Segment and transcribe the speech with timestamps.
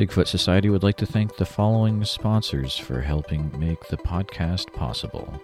[0.00, 5.38] Bigfoot Society would like to thank the following sponsors for helping make the podcast possible.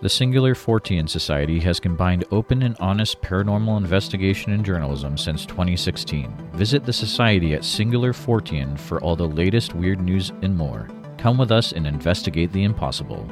[0.00, 6.34] The Singular Fortean Society has combined open and honest paranormal investigation and journalism since 2016.
[6.54, 10.88] Visit the Society at Singular Fortean for all the latest weird news and more.
[11.18, 13.30] Come with us and investigate the impossible.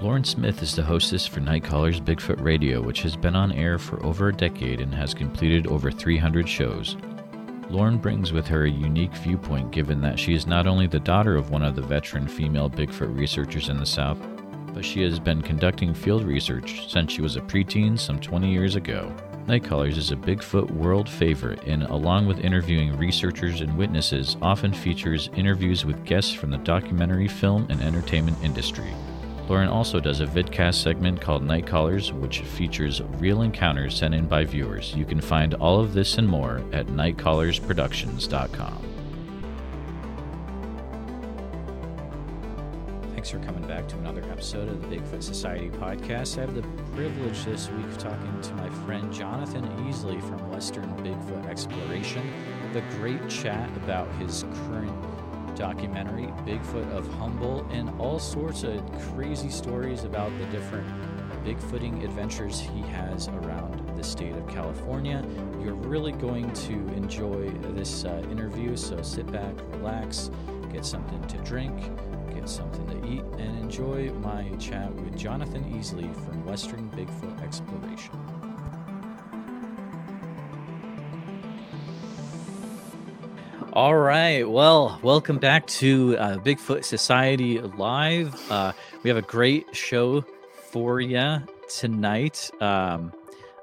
[0.00, 4.04] Lauren Smith is the hostess for Nightcallers Bigfoot Radio, which has been on air for
[4.04, 6.96] over a decade and has completed over 300 shows.
[7.70, 11.34] Lauren brings with her a unique viewpoint given that she is not only the daughter
[11.36, 14.18] of one of the veteran female Bigfoot researchers in the South,
[14.74, 18.76] but she has been conducting field research since she was a preteen some 20 years
[18.76, 19.14] ago.
[19.46, 25.30] Nightcallers is a Bigfoot world favorite and, along with interviewing researchers and witnesses, often features
[25.36, 28.92] interviews with guests from the documentary, film, and entertainment industry.
[29.48, 34.26] Lauren also does a vidcast segment called Night Callers, which features real encounters sent in
[34.26, 34.94] by viewers.
[34.94, 38.90] You can find all of this and more at nightcallersproductions.com.
[43.12, 46.38] Thanks for coming back to another episode of the Bigfoot Society podcast.
[46.38, 46.62] I have the
[46.94, 52.30] privilege this week of talking to my friend Jonathan Easley from Western Bigfoot Exploration.
[52.72, 54.90] The great chat about his current
[55.54, 60.86] documentary, Bigfoot of Humboldt, and all sorts of crazy stories about the different
[61.44, 65.22] Bigfooting adventures he has around the state of California.
[65.62, 70.30] You're really going to enjoy this uh, interview, so sit back, relax,
[70.72, 71.74] get something to drink,
[72.34, 78.33] get something to eat, and enjoy my chat with Jonathan Easley from Western Bigfoot Exploration.
[83.74, 84.48] All right.
[84.48, 88.32] Well, welcome back to uh, Bigfoot Society Live.
[88.48, 88.72] Uh,
[89.02, 90.24] we have a great show
[90.70, 92.52] for you tonight.
[92.60, 93.12] Um,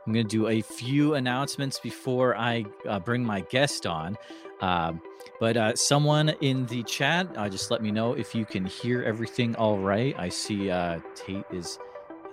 [0.05, 4.17] I'm going to do a few announcements before I uh, bring my guest on.
[4.59, 5.01] Um,
[5.39, 9.03] but uh, someone in the chat, uh, just let me know if you can hear
[9.03, 10.13] everything all right.
[10.19, 11.79] I see uh, Tate is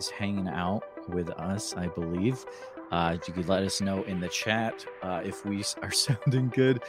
[0.00, 2.44] is hanging out with us, I believe.
[2.90, 6.82] Uh, you could let us know in the chat uh, if we are sounding good.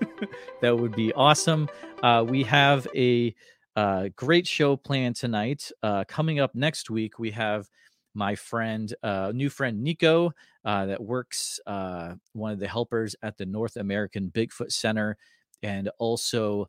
[0.60, 1.68] that would be awesome.
[2.02, 3.34] Uh, we have a
[3.76, 5.70] uh, great show planned tonight.
[5.82, 7.68] Uh, coming up next week, we have
[8.14, 10.32] my friend, uh, new friend Nico,
[10.64, 15.16] that works one of the helpers at the North American Bigfoot Center,
[15.62, 16.68] and also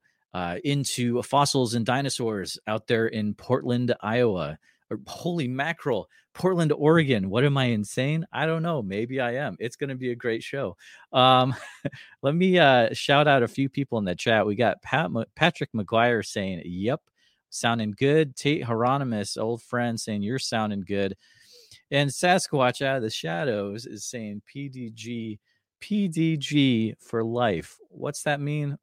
[0.64, 4.58] into fossils and dinosaurs out there in Portland, Iowa
[5.08, 8.26] holy mackerel portland oregon what am i insane?
[8.32, 10.76] I don't know maybe i am it's going to be a great show.
[11.14, 11.56] Um
[12.22, 15.72] let me uh shout out a few people in the chat we got Pat, patrick
[15.74, 17.02] mcguire saying yep
[17.50, 21.16] sounding good tate hieronymus old friend saying you're sounding good
[21.92, 25.40] and sasquatch out of the shadows is saying pdg
[25.82, 28.78] pdg for life what's that mean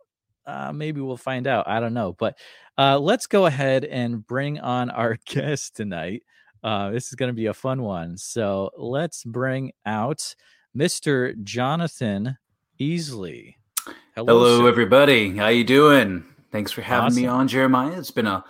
[0.46, 1.68] uh, maybe we'll find out.
[1.68, 2.12] I don't know.
[2.12, 2.38] But
[2.78, 6.22] uh, let's go ahead and bring on our guest tonight.
[6.62, 8.16] Uh, this is going to be a fun one.
[8.16, 10.34] So let's bring out
[10.76, 11.40] Mr.
[11.42, 12.38] Jonathan
[12.80, 13.56] Easley.
[14.14, 15.36] Hello, Hello everybody.
[15.36, 16.24] How you doing?
[16.50, 17.22] Thanks for having awesome.
[17.22, 17.98] me on, Jeremiah.
[17.98, 18.44] It's been a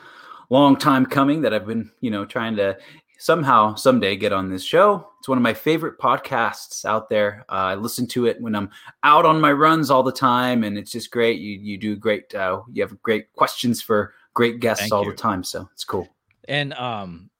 [0.50, 2.76] long time coming that I've been, you know, trying to
[3.22, 5.08] somehow someday get on this show.
[5.20, 7.44] It's one of my favorite podcasts out there.
[7.48, 8.68] Uh, I listen to it when I'm
[9.04, 11.38] out on my runs all the time, and it's just great.
[11.38, 12.34] You you do great.
[12.34, 15.12] Uh, you have great questions for great guests Thank all you.
[15.12, 16.08] the time, so it's cool.
[16.48, 17.30] And um,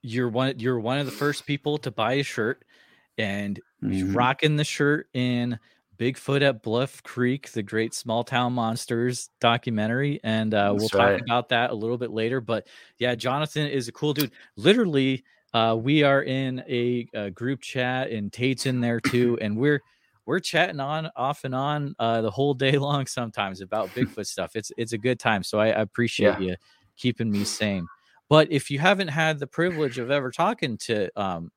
[0.00, 2.64] you're one you're one of the first people to buy a shirt,
[3.18, 4.14] and mm-hmm.
[4.14, 5.58] rocking the shirt in
[5.98, 10.20] Bigfoot at Bluff Creek, the great small town monsters documentary.
[10.22, 11.18] And uh, we'll right.
[11.18, 12.40] talk about that a little bit later.
[12.40, 14.30] But yeah, Jonathan is a cool dude.
[14.56, 19.38] Literally, uh, we are in a, a, group chat and Tate's in there too.
[19.42, 19.82] And we're,
[20.26, 24.54] we're chatting on off and on uh, the whole day long sometimes about Bigfoot stuff.
[24.54, 25.42] It's, it's a good time.
[25.42, 26.50] So I, I appreciate yeah.
[26.50, 26.56] you
[26.96, 27.86] keeping me sane.
[28.28, 31.50] But if you haven't had the privilege of ever talking to um,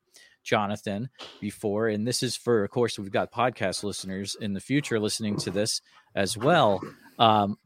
[0.44, 1.10] Jonathan
[1.40, 5.38] before, and this is for, of course, we've got podcast listeners in the future listening
[5.38, 5.82] to this
[6.16, 6.82] as well.
[7.20, 7.58] Um,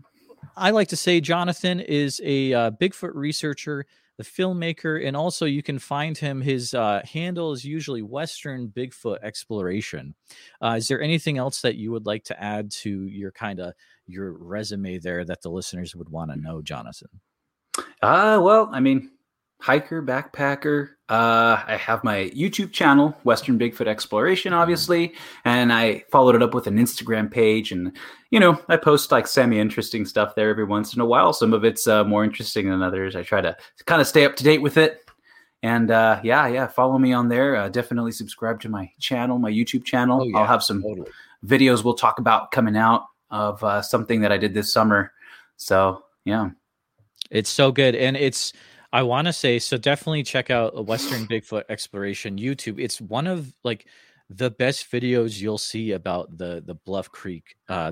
[0.56, 3.86] I like to say Jonathan is a uh, Bigfoot researcher,
[4.18, 6.42] the filmmaker, and also you can find him.
[6.42, 10.16] His uh, handle is usually Western Bigfoot Exploration.
[10.62, 13.74] Uh, is there anything else that you would like to add to your kind of
[14.08, 17.10] your resume there that the listeners would want to know, Jonathan?
[18.02, 19.12] Uh, well, I mean,
[19.66, 20.90] hiker, backpacker.
[21.10, 26.54] Uh, I have my YouTube channel, Western Bigfoot Exploration, obviously, and I followed it up
[26.54, 27.72] with an Instagram page.
[27.72, 27.92] And,
[28.30, 31.34] you know, I post like semi interesting stuff there every once in a while.
[31.34, 33.16] Some of it's uh, more interesting than others.
[33.16, 33.58] I try to
[33.88, 35.00] kind of stay up to date with it.
[35.64, 37.56] And uh, yeah, yeah, follow me on there.
[37.56, 40.22] Uh, definitely subscribe to my channel, my YouTube channel.
[40.22, 41.10] Oh, yeah, I'll have some totally.
[41.44, 45.12] videos we'll talk about coming out of uh, something that I did this summer.
[45.58, 46.50] So yeah,
[47.32, 48.54] it's so good, and it's
[48.96, 49.76] I want to say so.
[49.76, 52.80] Definitely check out Western Bigfoot Exploration YouTube.
[52.80, 53.88] It's one of like
[54.30, 57.92] the best videos you'll see about the the Bluff Creek uh,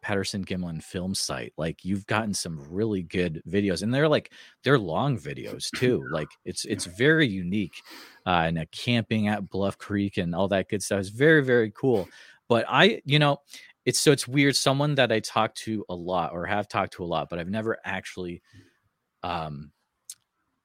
[0.00, 1.52] Patterson Gimlin film site.
[1.56, 4.30] Like you've gotten some really good videos, and they're like
[4.62, 6.06] they're long videos too.
[6.12, 7.82] like it's it's very unique,
[8.24, 11.72] uh, and a camping at Bluff Creek and all that good stuff is very very
[11.72, 12.08] cool.
[12.48, 13.38] But I, you know,
[13.84, 14.54] it's so it's weird.
[14.54, 17.50] Someone that I talk to a lot or have talked to a lot, but I've
[17.50, 18.40] never actually
[19.24, 19.72] um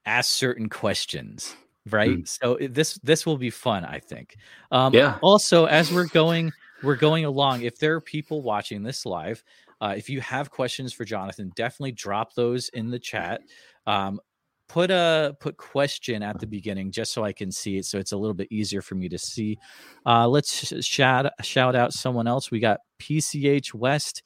[0.05, 1.55] asked certain questions
[1.91, 2.17] right?
[2.19, 2.27] Mm.
[2.27, 4.37] so this this will be fun i think.
[4.71, 5.17] Um yeah.
[5.21, 6.51] also as we're going
[6.83, 9.43] we're going along if there are people watching this live
[9.81, 13.41] uh, if you have questions for jonathan definitely drop those in the chat.
[13.87, 14.19] Um
[14.67, 18.11] put a put question at the beginning just so i can see it so it's
[18.11, 19.57] a little bit easier for me to see.
[20.05, 22.51] Uh let's shout shout out someone else.
[22.51, 24.23] We got pch west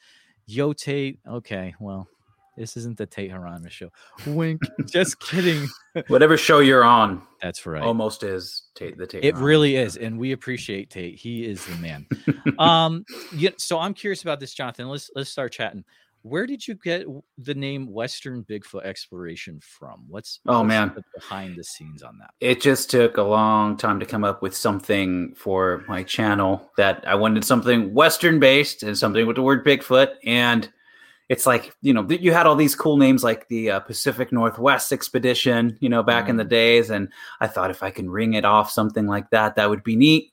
[0.50, 2.08] yote okay well
[2.58, 3.90] this isn't the Tate Hieronymus show.
[4.28, 4.62] Wink.
[4.86, 5.68] Just kidding.
[6.08, 7.22] Whatever show you're on.
[7.42, 7.82] That's right.
[7.82, 9.26] Almost is Tate the Tate.
[9.26, 11.16] It really is, and we appreciate Tate.
[11.16, 12.06] He is the man.
[12.60, 13.06] um.
[13.36, 13.52] Yeah.
[13.58, 14.88] So I'm curious about this, Jonathan.
[14.88, 15.84] Let's let's start chatting.
[16.24, 17.06] Where did you get
[17.38, 20.06] the name Western Bigfoot Exploration from?
[20.08, 22.32] What's oh what's man the behind the scenes on that?
[22.40, 27.04] It just took a long time to come up with something for my channel that
[27.06, 30.72] I wanted something Western based and something with the word Bigfoot and
[31.34, 34.94] it's like you know you had all these cool names like the uh, Pacific Northwest
[34.94, 36.30] Expedition, you know, back mm.
[36.30, 36.50] in the mm.
[36.50, 37.10] days, and
[37.40, 40.32] I thought if I can ring it off something like that, that would be neat.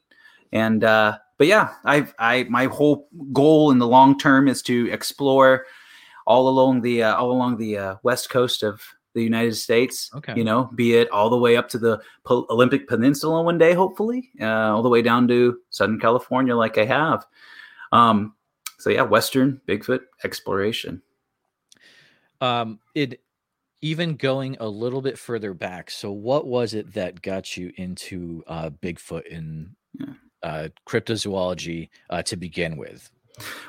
[0.53, 4.93] And uh, but yeah, I I my whole goal in the long term is to
[4.93, 5.65] explore
[6.27, 8.83] all along the uh, all along the uh, west coast of
[9.15, 10.11] the United States.
[10.15, 11.99] Okay, you know, be it all the way up to the
[12.29, 16.85] Olympic Peninsula one day, hopefully, uh, all the way down to Southern California, like I
[16.85, 17.25] have.
[17.91, 18.35] Um,
[18.81, 21.03] so yeah, Western Bigfoot exploration.
[22.41, 23.21] Um, it
[23.83, 25.91] even going a little bit further back.
[25.91, 30.15] So what was it that got you into uh, Bigfoot in yeah.
[30.43, 33.11] uh, cryptozoology uh, to begin with?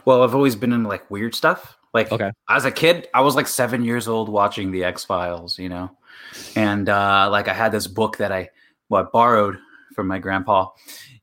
[0.06, 1.78] Well, I've always been in like weird stuff.
[1.94, 2.32] Like okay.
[2.50, 5.92] as a kid, I was like seven years old watching the X Files, you know,
[6.56, 8.50] and uh, like I had this book that I
[8.88, 9.58] well I borrowed
[9.94, 10.70] from my grandpa.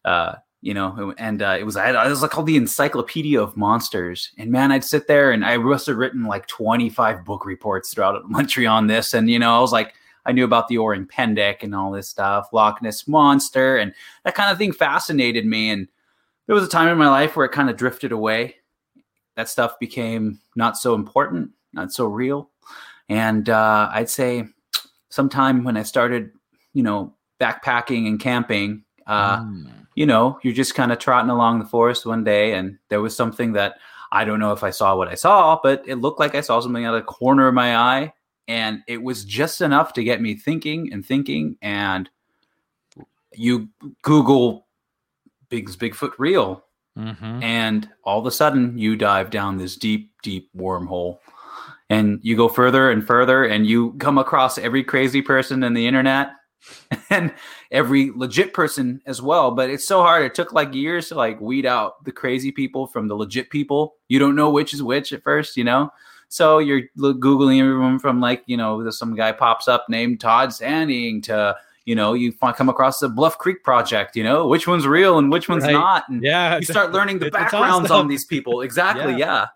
[0.05, 4.32] Uh, you know, and uh, it was I, was like called the Encyclopedia of Monsters.
[4.38, 8.16] And man, I'd sit there and I must have written like 25 book reports throughout
[8.25, 9.14] elementary on this.
[9.14, 9.94] And you know, I was like,
[10.26, 13.94] I knew about the Orang-Pendek and all this stuff, Loch Ness monster, and
[14.25, 15.70] that kind of thing fascinated me.
[15.70, 15.88] And
[16.46, 18.56] there was a time in my life where it kind of drifted away.
[19.37, 22.50] That stuff became not so important, not so real.
[23.08, 24.44] And uh, I'd say
[25.08, 26.32] sometime when I started,
[26.75, 28.82] you know, backpacking and camping.
[29.06, 32.78] Uh, mm you know, you're just kind of trotting along the forest one day, and
[32.88, 33.78] there was something that
[34.12, 36.60] I don't know if I saw what I saw, but it looked like I saw
[36.60, 38.12] something out of the corner of my eye,
[38.46, 41.56] and it was just enough to get me thinking and thinking.
[41.62, 42.08] And
[43.34, 43.70] you
[44.02, 44.68] Google
[45.48, 46.62] Big's Bigfoot real,
[46.96, 47.42] mm-hmm.
[47.42, 51.18] and all of a sudden you dive down this deep, deep wormhole.
[51.90, 55.88] And you go further and further, and you come across every crazy person in the
[55.88, 56.38] internet
[57.10, 57.32] and
[57.70, 59.50] every legit person as well.
[59.50, 60.25] But it's so hard.
[60.25, 63.96] It took like years to like weed out the crazy people from the legit people.
[64.08, 65.90] You don't know which is which at first, you know.
[66.28, 71.23] So you're googling everyone from like you know some guy pops up named Todd Standing
[71.23, 71.56] to
[71.87, 74.14] you know you come across the Bluff Creek project.
[74.14, 75.73] You know which one's real and which one's right.
[75.73, 76.09] not.
[76.09, 78.61] And yeah, you start learning the backgrounds on these people.
[78.68, 79.12] Exactly.
[79.12, 79.18] yeah.
[79.18, 79.47] yeah.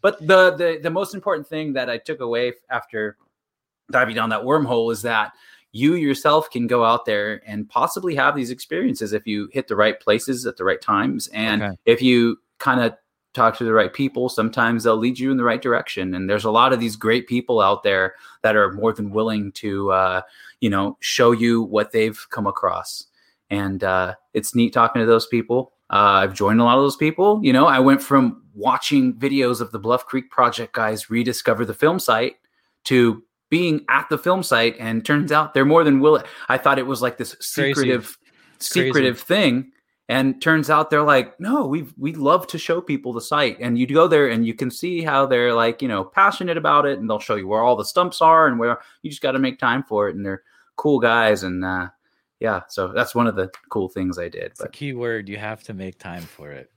[0.00, 3.16] But the, the the most important thing that I took away after
[3.90, 5.32] diving down that wormhole is that
[5.74, 9.74] you yourself can go out there and possibly have these experiences if you hit the
[9.74, 11.26] right places at the right times.
[11.34, 11.76] And okay.
[11.84, 12.94] if you kind of
[13.34, 16.14] talk to the right people sometimes they'll lead you in the right direction.
[16.14, 19.50] And there's a lot of these great people out there that are more than willing
[19.52, 20.22] to uh,
[20.60, 23.06] you know show you what they've come across.
[23.50, 25.72] And uh, it's neat talking to those people.
[25.90, 27.40] Uh, i've joined a lot of those people.
[27.42, 31.74] You know i went from watching videos of the bluff creek project guys rediscover the
[31.74, 32.36] film site
[32.84, 36.24] to being at the film site and turns out they're more than willing.
[36.48, 38.16] I thought it was like this secretive
[38.58, 39.70] secretive thing
[40.08, 43.58] and turns out they're like no we we love to show people the site.
[43.60, 46.86] And you go there and you can see how they're like you know passionate about
[46.86, 49.32] it and they'll show you where all the stumps are and where you just got
[49.32, 50.42] to make time for it and they're
[50.76, 51.88] cool guys and uh
[52.40, 55.36] yeah so that's one of the cool things i did it's but key word you
[55.36, 56.70] have to make time for it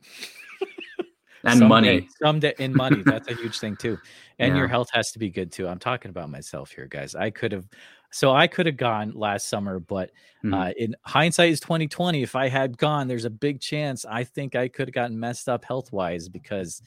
[1.48, 3.98] and someday, money someday in money that's a huge thing too
[4.40, 4.58] and yeah.
[4.58, 7.52] your health has to be good too i'm talking about myself here guys i could
[7.52, 7.68] have
[8.12, 10.12] so I could have gone last summer, but
[10.44, 10.54] mm-hmm.
[10.54, 12.24] uh, in hindsight is twenty twenty.
[12.24, 15.50] If I had gone, there's a big chance I think I could have gotten messed
[15.50, 16.82] up health wise because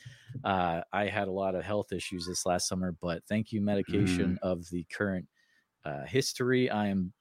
[0.45, 2.97] uh, I had a lot of health issues this last summer.
[3.01, 4.49] But thank you, medication mm-hmm.
[4.49, 5.27] of the current
[5.85, 6.71] uh, history.
[6.71, 7.13] I am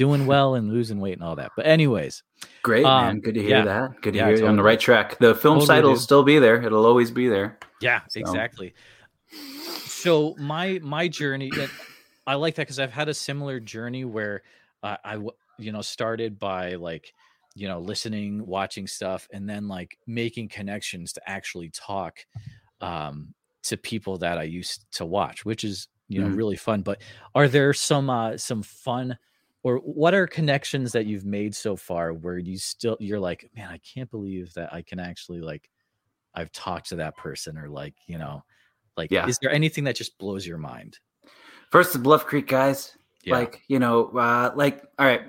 [0.00, 1.52] doing well and losing weight and all that.
[1.54, 2.22] But anyways,
[2.62, 4.00] great um, man, good to hear yeah, that.
[4.00, 4.44] Good to yeah, hear totally.
[4.44, 5.18] you on the right track.
[5.18, 6.62] The film totally site will still be there.
[6.62, 7.58] It'll always be there.
[7.82, 8.18] Yeah, so.
[8.18, 8.72] exactly.
[9.84, 11.52] So my my journey,
[12.26, 14.42] I like that because I've had a similar journey where
[14.82, 15.16] uh, I
[15.58, 17.12] you know started by like
[17.54, 22.20] you know listening, watching stuff, and then like making connections to actually talk
[22.80, 26.36] um, to people that I used to watch, which is you know mm-hmm.
[26.36, 26.80] really fun.
[26.80, 27.02] But
[27.34, 29.18] are there some uh, some fun
[29.62, 33.68] or what are connections that you've made so far where you still you're like man
[33.68, 35.70] i can't believe that i can actually like
[36.34, 38.42] i've talked to that person or like you know
[38.96, 39.26] like yeah.
[39.26, 40.98] is there anything that just blows your mind
[41.70, 43.34] first the bluff creek guys yeah.
[43.34, 45.22] like you know uh like all right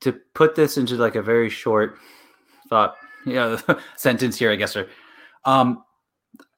[0.00, 1.98] to put this into like a very short
[2.68, 3.58] thought you know
[3.96, 4.88] sentence here i guess or
[5.44, 5.82] um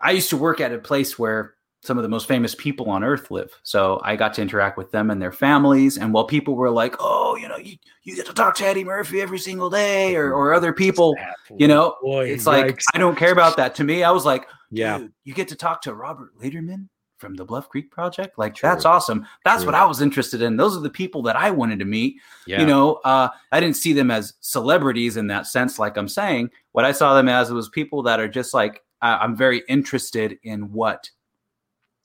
[0.01, 1.56] i used to work at a place where
[1.87, 3.51] some of the most famous people on earth live.
[3.63, 5.97] So I got to interact with them and their families.
[5.97, 8.85] And while people were like, oh, you know, you, you get to talk to Eddie
[8.85, 11.15] Murphy every single day or, or other people,
[11.57, 12.47] you know, Boy, it's yikes.
[12.47, 13.75] like, I don't care about that.
[13.77, 16.89] To me, I was like, yeah, you get to talk to Robert Leiterman
[17.19, 18.37] from the Bluff Creek Project.
[18.37, 18.69] Like, True.
[18.69, 19.27] that's awesome.
[19.45, 19.73] That's True.
[19.73, 20.57] what I was interested in.
[20.57, 22.17] Those are the people that I wanted to meet.
[22.47, 22.61] Yeah.
[22.61, 26.51] You know, uh, I didn't see them as celebrities in that sense, like I'm saying.
[26.73, 30.39] What I saw them as was people that are just like, uh, I'm very interested
[30.43, 31.11] in what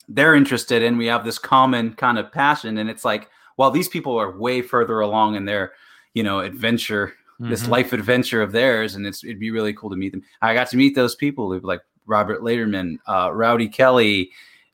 [0.08, 0.98] they're interested in.
[0.98, 4.62] We have this common kind of passion, and it's like, while these people are way
[4.62, 5.74] further along in their,
[6.14, 7.50] you know, adventure, mm-hmm.
[7.50, 10.24] this life adventure of theirs, and it's it'd be really cool to meet them.
[10.42, 14.32] I got to meet those people, who like Robert Leiterman, uh, Rowdy Kelly,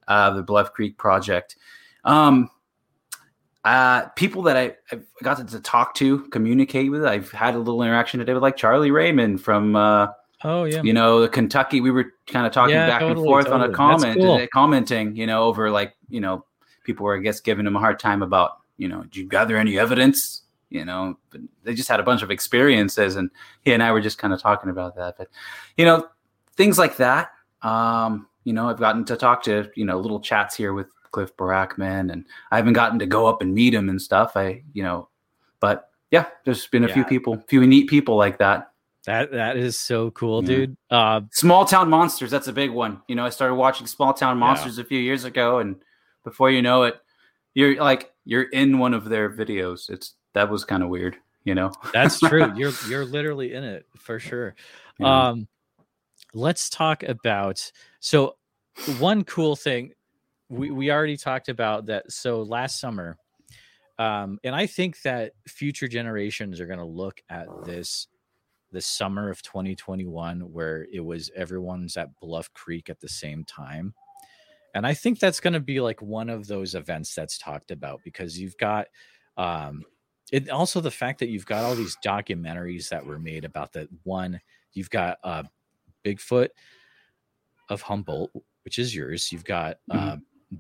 [0.08, 1.56] uh, the Bluff Creek Project.
[2.04, 2.50] Um,
[3.64, 7.04] uh, people that I, I've got to, to, talk to, communicate with.
[7.04, 10.08] I've had a little interaction today with like Charlie Raymond from uh,
[10.44, 10.82] Oh yeah.
[10.84, 11.82] You know, the Kentucky.
[11.82, 13.64] We were kind of talking yeah, back totally, and forth totally.
[13.64, 14.48] on a comment, cool.
[14.54, 15.16] commenting.
[15.16, 16.46] You know, over like you know,
[16.84, 19.58] people were I guess giving him a hard time about you know, did you gather
[19.58, 20.44] any evidence?
[20.70, 23.32] You know, but they just had a bunch of experiences, and
[23.64, 25.18] he and I were just kind of talking about that.
[25.18, 25.30] But
[25.76, 26.08] you know,
[26.56, 27.32] things like that.
[27.64, 31.36] Um, you know, I've gotten to talk to you know little chats here with Cliff
[31.36, 34.34] Barackman, and I haven't gotten to go up and meet him and stuff.
[34.36, 35.10] I you know,
[35.60, 36.94] but yeah, there's been a yeah.
[36.94, 38.72] few people, few neat people like that.
[39.08, 40.48] That that is so cool, yeah.
[40.48, 40.78] dude.
[40.90, 43.02] Uh, Small Town Monsters, that's a big one.
[43.08, 44.84] You know, I started watching Small Town Monsters yeah.
[44.84, 45.78] a few years ago, and
[46.26, 46.96] before you know it,
[47.54, 49.90] you're like you're in one of their videos.
[49.90, 51.72] It's that was kind of weird, you know.
[51.94, 52.54] that's true.
[52.58, 54.56] You're you're literally in it for sure.
[55.00, 55.30] Yeah.
[55.30, 55.48] Um,
[56.34, 57.72] let's talk about
[58.02, 58.36] so
[59.00, 59.94] one cool thing
[60.50, 62.12] we we already talked about that.
[62.12, 63.18] So last summer,
[63.98, 68.08] um, and I think that future generations are going to look at this
[68.72, 73.94] the summer of 2021 where it was everyone's at Bluff Creek at the same time.
[74.74, 78.02] And I think that's going to be like one of those events that's talked about
[78.04, 78.88] because you've got
[79.38, 79.84] um
[80.32, 83.88] it also the fact that you've got all these documentaries that were made about that
[84.04, 84.40] one
[84.74, 85.44] you've got uh
[86.06, 86.50] Bigfoot
[87.70, 88.32] of Humboldt
[88.64, 89.32] which is yours.
[89.32, 89.98] You've got mm-hmm.
[89.98, 90.58] uh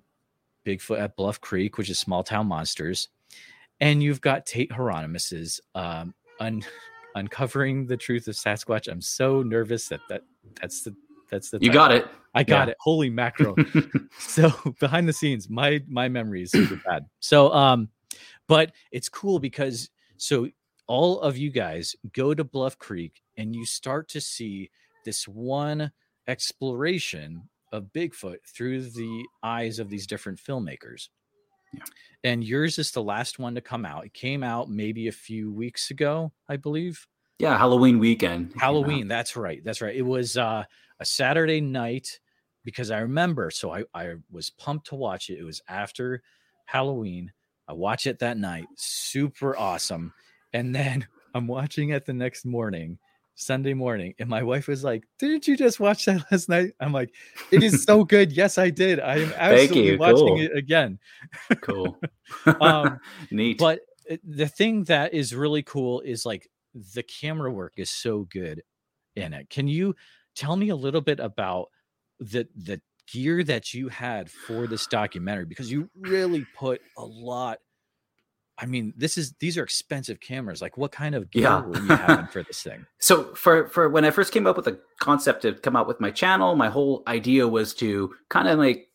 [0.66, 3.10] Bigfoot at Bluff Creek which is Small Town Monsters
[3.80, 6.64] and you've got Tate Hieronymus's um un-
[7.18, 8.88] uncovering the truth of Sasquatch.
[8.88, 10.24] I'm so nervous that that
[10.62, 10.96] that's the
[11.30, 12.08] that's the you got it.
[12.34, 12.72] I got yeah.
[12.72, 12.78] it.
[12.80, 13.56] Holy macro!
[14.20, 17.06] so behind the scenes, my my memory is super bad.
[17.20, 17.90] So um,
[18.48, 20.48] but it's cool because so
[20.88, 24.70] all of you guys go to Bluff Creek and you start to see
[25.04, 25.92] this one
[26.28, 31.10] exploration of Bigfoot through the eyes of these different filmmakers.
[31.74, 31.84] Yeah.
[32.24, 34.06] And yours is the last one to come out.
[34.06, 37.06] It came out maybe a few weeks ago, I believe.
[37.40, 38.54] Yeah, Halloween weekend.
[38.58, 39.64] Halloween, that's right.
[39.64, 39.96] That's right.
[39.96, 40.64] It was uh,
[41.00, 42.20] a Saturday night
[42.66, 43.52] because I remember.
[43.52, 45.38] So I, I was pumped to watch it.
[45.40, 46.24] It was after
[46.66, 47.32] Halloween.
[47.68, 48.66] I watch it that night.
[48.76, 50.14] Super awesome.
[50.54, 52.98] And then I'm watching it the next morning
[53.40, 56.92] Sunday morning, and my wife was like, "Didn't you just watch that last night?" I'm
[56.92, 57.14] like,
[57.52, 59.00] "It is so good." yes, I did.
[59.00, 60.40] I am absolutely watching cool.
[60.40, 61.00] it again.
[61.62, 62.00] cool.
[62.62, 63.00] um,
[63.32, 63.60] Neat.
[63.60, 68.28] But uh, the thing that is really cool is like the camera work is so
[68.32, 68.64] good
[69.16, 69.50] in it.
[69.52, 69.96] Can you
[70.36, 71.68] tell me a little bit about
[72.20, 77.60] the the gear that you had for this documentary because you really put a lot
[78.60, 80.62] I mean, this is these are expensive cameras.
[80.62, 81.62] Like, what kind of gear yeah.
[81.62, 82.86] were you having for this thing?
[83.00, 86.02] So, for for when I first came up with the concept to come out with
[86.02, 88.88] my channel, my whole idea was to kind of like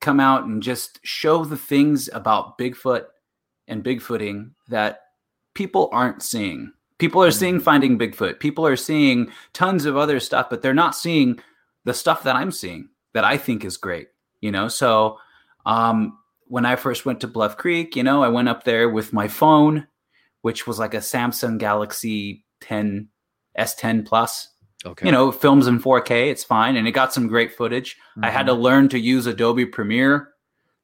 [0.00, 3.04] come out and just show the things about Bigfoot
[3.68, 5.00] and Bigfooting that
[5.54, 6.72] people aren't seeing.
[6.98, 7.64] People are seeing mm-hmm.
[7.64, 8.40] Finding Bigfoot.
[8.40, 11.38] People are seeing tons of other stuff, but they're not seeing
[11.84, 14.08] the stuff that I'm seeing that I think is great.
[14.40, 15.18] You know, so
[15.66, 16.18] um,
[16.52, 19.26] when I first went to Bluff Creek, you know, I went up there with my
[19.26, 19.86] phone,
[20.42, 23.08] which was like a Samsung Galaxy 10
[23.58, 24.50] S10 Plus.
[24.84, 25.06] Okay.
[25.06, 26.76] You know, films in 4K, it's fine.
[26.76, 27.94] And it got some great footage.
[27.94, 28.26] Mm-hmm.
[28.26, 28.60] I had to mm-hmm.
[28.60, 30.28] learn to use Adobe Premiere,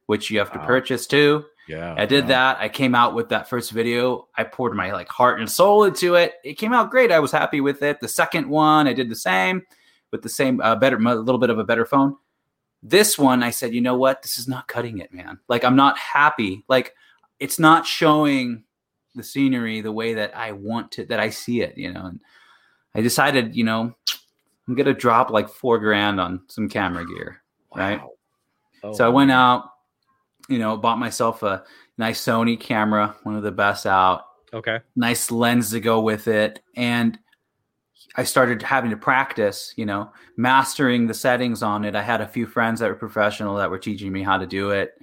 [0.06, 0.64] which you have to wow.
[0.64, 1.44] purchase too.
[1.68, 1.94] Yeah.
[1.98, 2.56] I did that.
[2.58, 4.26] I came out with that first video.
[4.38, 6.37] I poured my like heart and soul into it.
[6.44, 7.12] It came out great.
[7.12, 8.00] I was happy with it.
[8.00, 9.64] The second one, I did the same
[10.12, 12.16] with the same uh, better a little bit of a better phone.
[12.82, 14.23] This one, I said, you know what?
[14.23, 15.40] This is not cutting it, man.
[15.49, 16.64] Like I'm not happy.
[16.68, 16.94] Like
[17.40, 18.64] it's not showing
[19.14, 22.06] the scenery the way that I want to that I see it, you know.
[22.06, 22.20] And
[22.94, 23.94] I decided, you know,
[24.66, 27.42] I'm gonna drop like four grand on some camera gear,
[27.75, 27.80] wow.
[27.80, 28.00] right?
[28.85, 29.70] Oh, so I went out,
[30.49, 31.64] you know, bought myself a
[31.97, 34.25] nice Sony camera, one of the best out.
[34.52, 34.78] Okay.
[34.97, 36.61] Nice lens to go with it.
[36.76, 37.18] And
[38.18, 41.94] I started having to practice, you know, mastering the settings on it.
[41.94, 44.70] I had a few friends that were professional that were teaching me how to do
[44.70, 45.00] it.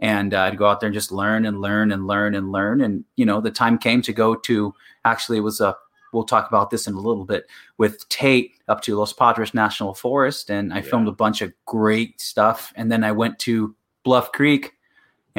[0.00, 2.82] And uh, I'd go out there and just learn and learn and learn and learn.
[2.82, 4.74] And, you know, the time came to go to
[5.06, 5.74] actually, it was a,
[6.12, 7.46] we'll talk about this in a little bit
[7.78, 10.50] with Tate up to Los Padres National Forest.
[10.50, 10.82] And I yeah.
[10.82, 12.74] filmed a bunch of great stuff.
[12.76, 14.74] And then I went to Bluff Creek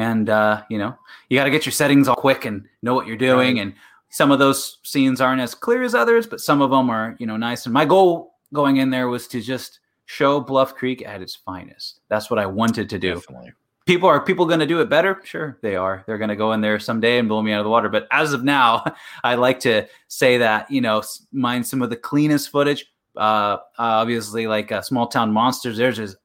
[0.00, 0.96] and uh, you know
[1.28, 3.62] you got to get your settings all quick and know what you're doing right.
[3.62, 3.74] and
[4.10, 7.26] some of those scenes aren't as clear as others but some of them are you
[7.26, 7.66] know nice.
[7.66, 12.00] And my goal going in there was to just show bluff creek at its finest.
[12.08, 13.14] That's what i wanted to do.
[13.14, 13.52] Definitely.
[13.86, 15.20] people are people going to do it better?
[15.24, 16.04] Sure they are.
[16.06, 17.88] They're going to go in there someday and blow me out of the water.
[17.88, 18.84] But as of now
[19.24, 21.02] i like to say that you know
[21.32, 22.86] mine some of the cleanest footage.
[23.16, 26.16] Uh, obviously like uh, small town monsters theirs is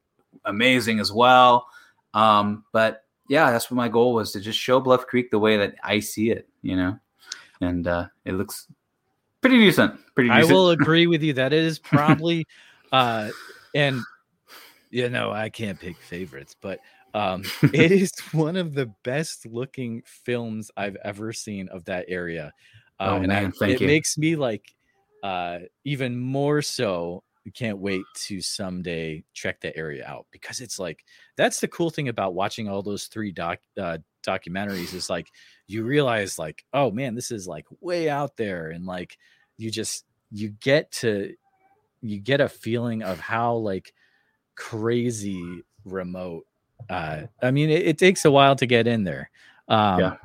[0.46, 1.68] amazing as well.
[2.14, 5.58] Um, but yeah, that's what my goal was to just show Bluff Creek the way
[5.58, 6.98] that I see it, you know,
[7.62, 8.68] and uh, it looks
[9.42, 10.00] pretty decent.
[10.16, 10.30] Pretty.
[10.30, 10.50] Decent.
[10.50, 11.34] I will agree with you.
[11.34, 12.48] That is probably,
[12.92, 13.30] uh,
[13.74, 14.02] and
[14.90, 16.80] you know, I can't pick favorites, but
[17.14, 17.44] um,
[17.74, 22.54] it is one of the best looking films I've ever seen of that area.
[23.00, 23.88] Uh, oh, and man, I, it you.
[23.88, 24.74] makes me like
[25.24, 31.06] uh, even more so can't wait to someday check that area out because it's like
[31.38, 35.28] that's the cool thing about watching all those three doc uh, documentaries is like
[35.68, 39.18] you realize like oh man this is like way out there and like
[39.58, 41.34] you just you get to
[42.02, 43.94] you get a feeling of how like
[44.56, 46.46] crazy remote
[46.90, 49.30] uh i mean it, it takes a while to get in there
[49.68, 50.16] um yeah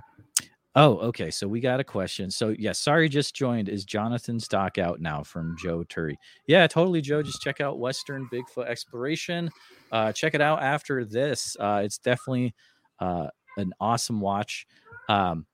[0.76, 1.32] Oh, okay.
[1.32, 2.30] So we got a question.
[2.30, 3.68] So yes, yeah, sorry, just joined.
[3.68, 6.14] Is Jonathan's doc out now from Joe Turi?
[6.46, 7.22] Yeah, totally, Joe.
[7.22, 9.50] Just check out Western Bigfoot Exploration.
[9.90, 11.56] Uh, check it out after this.
[11.58, 12.54] Uh, it's definitely
[13.00, 13.26] uh,
[13.56, 14.66] an awesome watch.
[15.10, 15.46] Um,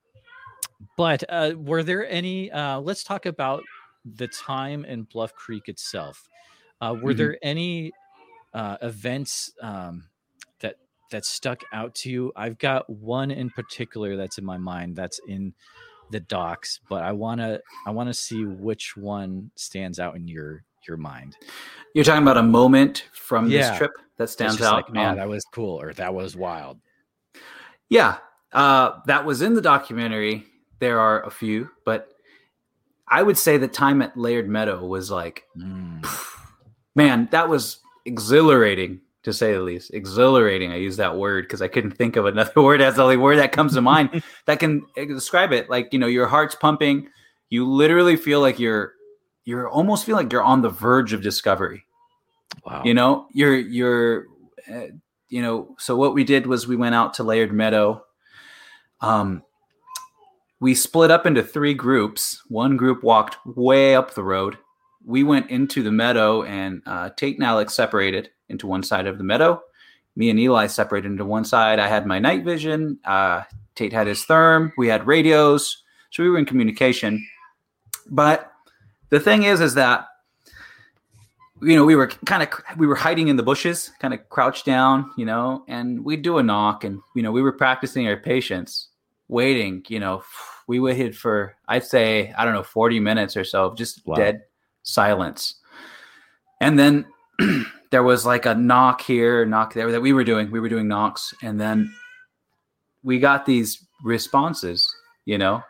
[0.97, 2.51] but uh, were there any?
[2.51, 3.63] Uh, let's talk about
[4.05, 6.29] the time in Bluff Creek itself.
[6.81, 7.19] Uh, were mm-hmm.
[7.19, 7.93] there any
[8.55, 9.53] uh, events?
[9.63, 10.05] Um,
[11.11, 12.33] that stuck out to you?
[12.37, 15.55] I've got one in particular that's in my mind that's in
[16.11, 20.29] the docs, but I want to I want to see which one stands out in
[20.29, 21.37] your your mind.
[21.95, 23.71] You're talking about a moment from yeah.
[23.71, 24.75] this trip that stands out.
[24.75, 26.79] Like, man, um, that was cool or that was wild.
[27.89, 28.19] Yeah,
[28.53, 30.45] uh, that was in the documentary.
[30.79, 32.09] There are a few, but
[33.09, 36.05] I would say the time at Laird Meadow was like, mm.
[36.95, 39.93] man, that was exhilarating to say the least.
[39.93, 40.73] Exhilarating.
[40.73, 43.39] I use that word because I couldn't think of another word as the only word
[43.39, 45.69] that comes to mind that can describe it.
[45.69, 47.09] Like you know, your heart's pumping.
[47.51, 48.95] You literally feel like you're
[49.45, 51.85] you're almost feel like you're on the verge of discovery.
[52.65, 52.83] Wow.
[52.85, 54.27] You know, you're you're
[54.73, 54.87] uh,
[55.29, 55.75] you know.
[55.79, 58.05] So what we did was we went out to Laird Meadow.
[59.01, 59.43] Um,
[60.61, 62.43] we split up into three groups.
[62.49, 64.57] One group walked way up the road.
[65.05, 69.19] We went into the meadow, and uh, Tate and Alex separated into one side of
[69.19, 69.61] the meadow.
[70.17, 71.79] Me and Eli separated into one side.
[71.79, 72.99] I had my night vision.
[73.05, 73.43] Uh,
[73.75, 74.73] Tate had his therm.
[74.79, 77.25] We had radios, so we were in communication.
[78.11, 78.51] But
[79.11, 80.07] the thing is, is that
[81.63, 84.65] you know we were kind of we were hiding in the bushes, kind of crouched
[84.65, 88.17] down, you know, and we'd do a knock, and you know we were practicing our
[88.17, 88.89] patience,
[89.29, 89.85] waiting.
[89.89, 90.23] You know,
[90.67, 94.17] we waited for I'd say I don't know forty minutes or so, just wow.
[94.17, 94.43] dead
[94.83, 95.57] silence,
[96.61, 97.07] and then
[97.91, 100.51] there was like a knock here, knock there that we were doing.
[100.51, 101.95] We were doing knocks, and then
[103.03, 104.89] we got these responses.
[105.25, 105.63] You know,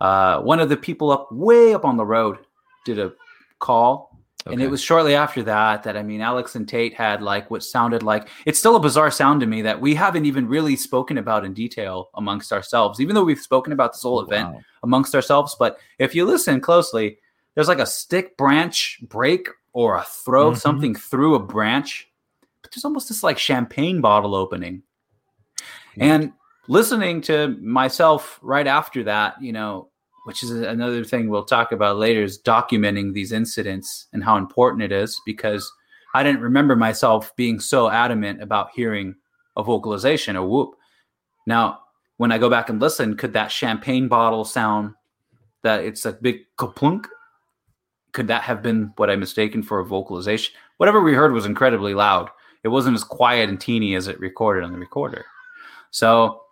[0.00, 2.38] uh, one of the people up way up on the road
[2.84, 3.12] did a
[3.58, 4.07] call,
[4.46, 4.54] Okay.
[4.54, 7.62] And it was shortly after that that I mean, Alex and Tate had like what
[7.62, 11.18] sounded like it's still a bizarre sound to me that we haven't even really spoken
[11.18, 14.60] about in detail amongst ourselves, even though we've spoken about this whole event wow.
[14.84, 15.56] amongst ourselves.
[15.58, 17.18] But if you listen closely,
[17.54, 20.58] there's like a stick branch break or a throw mm-hmm.
[20.58, 22.08] something through a branch.
[22.62, 24.82] But there's almost this like champagne bottle opening.
[26.00, 26.32] And
[26.68, 29.87] listening to myself right after that, you know,
[30.28, 34.82] which is another thing we'll talk about later, is documenting these incidents and how important
[34.82, 35.72] it is because
[36.12, 39.14] I didn't remember myself being so adamant about hearing
[39.56, 40.74] a vocalization, a whoop.
[41.46, 41.78] Now,
[42.18, 44.92] when I go back and listen, could that champagne bottle sound
[45.62, 47.06] that it's a big kaplunk?
[48.12, 50.52] Could that have been what I mistaken for a vocalization?
[50.76, 52.28] Whatever we heard was incredibly loud.
[52.64, 55.24] It wasn't as quiet and teeny as it recorded on the recorder.
[55.90, 56.42] So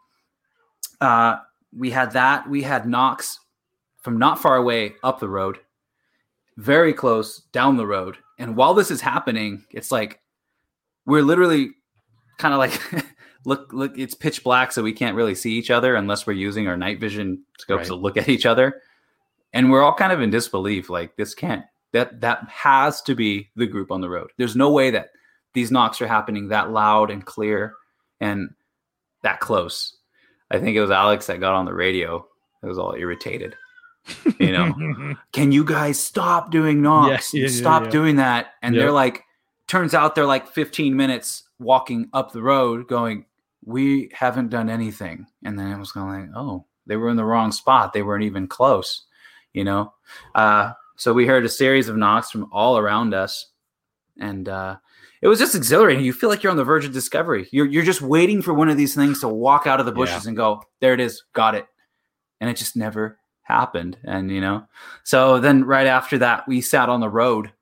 [1.03, 1.41] uh,
[1.77, 2.49] we had that.
[2.49, 3.41] We had knocks
[4.07, 5.59] from not far away up the road,
[6.59, 8.17] very close down the road.
[8.39, 10.21] And while this is happening, it's like
[11.07, 11.73] we're literally
[12.39, 12.81] kind of like
[13.45, 16.69] look look it's pitch black so we can't really see each other unless we're using
[16.69, 17.87] our night vision scopes right.
[17.89, 18.81] to look at each other.
[19.53, 23.49] And we're all kind of in disbelief like this can't that that has to be
[23.57, 24.31] the group on the road.
[24.39, 25.11] There's no way that
[25.53, 27.75] these knocks are happening that loud and clear
[28.21, 28.51] and
[29.25, 29.97] that close.
[30.53, 32.25] I think it was Alex that got on the radio.
[32.63, 33.57] It was all irritated
[34.39, 35.15] you know?
[35.33, 37.33] Can you guys stop doing knocks?
[37.33, 38.53] Yeah, yeah, stop yeah, doing that.
[38.63, 39.23] And they're like
[39.67, 43.27] turns out they're like 15 minutes walking up the road going
[43.65, 45.27] we haven't done anything.
[45.45, 47.93] And then it was going like oh they were in the wrong spot.
[47.93, 49.07] They weren't even close
[49.57, 49.93] you know?
[50.37, 53.47] Uh, so we heard a series of knocks from all around us.
[54.21, 54.77] And uh,
[55.21, 56.05] it was just exhilarating.
[56.05, 57.49] You feel like you're on the verge of discovery.
[57.51, 60.27] You're, you're just waiting for one of these things to walk out of the bushes
[60.27, 61.25] and go there it is.
[61.33, 61.67] Got it.
[62.41, 63.97] And it just never happened.
[64.05, 64.67] And, you know,
[65.05, 67.53] so then right after that, we sat on the road,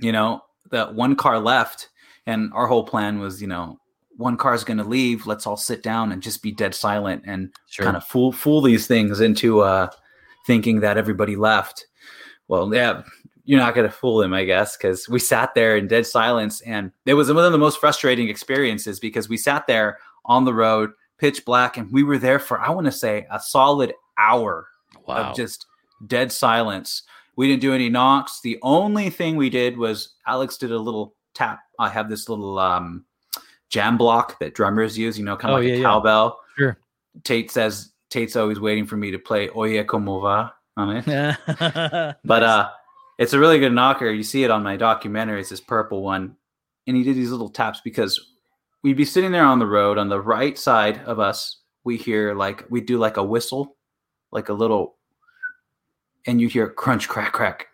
[0.00, 1.88] you know, that one car left.
[2.26, 3.78] And our whole plan was, you know,
[4.16, 5.26] one car is going to leave.
[5.26, 7.84] Let's all sit down and just be dead silent and sure.
[7.84, 9.88] kind of fool fool these things into uh,
[10.46, 11.86] thinking that everybody left.
[12.48, 13.02] Well, yeah,
[13.44, 16.60] you're not going to fool them, I guess, because we sat there in dead silence,
[16.62, 20.54] and it was one of the most frustrating experiences because we sat there on the
[20.54, 24.68] road, pitch black, and we were there for I want to say a solid hour
[25.06, 25.30] wow.
[25.30, 25.66] of just
[26.06, 27.02] dead silence.
[27.36, 28.40] We didn't do any knocks.
[28.40, 31.60] The only thing we did was Alex did a little tap.
[31.78, 33.04] I have this little um,
[33.68, 36.40] jam block that drummers use, you know, kind of oh, like yeah, a cowbell.
[36.58, 36.62] Yeah.
[36.64, 36.78] Sure.
[37.24, 41.36] Tate says Tate's always waiting for me to play Oye Como Va on it.
[42.24, 42.70] but uh
[43.18, 44.10] it's a really good knocker.
[44.10, 45.40] You see it on my documentary.
[45.40, 46.36] It's this purple one.
[46.86, 48.32] And he did these little taps because
[48.82, 51.60] we'd be sitting there on the road on the right side of us.
[51.84, 53.75] We hear like we do like a whistle
[54.32, 54.96] like a little,
[56.26, 57.68] and you'd hear crunch, crack, crack.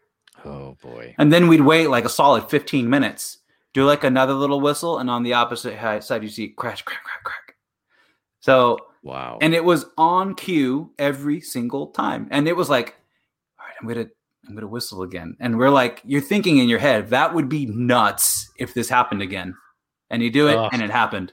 [0.45, 1.15] Oh boy.
[1.19, 3.39] And then we'd wait like a solid 15 minutes,
[3.75, 7.25] do like another little whistle, and on the opposite side, you see crash, crack, crack,
[7.25, 7.57] crack.
[8.41, 9.39] So, wow.
[9.41, 12.29] And it was on cue every single time.
[12.31, 12.97] And it was like,
[13.59, 14.13] all right, I'm going to.
[14.49, 17.67] I'm gonna whistle again, and we're like, you're thinking in your head that would be
[17.67, 19.55] nuts if this happened again,
[20.11, 20.69] and you do it, Ugh.
[20.73, 21.33] and it happened,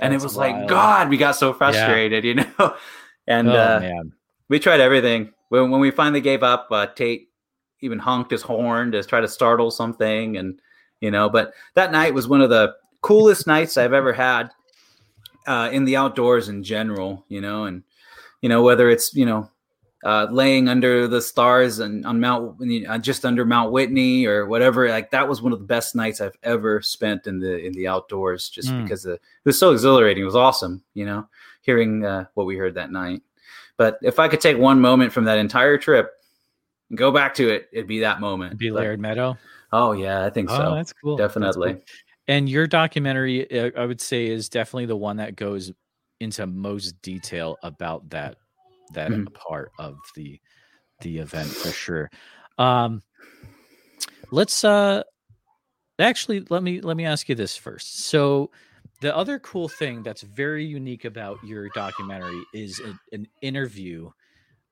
[0.00, 0.60] and it was wild.
[0.60, 2.28] like, God, we got so frustrated, yeah.
[2.44, 2.76] you know,
[3.26, 4.12] and oh, uh, man
[4.48, 5.32] we tried everything.
[5.48, 7.28] When when we finally gave up, uh, Tate
[7.80, 10.60] even honked his horn to try to startle something, and
[11.00, 11.28] you know.
[11.28, 14.50] But that night was one of the coolest nights I've ever had
[15.46, 17.24] uh, in the outdoors in general.
[17.28, 17.82] You know, and
[18.40, 19.50] you know whether it's you know
[20.04, 24.88] uh, laying under the stars and on Mount uh, just under Mount Whitney or whatever.
[24.88, 27.88] Like that was one of the best nights I've ever spent in the in the
[27.88, 28.82] outdoors, just mm.
[28.82, 30.22] because it was so exhilarating.
[30.22, 31.28] It was awesome, you know,
[31.62, 33.22] hearing uh, what we heard that night.
[33.76, 36.10] But if I could take one moment from that entire trip
[36.88, 38.50] and go back to it, it'd be that moment.
[38.50, 39.36] It'd be Laird Meadow.
[39.72, 40.56] Oh yeah, I think so.
[40.56, 41.16] Oh, that's cool.
[41.16, 41.74] Definitely.
[41.74, 42.12] That's cool.
[42.28, 45.72] And your documentary, uh, I would say, is definitely the one that goes
[46.20, 48.36] into most detail about that
[48.94, 49.24] that mm-hmm.
[49.34, 50.40] part of the
[51.02, 52.10] the event for sure.
[52.58, 53.02] Um,
[54.30, 55.02] let's uh
[55.98, 58.06] actually let me let me ask you this first.
[58.06, 58.50] So
[59.00, 64.10] the other cool thing that's very unique about your documentary is a, an interview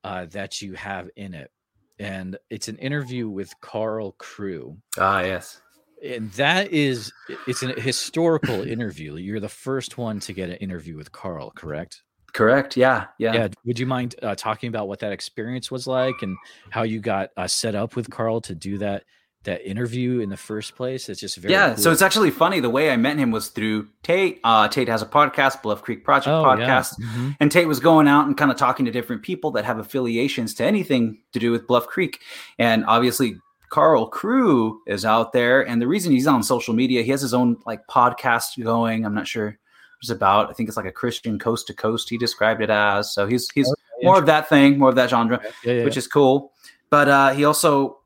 [0.03, 1.51] uh, that you have in it,
[1.99, 4.77] and it's an interview with Carl Crew.
[4.99, 5.61] Ah, yes.
[6.05, 7.13] And that is
[7.47, 9.17] it's a historical interview.
[9.17, 12.03] You're the first one to get an interview with Carl, correct?
[12.35, 12.77] Correct.
[12.77, 13.07] Yeah.
[13.19, 13.33] Yeah.
[13.33, 13.49] Yeah.
[13.65, 16.37] Would you mind uh, talking about what that experience was like and
[16.69, 19.05] how you got uh, set up with Carl to do that
[19.45, 21.09] that interview in the first place.
[21.09, 21.75] It's just very yeah.
[21.75, 21.83] Cool.
[21.83, 22.61] So it's actually funny.
[22.61, 24.41] The way I met him was through Tate.
[24.45, 27.07] Uh, Tate has a podcast, Bluff Creek Project oh, podcast, yeah.
[27.07, 27.31] mm-hmm.
[27.41, 30.55] and Tate was going out and kind of talking to different people that have affiliations
[30.55, 32.21] to anything to do with Bluff Creek,
[32.59, 33.37] and obviously
[33.71, 37.35] Carl Crew is out there, and the reason he's on social media, he has his
[37.35, 39.05] own like podcast going.
[39.05, 39.59] I'm not sure
[40.01, 40.51] it's about.
[40.51, 42.09] I think it's like a Christian coast to coast.
[42.09, 43.13] He described it as.
[43.13, 45.97] So he's he's okay, more of that thing, more of that genre, yeah, yeah, which
[45.97, 46.53] is cool.
[46.91, 47.99] But uh, he also,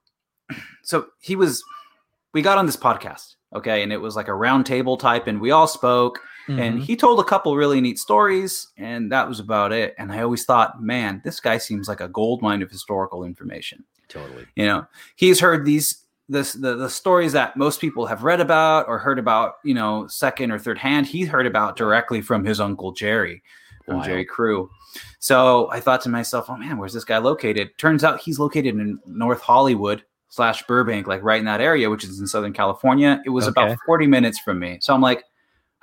[0.82, 1.62] so he was,
[2.32, 5.50] we got on this podcast, okay, and it was like a roundtable type, and we
[5.50, 6.20] all spoke.
[6.48, 6.60] Mm-hmm.
[6.60, 9.94] And he told a couple really neat stories, and that was about it.
[9.98, 13.84] And I always thought, man, this guy seems like a gold mine of historical information.
[14.08, 14.46] Totally.
[14.56, 18.86] You know, he's heard these this the, the stories that most people have read about
[18.88, 21.06] or heard about, you know, second or third hand.
[21.06, 23.42] He heard about directly from his uncle Jerry,
[23.84, 24.70] from Jerry Crew.
[25.18, 27.76] So I thought to myself, oh man, where's this guy located?
[27.78, 32.04] Turns out he's located in North Hollywood slash Burbank, like right in that area, which
[32.04, 33.22] is in Southern California.
[33.24, 33.62] It was okay.
[33.62, 34.78] about 40 minutes from me.
[34.80, 35.24] So I'm like,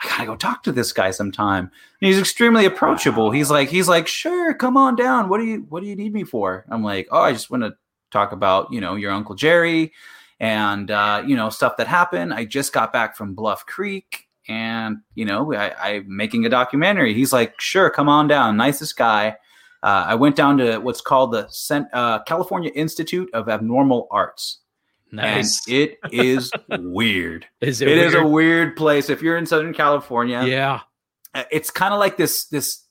[0.03, 1.71] I gotta go talk to this guy sometime.
[2.01, 3.31] And he's extremely approachable.
[3.31, 5.29] He's like, he's like, sure, come on down.
[5.29, 6.65] What do you what do you need me for?
[6.69, 7.75] I'm like, oh, I just want to
[8.11, 9.93] talk about, you know, your Uncle Jerry
[10.39, 12.33] and uh, you know, stuff that happened.
[12.33, 17.13] I just got back from Bluff Creek and you know, I, am making a documentary.
[17.13, 18.57] He's like, sure, come on down.
[18.57, 19.37] Nicest guy.
[19.85, 24.61] Uh, I went down to what's called the Cent- uh, California Institute of Abnormal Arts.
[25.11, 25.61] Nice.
[25.67, 27.45] And it is weird.
[27.61, 27.89] Is it?
[27.89, 28.07] It weird?
[28.07, 29.11] is a weird place.
[29.11, 30.79] If you're in Southern California, yeah,
[31.35, 32.45] uh, it's kind of like this.
[32.45, 32.83] This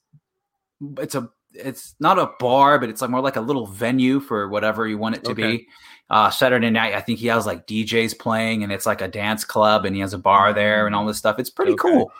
[1.00, 4.48] it's a it's not a bar, but it's like more like a little venue for
[4.48, 5.56] whatever you want it to okay.
[5.56, 5.68] be.
[6.10, 9.44] Uh, Saturday night, I think he has like DJs playing, and it's like a dance
[9.44, 11.40] club, and he has a bar there and all this stuff.
[11.40, 11.90] It's pretty okay.
[11.90, 12.12] cool.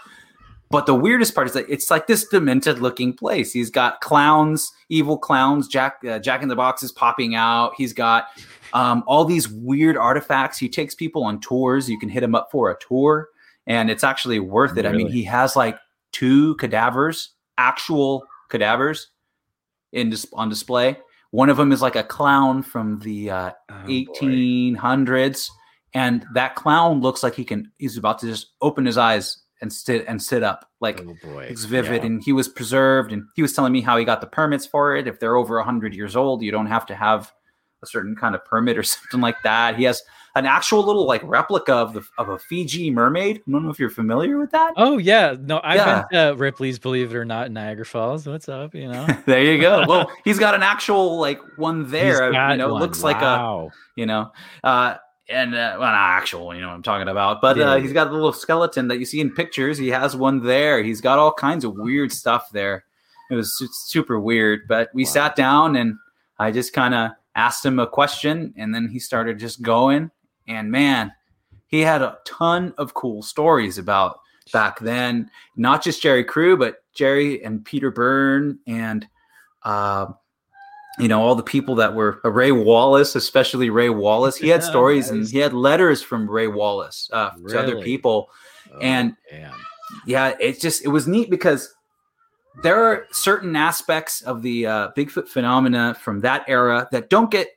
[0.75, 3.53] But the weirdest part is that it's like this demented looking place.
[3.53, 7.75] He's got clowns, evil clowns, Jack uh, Jack in the Box is popping out.
[7.77, 8.27] He's got
[8.73, 10.59] um, all these weird artifacts.
[10.59, 11.89] He takes people on tours.
[11.89, 13.29] You can hit him up for a tour,
[13.69, 14.83] and it's actually worth it.
[14.83, 14.89] Really?
[14.89, 15.79] I mean, he has like
[16.11, 19.13] two cadavers, actual cadavers,
[19.93, 20.99] in dis- on display.
[21.31, 25.55] One of them is like a clown from the uh, oh, 1800s, boy.
[25.95, 27.71] and that clown looks like he can.
[27.79, 31.64] He's about to just open his eyes and sit and sit up like oh it's
[31.64, 32.07] vivid yeah.
[32.07, 34.94] and he was preserved and he was telling me how he got the permits for
[34.94, 37.33] it if they're over 100 years old you don't have to have
[37.83, 40.03] a certain kind of permit or something like that he has
[40.37, 43.40] an actual little like replica of the of a Fiji mermaid.
[43.46, 44.74] I don't know if you're familiar with that.
[44.77, 46.05] Oh yeah, no, I've yeah.
[46.11, 48.27] been to Ripley's Believe It or Not in Niagara Falls.
[48.27, 48.74] What's up?
[48.74, 49.85] You know, there you go.
[49.94, 52.33] Well, he's got an actual like one there.
[52.33, 52.83] You know, one.
[52.83, 53.11] looks wow.
[53.12, 54.33] like a you know,
[54.64, 54.96] uh,
[55.29, 56.55] and uh, well, not actual.
[56.55, 57.41] You know what I'm talking about.
[57.41, 59.79] But uh, he's got the little skeleton that you see in pictures.
[59.79, 60.83] He has one there.
[60.83, 62.85] He's got all kinds of weird stuff there.
[63.31, 63.57] It was
[63.87, 64.63] super weird.
[64.69, 65.11] But we wow.
[65.11, 65.97] sat down and
[66.39, 70.11] I just kind of asked him a question, and then he started just going
[70.47, 71.13] and man,
[71.67, 74.21] he had a ton of cool stories about
[74.53, 75.31] back then.
[75.57, 79.07] Not just Jerry Crew, but Jerry and Peter Byrne and
[79.65, 80.07] uh,
[80.99, 84.37] you know all the people that were uh, Ray Wallace, especially Ray Wallace.
[84.37, 87.53] He had stories and he had letters from Ray Wallace uh, really?
[87.53, 88.31] to other people,
[88.73, 89.53] oh, and man.
[90.07, 91.75] yeah, it just it was neat because
[92.63, 97.49] there are certain aspects of the uh, Bigfoot phenomena from that era that don't get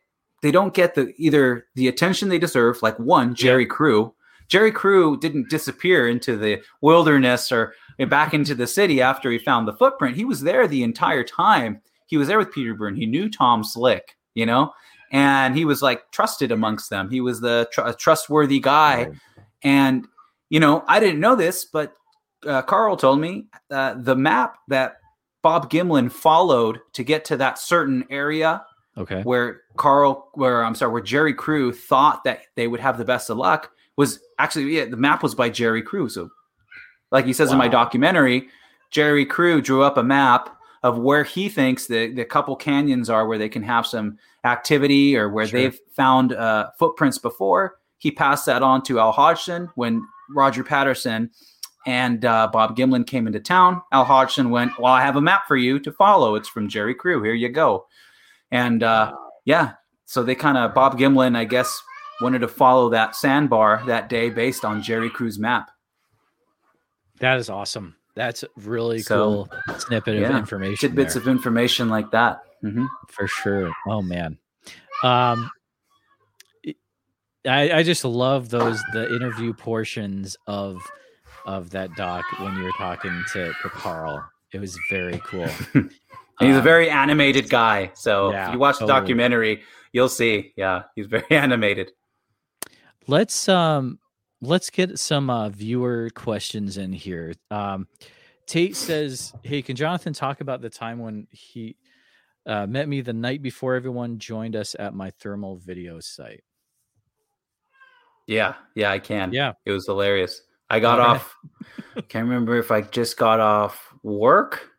[0.41, 2.82] they don't get the either the attention they deserve.
[2.82, 3.69] Like one, Jerry yeah.
[3.69, 4.13] Crew.
[4.47, 7.73] Jerry Crew didn't disappear into the wilderness or
[8.08, 10.15] back into the city after he found the footprint.
[10.15, 11.82] He was there the entire time.
[12.07, 12.95] He was there with Peter Byrne.
[12.95, 14.73] He knew Tom Slick, you know,
[15.11, 17.09] and he was like trusted amongst them.
[17.09, 19.11] He was the tr- trustworthy guy.
[19.63, 20.07] And,
[20.49, 21.93] you know, I didn't know this, but
[22.45, 24.97] uh, Carl told me uh, the map that
[25.41, 28.65] Bob Gimlin followed to get to that certain area
[28.97, 29.21] Okay.
[29.21, 33.29] Where Carl, where I'm sorry, where Jerry Crew thought that they would have the best
[33.29, 36.09] of luck was actually yeah, the map was by Jerry Crew.
[36.09, 36.29] So,
[37.11, 37.53] like he says wow.
[37.53, 38.47] in my documentary,
[38.89, 40.56] Jerry Crew drew up a map
[40.88, 45.17] of where he thinks the the couple canyons are where they can have some activity
[45.17, 45.60] or where sure.
[45.60, 47.78] they've found uh, footprints before.
[47.97, 50.02] He passed that on to Al Hodgson when
[50.34, 51.30] Roger Patterson
[51.86, 53.82] and uh, Bob Gimlin came into town.
[53.91, 56.36] Al Hodgson went, "Well, I have a map for you to follow.
[56.36, 57.21] It's from Jerry Crew.
[57.21, 57.86] Here you go."
[58.52, 59.73] And uh, yeah,
[60.06, 61.84] so they kind of Bob Gimlin, I guess,
[62.21, 65.69] wanted to follow that sandbar that day based on Jerry Crew's map.
[67.19, 67.96] That is awesome.
[68.17, 70.89] That's really so, cool snippet yeah, of information.
[70.89, 71.21] Tidbits there.
[71.21, 72.41] of information like that.
[72.63, 72.86] Mm-hmm.
[73.10, 73.71] For sure.
[73.88, 74.39] Oh man.
[75.03, 75.51] Um,
[77.47, 80.82] I, I just love those the interview portions of
[81.45, 84.27] of that doc when you were talking to, to Carl.
[84.51, 85.45] It was very cool.
[85.73, 85.84] he's
[86.41, 87.91] um, a very animated guy.
[87.93, 88.88] So yeah, if you watch totally.
[88.88, 90.53] the documentary, you'll see.
[90.58, 91.91] Yeah, he's very animated.
[93.06, 93.99] Let's um
[94.41, 97.34] let's get some uh, viewer questions in here.
[97.52, 97.88] Um,
[98.45, 101.76] Tate says, "Hey, can Jonathan talk about the time when he
[102.45, 106.43] uh, met me the night before everyone joined us at my thermal video site?"
[108.26, 109.32] Yeah, yeah, I can.
[109.32, 110.41] Yeah, it was hilarious.
[110.69, 111.36] I got off.
[112.10, 114.69] can't remember if I just got off work.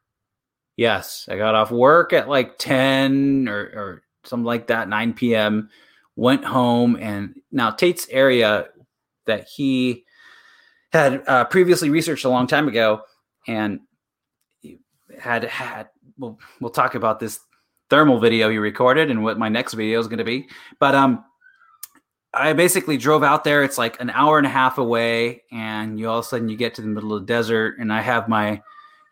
[0.77, 5.71] Yes, I got off work at like ten or, or something like that, nine p.m.
[6.17, 8.69] Went home, and now Tate's area
[9.29, 10.05] that he
[10.93, 13.03] had uh, previously researched a long time ago,
[13.47, 13.81] and
[15.19, 15.89] had had.
[16.19, 17.39] We'll we'll talk about this
[17.91, 20.49] thermal video he recorded and what my next video is going to be,
[20.81, 21.25] but um
[22.35, 23.63] I basically drove out there.
[23.65, 26.57] It's like an hour and a half away, and you all of a sudden you
[26.57, 28.63] get to the middle of the desert, and I have my,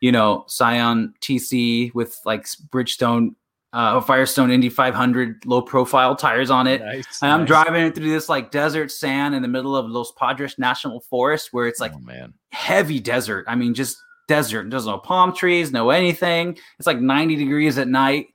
[0.00, 3.34] you know, Scion TC with like Bridgestone,
[3.76, 6.80] uh, Firestone Indy 500 low profile tires on it.
[6.80, 7.48] Nice, and I'm nice.
[7.48, 11.66] driving through this like desert sand in the middle of Los Padres National Forest, where
[11.66, 12.32] it's like oh, man.
[12.52, 13.44] heavy desert.
[13.48, 14.70] I mean, just desert.
[14.70, 16.58] There's no palm trees, no anything.
[16.78, 18.28] It's like 90 degrees at night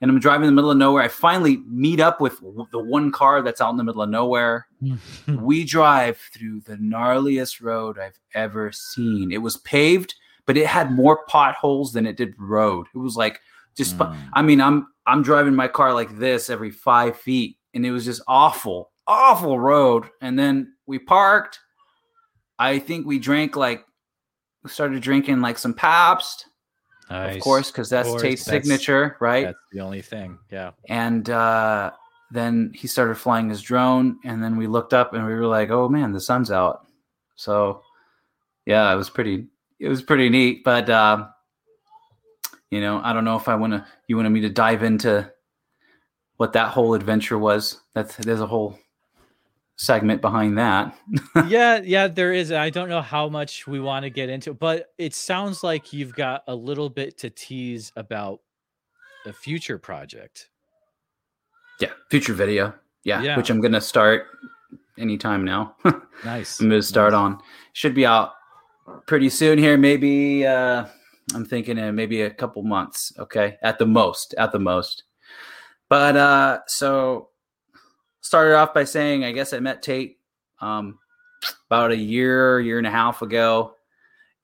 [0.00, 1.02] and I'm driving in the middle of nowhere.
[1.02, 2.38] I finally meet up with
[2.70, 4.66] the one car that's out in the middle of nowhere.
[5.28, 9.32] we drive through the gnarliest road I've ever seen.
[9.32, 12.86] It was paved, but it had more potholes than it did road.
[12.94, 13.40] It was like
[13.76, 14.16] just mm.
[14.32, 18.04] I mean, I'm I'm driving my car like this every 5 feet and it was
[18.04, 18.90] just awful.
[19.06, 20.04] Awful road.
[20.20, 21.60] And then we parked.
[22.58, 23.84] I think we drank like
[24.64, 26.46] we started drinking like some Pabst
[27.10, 27.36] Nice.
[27.36, 29.46] Of course, because that's Tate's signature, right?
[29.46, 30.38] That's the only thing.
[30.50, 30.72] Yeah.
[30.88, 31.92] And uh,
[32.32, 35.70] then he started flying his drone, and then we looked up and we were like,
[35.70, 36.86] "Oh man, the sun's out."
[37.36, 37.82] So,
[38.64, 39.46] yeah, it was pretty.
[39.78, 41.28] It was pretty neat, but uh,
[42.70, 43.86] you know, I don't know if I want to.
[44.08, 45.30] You wanted me to dive into
[46.36, 47.80] what that whole adventure was.
[47.94, 48.78] That's there's a whole
[49.76, 50.96] segment behind that.
[51.46, 52.50] yeah, yeah, there is.
[52.52, 56.14] I don't know how much we want to get into, but it sounds like you've
[56.14, 58.40] got a little bit to tease about
[59.26, 60.48] a future project.
[61.80, 62.74] Yeah, future video.
[63.04, 63.36] Yeah, yeah.
[63.36, 64.26] which I'm going to start
[64.98, 65.76] anytime now.
[66.24, 66.58] nice.
[66.58, 67.18] I'm to start nice.
[67.18, 67.38] on.
[67.72, 68.32] Should be out
[69.06, 69.76] pretty soon here.
[69.76, 70.86] Maybe uh,
[71.34, 73.12] I'm thinking in maybe a couple months.
[73.18, 75.04] Okay, at the most, at the most.
[75.88, 77.28] But uh, so
[78.20, 80.18] started off by saying, I guess I met Tate
[80.60, 80.98] um,
[81.68, 83.74] about a year, year and a half ago.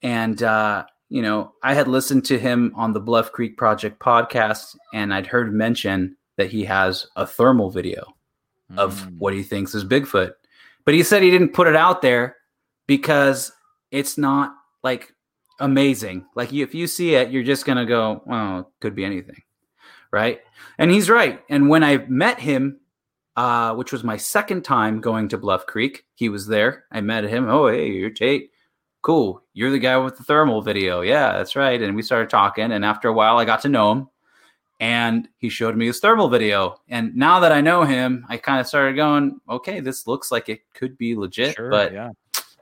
[0.03, 4.77] And, uh, you know, I had listened to him on the Bluff Creek Project podcast,
[4.95, 8.15] and I'd heard mention that he has a thermal video
[8.71, 8.79] mm.
[8.79, 10.33] of what he thinks is Bigfoot.
[10.85, 12.37] But he said he didn't put it out there
[12.87, 13.53] because
[13.91, 15.15] it's not like
[15.61, 16.27] amazing.
[16.35, 19.43] Like if you see it, you're just gonna go, "Oh, could be anything,"
[20.11, 20.41] right?
[20.79, 21.43] And he's right.
[21.49, 22.81] And when I met him
[23.37, 26.05] uh, which was my second time going to Bluff Creek.
[26.15, 26.85] He was there.
[26.93, 27.49] I met him.
[27.49, 28.51] Oh, hey, you're Tate.
[29.01, 29.43] Cool.
[29.53, 31.01] You're the guy with the thermal video.
[31.01, 31.81] Yeah, that's right.
[31.81, 32.73] And we started talking.
[32.73, 34.09] And after a while, I got to know him.
[34.81, 36.81] And he showed me his thermal video.
[36.89, 40.49] And now that I know him, I kind of started going, okay, this looks like
[40.49, 42.11] it could be legit, sure, but yeah.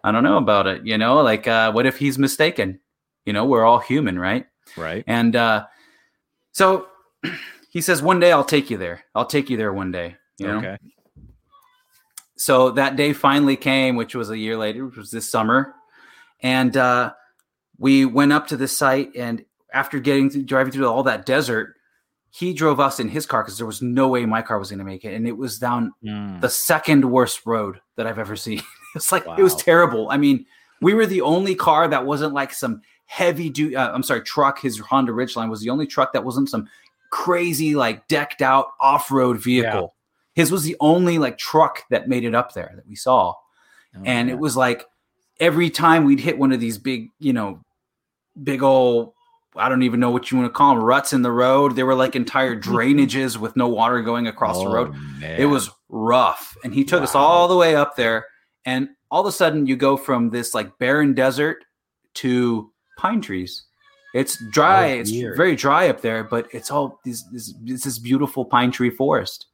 [0.05, 0.87] I don't know about it.
[0.87, 2.81] You know, like, uh, what if he's mistaken?
[3.25, 4.47] You know, we're all human, right?
[4.77, 5.05] Right.
[5.07, 5.67] And uh,
[6.53, 6.87] so
[7.71, 9.05] he says, one day I'll take you there.
[9.15, 10.17] I'll take you there one day.
[10.39, 10.59] You know?
[10.59, 10.77] Okay.
[12.37, 15.75] So that day finally came, which was a year later, which was this summer,
[16.43, 17.13] and uh,
[17.77, 19.11] we went up to the site.
[19.15, 21.75] And after getting through, driving through all that desert,
[22.31, 24.79] he drove us in his car because there was no way my car was going
[24.79, 26.41] to make it, and it was down mm.
[26.41, 28.63] the second worst road that I've ever seen.
[28.95, 29.37] it's like wow.
[29.37, 30.09] it was terrible.
[30.11, 30.47] I mean,
[30.81, 33.77] we were the only car that wasn't like some heavy duty.
[33.77, 34.61] Uh, I'm sorry, truck.
[34.61, 36.69] His Honda Ridgeline was the only truck that wasn't some
[37.11, 39.95] crazy like decked out off road vehicle.
[40.35, 43.35] His was the only like truck that made it up there that we saw.
[43.95, 44.35] Oh, and yeah.
[44.35, 44.85] it was like
[45.41, 47.65] every time we'd hit one of these big, you know,
[48.43, 49.13] big old
[49.57, 51.75] I don't even know what you want to call them ruts in the road.
[51.75, 54.95] There were like entire drainages with no water going across oh, the road.
[55.19, 55.41] Man.
[55.41, 56.57] It was rough.
[56.63, 57.05] And he took wow.
[57.05, 58.27] us all the way up there.
[58.65, 61.65] And all of a sudden, you go from this like barren desert
[62.15, 63.65] to pine trees.
[64.15, 64.93] It's dry.
[64.93, 68.91] Oh, it's very dry up there, but it's all these this, this beautiful pine tree
[68.91, 69.47] forest.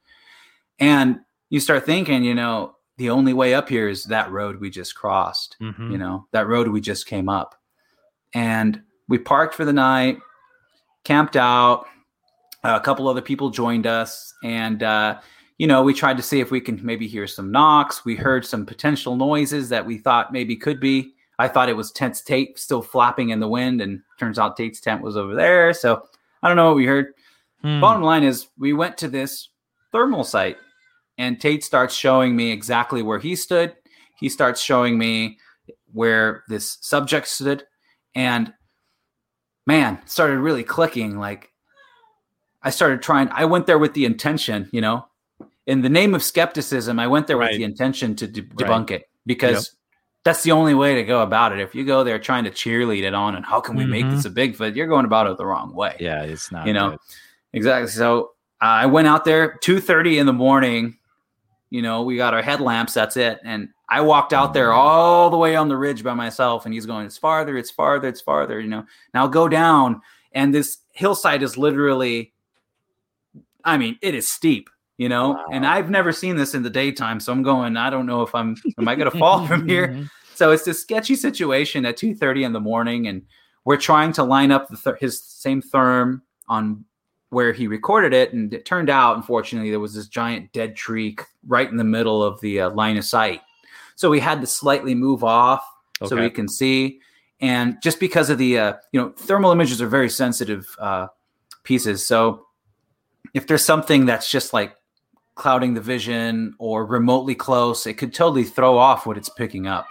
[0.79, 4.69] And you start thinking, you know, the only way up here is that road we
[4.69, 5.91] just crossed, mm-hmm.
[5.91, 7.55] you know, that road we just came up.
[8.33, 10.17] And we parked for the night,
[11.03, 11.85] camped out.
[12.63, 14.33] a couple other people joined us.
[14.43, 15.19] And, uh,
[15.57, 18.05] you know, we tried to see if we can maybe hear some knocks.
[18.05, 21.13] We heard some potential noises that we thought maybe could be.
[21.39, 24.79] I thought it was Tate's tape still flapping in the wind, and turns out Tate's
[24.79, 25.73] tent was over there.
[25.73, 26.03] So
[26.41, 27.13] I don't know what we heard.
[27.61, 27.79] Hmm.
[27.79, 29.49] Bottom line is, we went to this
[29.91, 30.57] thermal site
[31.17, 33.75] and Tate starts showing me exactly where he stood.
[34.19, 35.39] He starts showing me
[35.91, 37.63] where this subject stood.
[38.15, 38.53] And
[39.65, 41.17] man, started really clicking.
[41.17, 41.49] Like
[42.61, 45.07] I started trying, I went there with the intention, you know,
[45.67, 47.51] in the name of skepticism, I went there right.
[47.51, 49.01] with the intention to de- debunk right.
[49.01, 49.63] it because yep.
[50.23, 51.59] that's the only way to go about it.
[51.59, 53.91] If you go there trying to cheerlead it on and how can we mm-hmm.
[53.91, 55.97] make this a Bigfoot, you're going about it the wrong way.
[55.99, 56.65] Yeah, it's not.
[56.65, 56.99] You know, good.
[57.53, 57.91] exactly.
[57.91, 60.97] So uh, I went out there two thirty in the morning.
[61.69, 62.93] You know, we got our headlamps.
[62.93, 63.39] That's it.
[63.43, 64.79] And I walked out there mm-hmm.
[64.79, 68.07] all the way on the ridge by myself, and he's going, "It's farther, it's farther,
[68.07, 70.01] it's farther." You know, now go down,
[70.31, 72.33] and this hillside is literally,
[73.65, 74.69] I mean, it is steep.
[74.97, 75.45] You know, wow.
[75.51, 77.77] and I've never seen this in the daytime, so I'm going.
[77.77, 78.55] I don't know if I'm.
[78.79, 79.87] Am I going to fall from here?
[79.97, 80.03] Mm-hmm.
[80.33, 83.23] So it's this sketchy situation at 2:30 in the morning, and
[83.65, 86.85] we're trying to line up th- his same therm on
[87.29, 91.17] where he recorded it, and it turned out, unfortunately, there was this giant dead tree
[91.47, 93.41] right in the middle of the uh, line of sight.
[93.95, 95.67] So we had to slightly move off
[96.01, 96.09] okay.
[96.09, 97.01] so we can see.
[97.41, 101.07] And just because of the, uh, you know, thermal images are very sensitive uh,
[101.63, 102.05] pieces.
[102.05, 102.45] So
[103.33, 104.76] if there's something that's just like
[105.37, 109.87] clouding the vision or remotely close, it could totally throw off what it's picking up.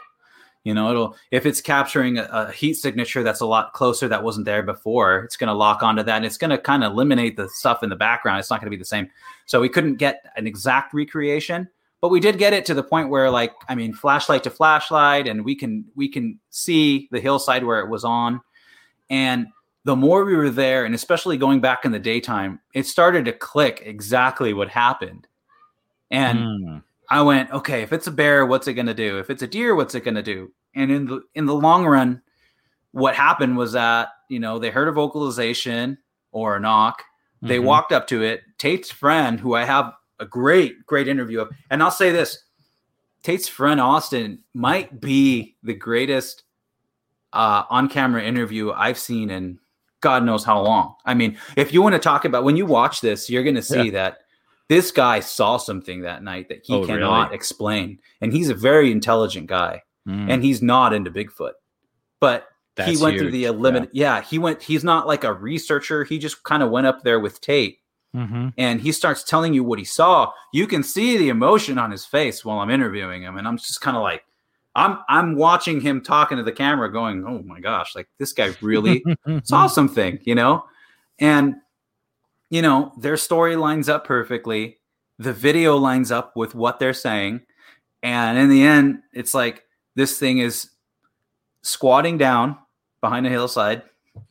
[0.65, 4.25] You know, it'll if it's capturing a, a heat signature that's a lot closer that
[4.25, 6.93] wasn't there before, it's going to lock onto that, and it's going to kind of
[6.93, 8.41] eliminate the stuff in the background.
[8.41, 9.09] It's not going to be the same.
[9.47, 11.69] So we couldn't get an exact recreation,
[12.01, 15.27] but we did get it to the point where like i mean flashlight to flashlight
[15.27, 18.41] and we can we can see the hillside where it was on
[19.11, 19.47] and
[19.85, 23.33] the more we were there and especially going back in the daytime it started to
[23.33, 25.27] click exactly what happened
[26.11, 26.83] and mm.
[27.11, 29.47] i went okay if it's a bear what's it going to do if it's a
[29.47, 32.21] deer what's it going to do and in the in the long run
[32.93, 35.99] what happened was that you know they heard a vocalization
[36.33, 37.03] or a knock
[37.43, 37.67] they mm-hmm.
[37.67, 41.51] walked up to it tate's friend who i have a great, great interview of.
[41.71, 42.39] And I'll say this
[43.23, 46.45] Tate's friend Austin might be the greatest
[47.33, 49.59] uh, on camera interview I've seen in
[50.01, 50.95] God knows how long.
[51.05, 53.63] I mean, if you want to talk about when you watch this, you're going to
[53.63, 53.93] see yeah.
[53.93, 54.19] that
[54.69, 57.35] this guy saw something that night that he oh, cannot really?
[57.35, 57.99] explain.
[58.21, 60.31] And he's a very intelligent guy mm.
[60.31, 61.53] and he's not into Bigfoot.
[62.21, 63.23] But That's he went huge.
[63.23, 63.91] through the limited.
[63.93, 64.17] Yeah.
[64.17, 66.05] yeah, he went, he's not like a researcher.
[66.05, 67.79] He just kind of went up there with Tate
[68.17, 68.49] Mm-hmm.
[68.57, 72.07] and he starts telling you what he saw, you can see the emotion on his
[72.07, 74.25] face while I'm interviewing him, and I'm just kind of like,
[74.75, 78.55] I'm I'm watching him talking to the camera, going, "Oh my gosh, like this guy
[78.63, 79.05] really
[79.43, 80.65] saw something," you know,
[81.19, 81.57] and
[82.51, 84.79] you know their story lines up perfectly,
[85.19, 87.43] the video lines up with what they're saying,
[88.03, 90.71] and in the end, it's like this thing is
[91.63, 92.57] squatting down
[93.01, 93.83] behind a hillside,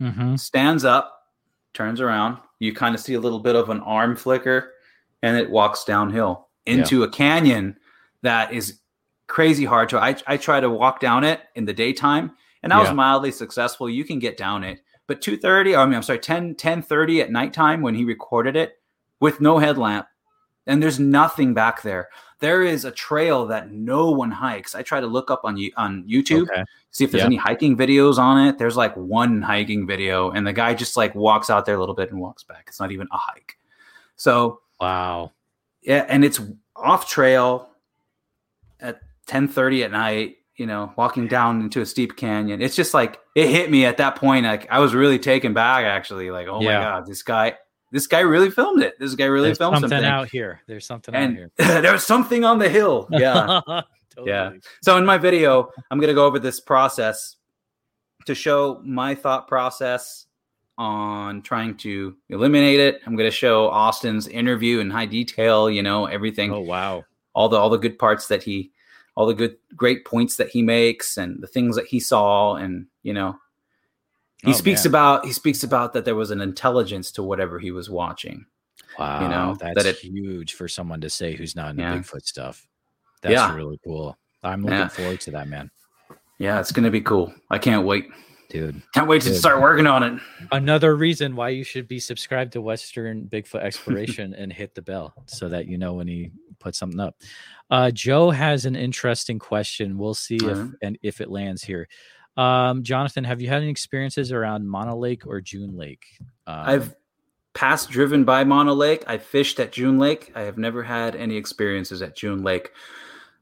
[0.02, 0.36] mm-hmm.
[0.36, 1.12] stands up,
[1.74, 4.74] turns around, you kind of see a little bit of an arm flicker
[5.22, 7.06] and it walks downhill into yeah.
[7.06, 7.78] a canyon
[8.22, 8.80] that is
[9.28, 12.32] crazy hard to I, I try to walk down it in the daytime
[12.64, 13.88] and I was mildly successful.
[13.90, 14.82] You can get down it.
[15.08, 18.80] But 2:30, I mean I'm sorry, 10 10:30 at nighttime when he recorded it
[19.20, 20.08] with no headlamp
[20.68, 22.10] and there's nothing back there.
[22.40, 24.76] There is a trail that no one hikes.
[24.76, 26.64] I try to look up on on YouTube, okay.
[26.92, 28.58] see if there's any hiking videos on it.
[28.58, 31.96] There's like one hiking video, and the guy just like walks out there a little
[31.96, 32.66] bit and walks back.
[32.68, 33.58] It's not even a hike.
[34.16, 35.32] So wow,
[35.82, 36.42] yeah, and it's
[36.76, 37.70] off trail
[38.80, 40.38] at 10:30 at night.
[40.58, 42.62] You know, walking down into a steep canyon.
[42.62, 44.46] It's just like it hit me at that point.
[44.46, 46.32] Like I was really taken back, actually.
[46.32, 46.80] Like, oh yeah.
[46.80, 47.58] my god, this guy
[47.92, 49.00] this guy really filmed it.
[49.00, 50.62] This guy really There's filmed something, something out here.
[50.68, 51.52] There's something and out here.
[51.82, 53.08] there's something on the hill.
[53.16, 53.62] Yeah.
[54.14, 54.32] totally.
[54.32, 54.52] Yeah.
[54.82, 57.38] So in my video, I'm going to go over this process
[58.26, 60.26] to show my thought process
[60.78, 63.00] on trying to eliminate it.
[63.06, 66.52] I'm going to show Austin's interview in high detail, you know, everything.
[66.52, 67.06] Oh wow.
[67.34, 68.72] All the all the good parts that he
[69.16, 72.88] all the good great points that he makes and the things that he saw and,
[73.04, 73.38] you know,
[74.46, 74.92] he oh, speaks man.
[74.92, 78.46] about he speaks about that there was an intelligence to whatever he was watching.
[79.00, 81.98] Wow, you know that's that it, huge for someone to say who's not into yeah.
[81.98, 82.68] Bigfoot stuff.
[83.22, 83.56] That's yeah.
[83.56, 84.18] really cool.
[84.44, 84.88] I'm looking yeah.
[84.88, 85.72] forward to that, man.
[86.38, 87.34] Yeah, it's gonna be cool.
[87.50, 88.08] I can't wait,
[88.50, 88.82] dude.
[88.94, 89.34] Can't wait dude.
[89.34, 90.22] to start working on it.
[90.52, 95.14] Another reason why you should be subscribed to Western Bigfoot Exploration and hit the bell
[95.26, 97.16] so that you know when he puts something up.
[97.70, 99.98] Uh, Joe has an interesting question.
[99.98, 101.88] We'll see if and if it lands here.
[102.38, 106.06] Um, Jonathan, have you had any experiences around Mono Lake or June Lake?
[106.48, 106.96] Um, I've
[107.54, 109.04] passed driven by Mono Lake.
[109.08, 110.32] I fished at June Lake.
[110.36, 112.72] I have never had any experiences at June Lake.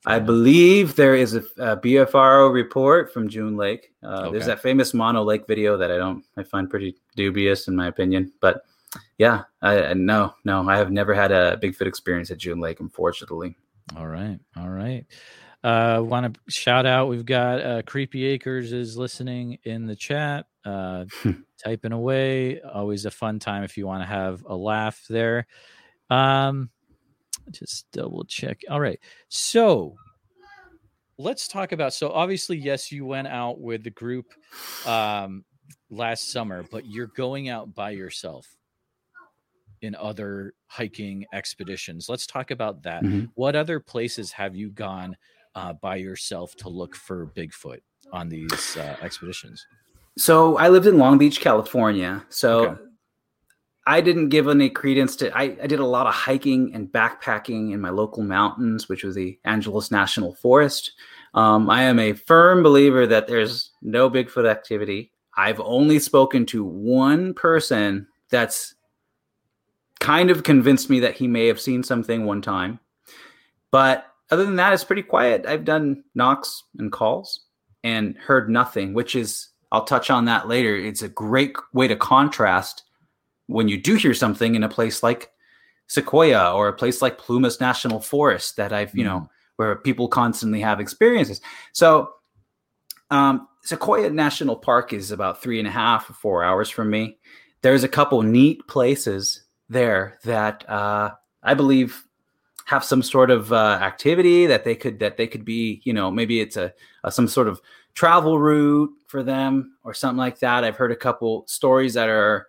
[0.06, 3.94] I believe there is a, a BFRO report from June Lake.
[4.04, 4.32] Uh, okay.
[4.32, 7.88] There's that famous Mono Lake video that I don't, I find pretty dubious in my
[7.88, 8.34] opinion.
[8.42, 8.64] But
[9.18, 13.56] yeah, I, no, no, I have never had a Bigfoot experience at June Lake, unfortunately.
[13.96, 15.06] All right, all right.
[15.64, 17.08] Uh, Want to shout out?
[17.08, 21.06] We've got uh, Creepy Acres is listening in the chat, uh,
[21.64, 22.60] typing away.
[22.62, 25.48] Always a fun time if you want to have a laugh there.
[26.10, 26.70] Um,
[27.52, 28.62] just double check.
[28.70, 29.00] All right.
[29.30, 29.96] So
[31.18, 34.26] let's talk about so obviously, yes, you went out with the group
[34.86, 35.44] um
[35.90, 38.48] last summer, but you're going out by yourself
[39.82, 42.08] in other hiking expeditions.
[42.10, 43.04] Let's talk about that.
[43.04, 43.26] Mm-hmm.
[43.36, 45.16] What other places have you gone
[45.56, 47.82] uh, by yourself to look for Bigfoot
[48.12, 49.66] on these uh, expeditions?
[50.18, 52.26] So I lived in Long Beach, California.
[52.30, 52.82] So okay.
[53.86, 55.36] I didn't give any credence to.
[55.38, 59.16] I, I, did a lot of hiking and backpacking in my local mountains, which was
[59.16, 60.94] the Angeles National Forest.
[61.34, 65.12] Um, I am a firm believer that there's no Bigfoot activity.
[65.36, 68.76] I've only spoken to one person that's
[70.00, 72.80] kind of convinced me that he may have seen something one time.
[73.72, 75.46] But other than that, it's pretty quiet.
[75.46, 77.42] I've done knocks and calls
[77.84, 80.76] and heard nothing, which is, I'll touch on that later.
[80.76, 82.84] It's a great way to contrast
[83.48, 85.32] when you do hear something in a place like
[85.88, 90.62] Sequoia or a place like Plumas National Forest that I've, you know, where people constantly
[90.62, 91.42] have experiences.
[91.74, 92.14] So,
[93.12, 97.18] um, Sequoia National Park is about three and a half or four hours from me.
[97.62, 101.12] There's a couple neat places there that uh,
[101.44, 102.04] I believe
[102.66, 106.10] have some sort of uh, activity that they could that they could be you know
[106.10, 106.74] maybe it's a,
[107.04, 107.62] a, some sort of
[107.94, 112.48] travel route for them or something like that i've heard a couple stories that are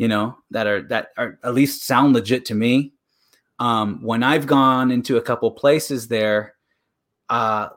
[0.00, 2.92] you know that are that are at least sound legit to me
[3.58, 6.54] um, when i've gone into a couple places there
[7.28, 7.68] uh,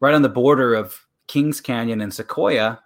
[0.00, 2.80] right on the border of kings canyon and sequoia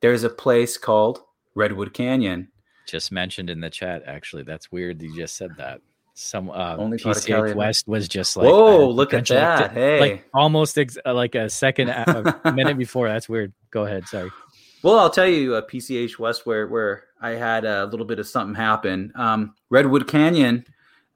[0.00, 1.20] there's a place called
[1.54, 2.48] redwood canyon
[2.86, 4.02] just mentioned in the chat.
[4.06, 5.02] Actually, that's weird.
[5.02, 5.80] You just said that.
[6.16, 9.60] Some uh, only PCH West was just like, whoa, look at that!
[9.60, 11.88] Like, hey, like almost ex- uh, like a second,
[12.44, 13.08] a minute before.
[13.08, 13.52] That's weird.
[13.72, 14.06] Go ahead.
[14.06, 14.30] Sorry.
[14.84, 18.26] Well, I'll tell you, uh, PCH West, where where I had a little bit of
[18.26, 19.12] something happen.
[19.14, 20.66] Um, Redwood Canyon,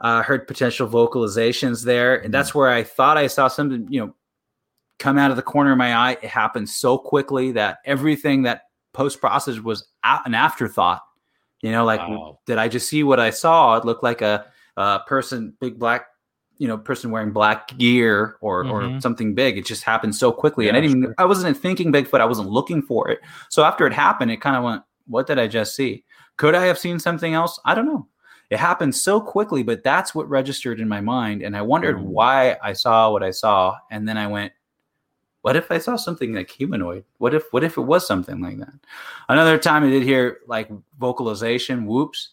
[0.01, 4.15] uh, heard potential vocalizations there, and that's where I thought I saw something, you know,
[4.99, 6.13] come out of the corner of my eye.
[6.13, 8.63] It happened so quickly that everything that
[8.95, 11.03] post process was an afterthought.
[11.61, 12.39] You know, like wow.
[12.47, 13.77] did I just see what I saw?
[13.77, 14.47] It looked like a,
[14.79, 16.07] a person, big black,
[16.59, 18.97] you know, person wearing black gear or mm-hmm.
[18.97, 19.57] or something big.
[19.57, 20.99] It just happened so quickly, yeah, and I didn't.
[20.99, 22.21] Even, I wasn't thinking Bigfoot.
[22.21, 23.21] I wasn't looking for it.
[23.49, 26.05] So after it happened, it kind of went, "What did I just see?
[26.37, 27.59] Could I have seen something else?
[27.65, 28.07] I don't know."
[28.51, 32.09] It happened so quickly, but that's what registered in my mind, and I wondered mm-hmm.
[32.09, 34.53] why I saw what I saw, and then I went,
[35.43, 37.05] what if I saw something like humanoid?
[37.19, 38.75] What if what if it was something like that?
[39.29, 42.33] Another time I did hear like vocalization, whoops.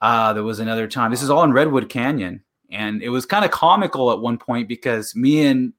[0.00, 1.12] Uh, there was another time.
[1.12, 2.42] This is all in Redwood Canyon,
[2.72, 5.72] and it was kind of comical at one point because me and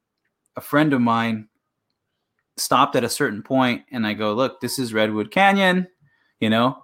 [0.56, 1.48] a friend of mine
[2.58, 5.88] stopped at a certain point, and I go, "Look, this is Redwood Canyon,"
[6.40, 6.78] you know.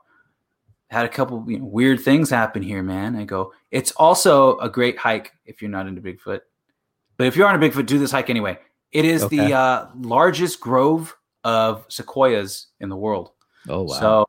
[0.89, 3.16] Had a couple you know, weird things happen here, man.
[3.16, 6.41] I go, it's also a great hike if you're not into Bigfoot.
[7.18, 8.57] But if you're on a Bigfoot, do this hike anyway.
[8.91, 9.38] It is okay.
[9.38, 13.32] the uh, largest grove of sequoias in the world.
[13.68, 13.99] Oh wow!
[13.99, 14.26] So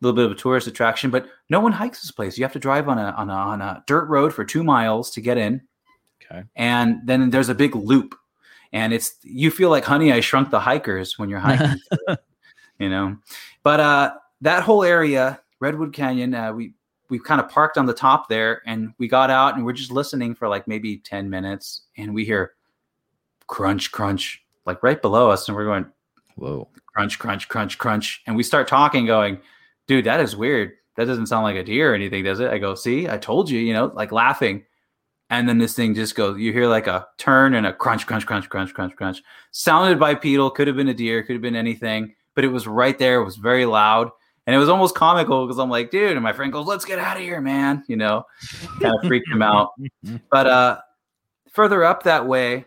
[0.00, 2.38] little bit of a tourist attraction, but no one hikes this place.
[2.38, 5.10] You have to drive on a on a, on a dirt road for two miles
[5.12, 5.60] to get in.
[6.24, 6.44] Okay.
[6.56, 8.14] And then there's a big loop,
[8.72, 11.80] and it's you feel like Honey, I Shrunk the Hikers when you're hiking.
[12.78, 13.16] you know,
[13.62, 16.74] but uh, that whole area, Redwood Canyon, uh, we
[17.08, 19.90] we kind of parked on the top there, and we got out, and we're just
[19.90, 22.52] listening for like maybe ten minutes, and we hear
[23.50, 25.48] crunch, crunch, like right below us.
[25.48, 25.86] And we're going,
[26.36, 28.22] whoa, crunch, crunch, crunch, crunch.
[28.26, 29.40] And we start talking, going,
[29.86, 30.72] dude, that is weird.
[30.96, 32.50] That doesn't sound like a deer or anything, does it?
[32.50, 34.64] I go, see, I told you, you know, like laughing.
[35.30, 38.26] And then this thing just goes, you hear like a turn and a crunch, crunch,
[38.26, 39.22] crunch, crunch, crunch, crunch.
[39.52, 42.98] Sounded bipedal, could have been a deer, could have been anything, but it was right
[42.98, 43.20] there.
[43.20, 44.10] It was very loud.
[44.46, 46.98] And it was almost comical because I'm like, dude, and my friend goes, let's get
[46.98, 47.84] out of here, man.
[47.86, 48.24] You know,
[48.80, 49.70] kind of freaked him out.
[50.30, 50.80] But uh
[51.52, 52.64] further up that way,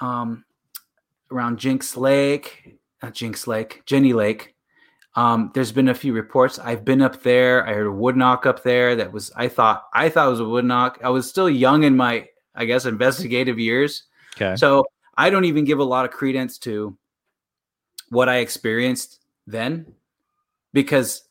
[0.00, 0.44] um,
[1.30, 4.54] around Jinx Lake, not Jinx Lake, Jennie Lake.
[5.16, 6.58] Um, there's been a few reports.
[6.58, 7.66] I've been up there.
[7.66, 8.94] I heard a wood knock up there.
[8.94, 11.00] That was I thought I thought it was a wood knock.
[11.02, 14.04] I was still young in my I guess investigative years.
[14.36, 14.56] Okay.
[14.56, 14.84] So
[15.16, 16.96] I don't even give a lot of credence to
[18.10, 19.94] what I experienced then
[20.74, 21.22] because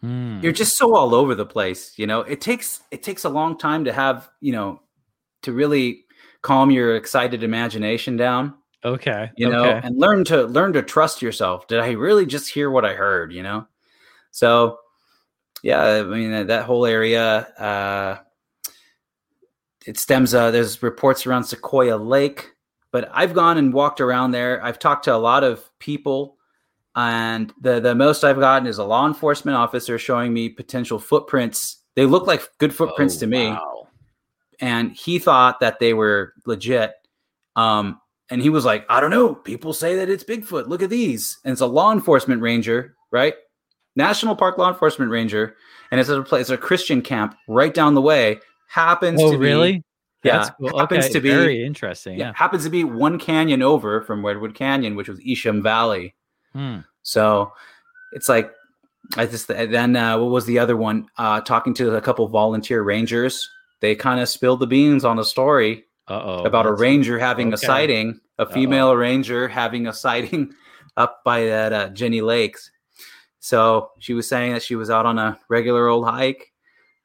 [0.00, 0.38] hmm.
[0.40, 1.98] you're just so all over the place.
[1.98, 4.80] You know, it takes it takes a long time to have you know
[5.42, 6.04] to really
[6.42, 8.54] calm your excited imagination down.
[8.84, 9.30] Okay.
[9.36, 9.86] You know, okay.
[9.86, 11.68] and learn to learn to trust yourself.
[11.68, 13.66] Did I really just hear what I heard, you know?
[14.32, 14.78] So
[15.62, 17.22] yeah, I mean that, that whole area
[17.58, 18.18] uh
[19.86, 22.50] it stems uh there's reports around Sequoia Lake,
[22.90, 24.62] but I've gone and walked around there.
[24.64, 26.38] I've talked to a lot of people
[26.96, 31.78] and the the most I've gotten is a law enforcement officer showing me potential footprints.
[31.94, 33.48] They look like good footprints oh, to me.
[33.48, 33.82] Wow
[34.62, 36.92] and he thought that they were legit.
[37.56, 38.00] Um,
[38.32, 39.34] and he was like, I don't know.
[39.34, 40.66] People say that it's Bigfoot.
[40.66, 41.38] Look at these.
[41.44, 43.34] And it's a law enforcement ranger, right?
[43.94, 45.54] National Park law enforcement ranger,
[45.90, 48.40] and it's a place, a Christian camp right down the way.
[48.68, 49.72] Happens oh, to really?
[49.72, 49.84] Be,
[50.24, 50.78] yeah, cool.
[50.78, 51.12] happens okay.
[51.12, 52.18] to be very interesting.
[52.18, 56.14] Yeah, yeah, happens to be one canyon over from Redwood Canyon, which was Eshom Valley.
[56.54, 56.78] Hmm.
[57.02, 57.52] So
[58.12, 58.50] it's like
[59.18, 61.06] I just then uh, what was the other one?
[61.18, 63.46] Uh, talking to a couple volunteer rangers,
[63.80, 67.54] they kind of spilled the beans on a story Uh-oh, about a ranger having okay.
[67.54, 68.96] a sighting, a female Uh-oh.
[68.96, 70.52] ranger having a sighting
[70.96, 72.70] up by that uh, Jennie Lakes.
[73.40, 76.52] So she was saying that she was out on a regular old hike,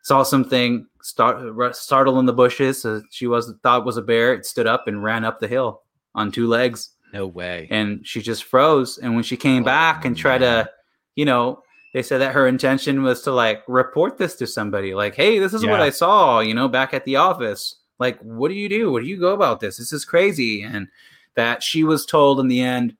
[0.04, 2.82] saw something start startle in the bushes.
[2.82, 4.34] So she was thought was a bear.
[4.34, 5.82] It stood up and ran up the hill
[6.14, 6.92] on two legs.
[7.14, 7.68] No way.
[7.72, 8.98] And she just froze.
[8.98, 10.66] And when she came oh, back and tried man.
[10.66, 10.72] to,
[11.16, 15.16] you know, they said that her intention was to like report this to somebody, like,
[15.16, 15.72] "Hey, this is yeah.
[15.72, 17.78] what I saw," you know, back at the office.
[18.00, 18.92] Like, what do you do?
[18.92, 19.78] What do you go about this?
[19.78, 20.62] This is crazy.
[20.62, 20.88] And
[21.36, 22.96] that she was told in the end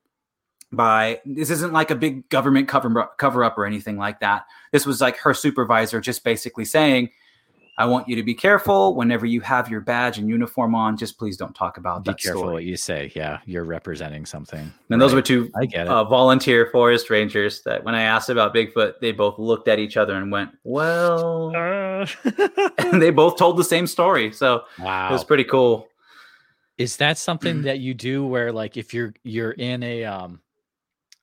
[0.70, 4.46] by this isn't like a big government cover cover up or anything like that.
[4.70, 7.10] This was like her supervisor just basically saying,
[7.78, 10.96] I want you to be careful whenever you have your badge and uniform on.
[10.96, 12.16] Just please don't talk about be that.
[12.16, 12.54] Be careful story.
[12.54, 13.12] what you say.
[13.14, 14.58] Yeah, you're representing something.
[14.58, 14.98] And right.
[14.98, 15.88] those were two I get it.
[15.88, 19.96] Uh, volunteer forest rangers that when I asked about Bigfoot, they both looked at each
[19.96, 22.06] other and went, "Well," uh.
[22.78, 24.32] and they both told the same story.
[24.32, 25.08] So wow.
[25.08, 25.86] it was pretty cool.
[26.78, 30.40] Is that something that you do where, like, if you're you're in a um,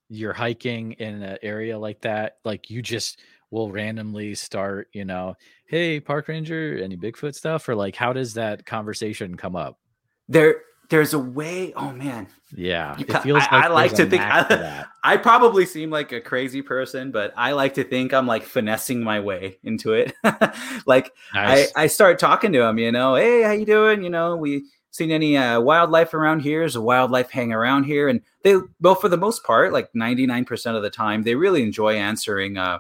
[0.07, 3.19] you're hiking in an area like that, like you just
[3.51, 5.35] will randomly start, you know,
[5.67, 7.67] hey, park ranger, any Bigfoot stuff?
[7.69, 9.79] Or like, how does that conversation come up?
[10.27, 11.73] There, there's a way.
[11.75, 12.95] Oh man, yeah.
[12.99, 16.61] It feels I, like I like to think I, I, probably seem like a crazy
[16.61, 20.13] person, but I like to think I'm like finessing my way into it.
[20.85, 21.71] like nice.
[21.75, 24.03] I, I start talking to him, you know, hey, how you doing?
[24.03, 24.65] You know, we
[24.95, 26.63] seen any uh, wildlife around here?
[26.63, 28.07] Is wildlife hang around here?
[28.07, 31.95] And they, well, for the most part, like 99% of the time, they really enjoy
[31.95, 32.57] answering.
[32.57, 32.79] Uh,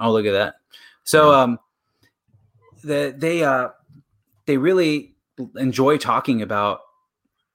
[0.00, 0.54] oh, look at that.
[1.04, 1.58] So, um,
[2.82, 3.68] the, they, uh,
[4.46, 5.14] they really
[5.56, 6.80] enjoy talking about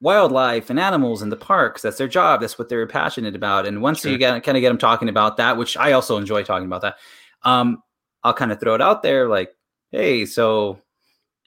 [0.01, 1.81] wildlife and animals in the parks.
[1.81, 2.41] That's their job.
[2.41, 3.65] That's what they're passionate about.
[3.65, 4.11] And once sure.
[4.11, 6.81] you get, kind of get them talking about that, which I also enjoy talking about
[6.81, 6.97] that,
[7.43, 7.81] um,
[8.23, 9.55] I'll kind of throw it out there like,
[9.91, 10.79] hey, so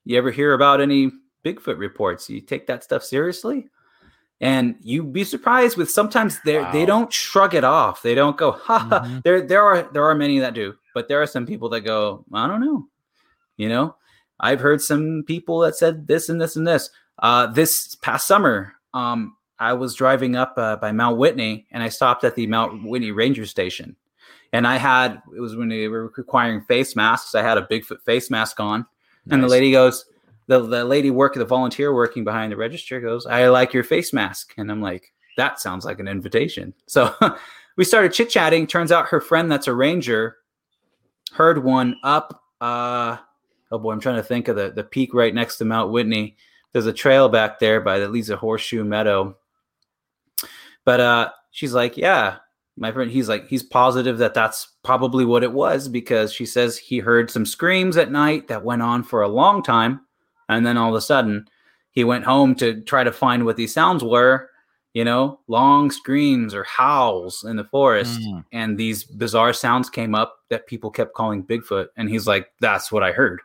[0.04, 1.10] you ever hear about any
[1.44, 2.28] Bigfoot reports.
[2.30, 3.68] You take that stuff seriously,
[4.40, 6.72] and you'd be surprised with sometimes they wow.
[6.72, 8.02] they don't shrug it off.
[8.02, 9.00] They don't go, ha ha.
[9.00, 9.18] Mm-hmm.
[9.22, 12.24] There there are there are many that do, but there are some people that go,
[12.32, 12.88] I don't know.
[13.56, 13.94] You know,
[14.40, 16.90] I've heard some people that said this and this and this.
[17.20, 21.88] Uh, this past summer, um, I was driving up uh, by Mount Whitney, and I
[21.88, 23.94] stopped at the Mount Whitney Ranger Station,
[24.52, 27.36] and I had it was when they were requiring face masks.
[27.36, 29.34] I had a Bigfoot face mask on, nice.
[29.34, 30.04] and the lady goes
[30.48, 34.12] the, the lady working, the volunteer working behind the register goes, I like your face
[34.12, 34.52] mask.
[34.56, 36.74] And I'm like, that sounds like an invitation.
[36.86, 37.14] So
[37.76, 38.66] we started chit chatting.
[38.66, 40.38] Turns out her friend that's a ranger
[41.32, 42.42] heard one up.
[42.60, 43.16] Uh,
[43.70, 46.36] oh boy, I'm trying to think of the, the peak right next to Mount Whitney.
[46.72, 49.36] There's a trail back there by that leads to Horseshoe Meadow.
[50.84, 52.36] But uh, she's like, yeah,
[52.76, 56.78] my friend, he's like, he's positive that that's probably what it was because she says
[56.78, 60.00] he heard some screams at night that went on for a long time
[60.48, 61.46] and then all of a sudden,
[61.90, 64.50] he went home to try to find what these sounds were,
[64.94, 68.20] you know, long screams or howls in the forest.
[68.20, 68.44] Mm.
[68.52, 71.88] And these bizarre sounds came up that people kept calling Bigfoot.
[71.96, 73.40] And he's like, that's what I heard.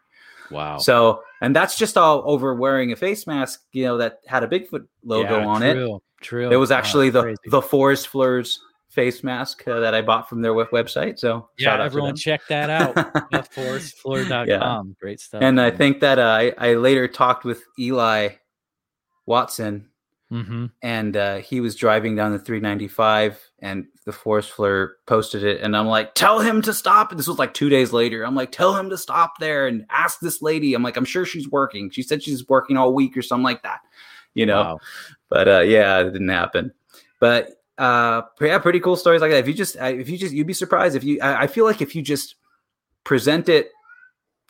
[0.52, 0.78] Wow.
[0.78, 4.48] So, and that's just all over wearing a face mask, you know, that had a
[4.48, 6.02] Bigfoot logo yeah, on true, it.
[6.22, 6.52] True.
[6.52, 7.38] It was actually the, crazy.
[7.48, 11.18] the Forest Flurs face mask uh, that I bought from their website.
[11.18, 12.96] So yeah, everyone check that out.
[13.34, 14.48] forestfleur.com.
[14.48, 14.82] Yeah.
[15.00, 15.42] Great stuff.
[15.42, 18.30] And I think that uh, I, I later talked with Eli
[19.26, 19.90] Watson
[20.34, 20.66] mm-hmm.
[20.82, 25.62] and uh, he was driving down the 395 and the forest fleur posted it.
[25.62, 27.12] And I'm like, tell him to stop.
[27.12, 28.26] And this was like two days later.
[28.26, 30.74] I'm like, tell him to stop there and ask this lady.
[30.74, 31.92] I'm like, I'm sure she's working.
[31.92, 33.82] She said she's working all week or something like that,
[34.34, 34.80] you know, wow.
[35.30, 36.74] but uh, yeah, it didn't happen.
[37.20, 40.46] But uh yeah pretty cool stories like that if you just if you just you'd
[40.46, 42.36] be surprised if you i, I feel like if you just
[43.04, 43.72] present it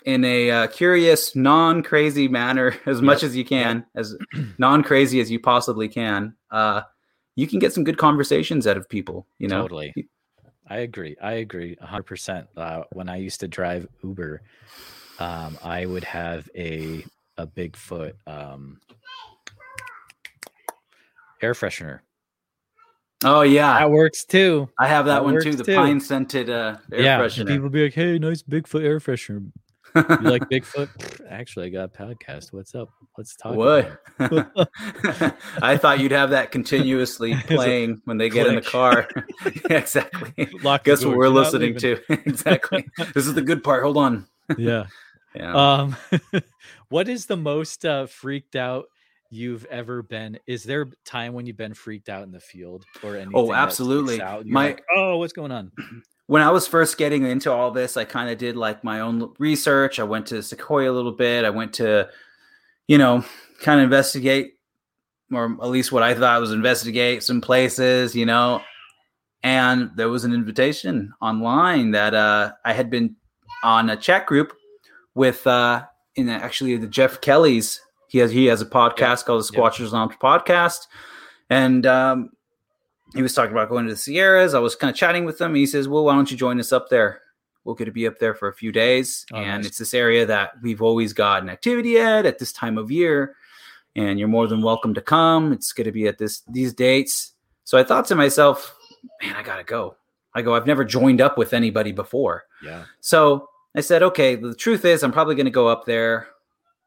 [0.06, 3.04] in a uh, curious non-crazy manner as yep.
[3.04, 3.88] much as you can yep.
[3.96, 4.16] as
[4.58, 6.82] non-crazy as you possibly can uh
[7.36, 9.94] you can get some good conversations out of people you know totally
[10.68, 14.42] i agree i agree 100% uh, when i used to drive uber
[15.20, 17.06] um i would have a
[17.38, 18.80] a bigfoot um
[21.42, 22.00] air freshener
[23.26, 24.70] Oh yeah, that works too.
[24.78, 25.56] I have that, that one too.
[25.56, 27.48] The pine scented uh, air yeah, freshener.
[27.48, 29.50] People be like, "Hey, nice Bigfoot air freshener."
[29.96, 30.90] You like Bigfoot?
[31.30, 32.54] Actually, I got a podcast.
[32.54, 32.90] What's up?
[33.18, 33.56] Let's talk.
[33.56, 34.00] What?
[35.62, 39.08] I thought you'd have that continuously playing when they get in the car.
[39.70, 40.50] exactly.
[40.62, 42.00] Lock Guess what we're listening to?
[42.10, 42.86] exactly.
[43.14, 43.84] This is the good part.
[43.84, 44.26] Hold on.
[44.58, 44.86] yeah.
[45.36, 45.54] Yeah.
[45.54, 45.96] Um,
[46.90, 48.86] what is the most uh, freaked out
[49.32, 50.38] you've ever been?
[50.46, 53.34] Is there time when you've been freaked out in the field or anything?
[53.34, 54.20] Oh, absolutely.
[54.46, 55.72] My like, oh, what's going on?
[56.34, 59.36] when I was first getting into all this, I kind of did like my own
[59.38, 60.00] research.
[60.00, 61.46] I went to Sequoia a little bit.
[61.46, 62.10] I went to,
[62.88, 63.24] you know,
[63.62, 64.58] kind of investigate,
[65.32, 68.64] or at least what I thought was investigate some places, you know.
[69.44, 73.16] And there was an invitation online that uh, I had been
[73.64, 74.54] on a chat group
[75.14, 75.84] with, uh,
[76.16, 77.80] in actually the Jeff Kelly's.
[78.08, 79.24] He has he has a podcast yeah.
[79.28, 80.00] called the Squatchers yeah.
[80.00, 80.88] Lounge Podcast,
[81.52, 82.32] and um,
[83.14, 84.54] he was talking about going to the Sierras.
[84.54, 85.56] I was kind of chatting with him.
[85.56, 87.22] He says, "Well, why don't you join us up there?
[87.64, 89.68] We'll get to be up there for a few days, oh, and nice.
[89.68, 93.36] it's this area that we've always got an activity at at this time of year,
[93.96, 95.54] and you're more than welcome to come.
[95.54, 97.34] It's going to be at this these dates."
[97.64, 98.76] So I thought to myself,
[99.22, 99.96] "Man, I gotta go."
[100.36, 102.86] I go, "I've never joined up with anybody before." Yeah.
[103.00, 106.28] So I said, "Okay." The truth is, I'm probably going to go up there.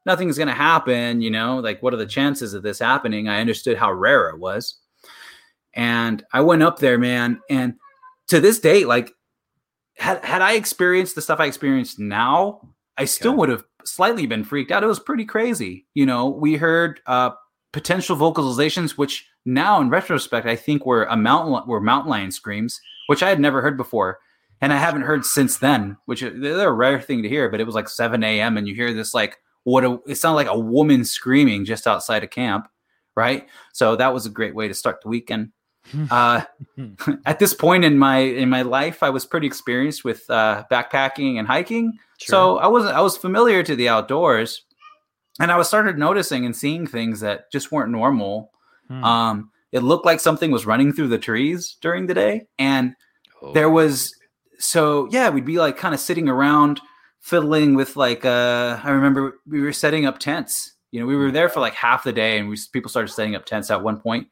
[0.05, 1.59] Nothing's going to happen, you know.
[1.59, 3.27] Like, what are the chances of this happening?
[3.27, 4.75] I understood how rare it was
[5.77, 7.39] and I went up there, man.
[7.49, 7.75] And
[8.29, 9.13] to this date, like,
[9.97, 13.37] had had I experienced the stuff I experienced now, I still okay.
[13.37, 14.83] would have slightly been freaked out.
[14.83, 15.85] It was pretty crazy.
[15.93, 17.31] You know, we heard uh,
[17.71, 22.81] potential vocalizations, which now in retrospect, I think were a mountain were mountain lion screams,
[23.05, 24.19] which I had never heard before.
[24.59, 27.65] And I haven't heard since then, which they're a rare thing to hear, but it
[27.65, 28.57] was like 7 a.m.
[28.57, 32.23] and you hear this like what a, it sounded like a woman screaming just outside
[32.23, 32.67] of camp,
[33.15, 33.47] right?
[33.73, 35.51] So that was a great way to start the weekend.
[36.11, 36.41] Uh,
[37.25, 41.37] at this point in my in my life, I was pretty experienced with uh, backpacking
[41.37, 42.31] and hiking, sure.
[42.31, 44.63] so I was I was familiar to the outdoors,
[45.39, 48.51] and I was started noticing and seeing things that just weren't normal.
[48.87, 49.03] Hmm.
[49.03, 52.95] Um, it looked like something was running through the trees during the day, and
[53.41, 53.53] oh.
[53.53, 54.13] there was
[54.59, 56.81] so yeah, we'd be like kind of sitting around
[57.19, 60.73] fiddling with like uh, I remember we were setting up tents.
[60.91, 63.35] You know, we were there for like half the day, and we people started setting
[63.35, 64.27] up tents at one point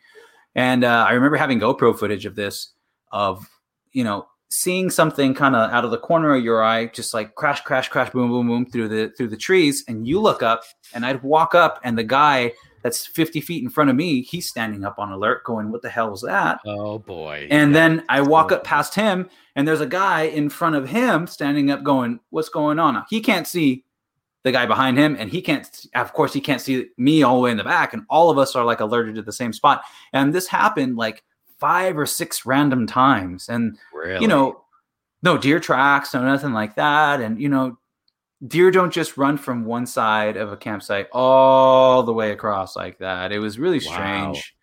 [0.55, 2.73] and uh, I remember having GoPro footage of this,
[3.11, 3.47] of
[3.91, 7.35] you know seeing something kind of out of the corner of your eye, just like
[7.35, 10.63] crash, crash, crash, boom, boom, boom through the through the trees, and you look up,
[10.93, 12.53] and I'd walk up, and the guy
[12.83, 15.89] that's 50 feet in front of me, he's standing up on alert, going, "What the
[15.89, 17.47] hell was that?" Oh boy!
[17.49, 17.73] And yeah.
[17.73, 21.71] then I walk up past him, and there's a guy in front of him standing
[21.71, 23.84] up, going, "What's going on?" He can't see
[24.45, 27.41] the guy behind him and he can't of course he can't see me all the
[27.41, 29.81] way in the back and all of us are like alerted to the same spot
[30.13, 31.23] and this happened like
[31.59, 34.21] five or six random times and really?
[34.21, 34.61] you know
[35.23, 37.75] no deer tracks no nothing like that and you know
[38.47, 42.99] deer don't just run from one side of a campsite all the way across like
[42.99, 44.53] that it was really strange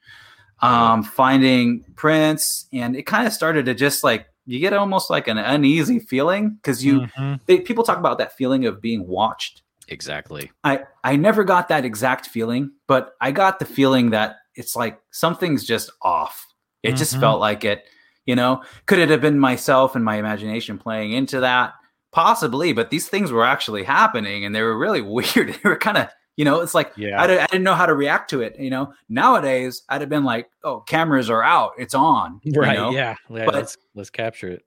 [0.63, 0.93] wow.
[0.93, 5.27] um finding prints and it kind of started to just like you get almost like
[5.27, 7.35] an uneasy feeling because you mm-hmm.
[7.47, 9.63] they, people talk about that feeling of being watched
[9.93, 10.51] Exactly.
[10.65, 14.99] I I never got that exact feeling, but I got the feeling that it's like
[15.11, 16.47] something's just off.
[16.83, 16.97] It mm-hmm.
[16.97, 17.85] just felt like it,
[18.27, 18.63] you know.
[18.87, 21.75] Could it have been myself and my imagination playing into that?
[22.11, 25.59] Possibly, but these things were actually happening and they were really weird.
[25.63, 27.21] they were kind of, you know, it's like yeah.
[27.21, 28.95] I, I didn't know how to react to it, you know.
[29.09, 31.73] Nowadays, I'd have been like, "Oh, cameras are out.
[31.79, 32.73] It's on." Right.
[32.73, 32.91] You know?
[32.91, 33.17] Yeah.
[33.29, 34.65] yeah but, let's let's capture it.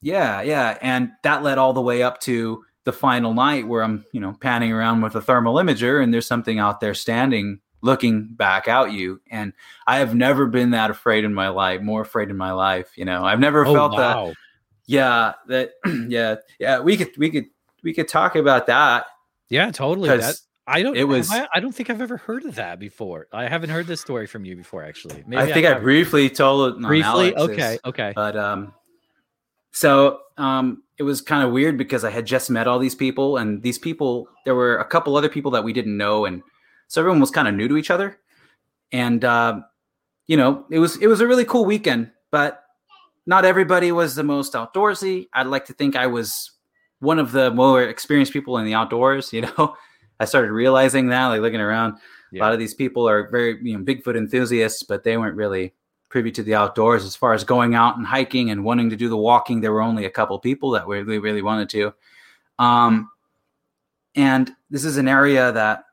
[0.00, 4.06] Yeah, yeah, and that led all the way up to the final night where I'm,
[4.12, 8.28] you know, panning around with a thermal imager and there's something out there standing looking
[8.28, 9.20] back at you.
[9.30, 9.52] And
[9.86, 12.96] I have never been that afraid in my life, more afraid in my life.
[12.96, 14.26] You know, I've never oh, felt wow.
[14.28, 14.34] that.
[14.86, 15.72] Yeah, that
[16.08, 16.80] yeah, yeah.
[16.80, 17.44] We could we could
[17.82, 19.04] we could talk about that.
[19.50, 20.08] Yeah, totally.
[20.08, 20.96] That I don't.
[20.96, 21.30] It was.
[21.30, 23.26] I, I, don't think I've ever heard of that before.
[23.34, 25.24] I haven't heard this story from you before, actually.
[25.26, 26.80] Maybe I think I, I briefly told it.
[26.80, 28.12] Briefly, okay, okay.
[28.14, 28.72] But um,
[29.72, 33.36] so um, it was kind of weird because I had just met all these people,
[33.36, 36.42] and these people, there were a couple other people that we didn't know, and
[36.88, 38.18] so everyone was kind of new to each other.
[38.92, 39.60] And uh,
[40.26, 42.62] you know, it was it was a really cool weekend, but
[43.26, 45.28] not everybody was the most outdoorsy.
[45.34, 46.52] I'd like to think I was
[47.00, 49.32] one of the more experienced people in the outdoors.
[49.38, 49.76] You know,
[50.18, 51.98] I started realizing that, like looking around,
[52.32, 52.40] yeah.
[52.40, 55.74] a lot of these people are very you know Bigfoot enthusiasts, but they weren't really
[56.08, 59.08] privy to the outdoors as far as going out and hiking and wanting to do
[59.08, 61.92] the walking there were only a couple people that really really wanted to
[62.58, 63.10] um,
[64.14, 65.84] and this is an area that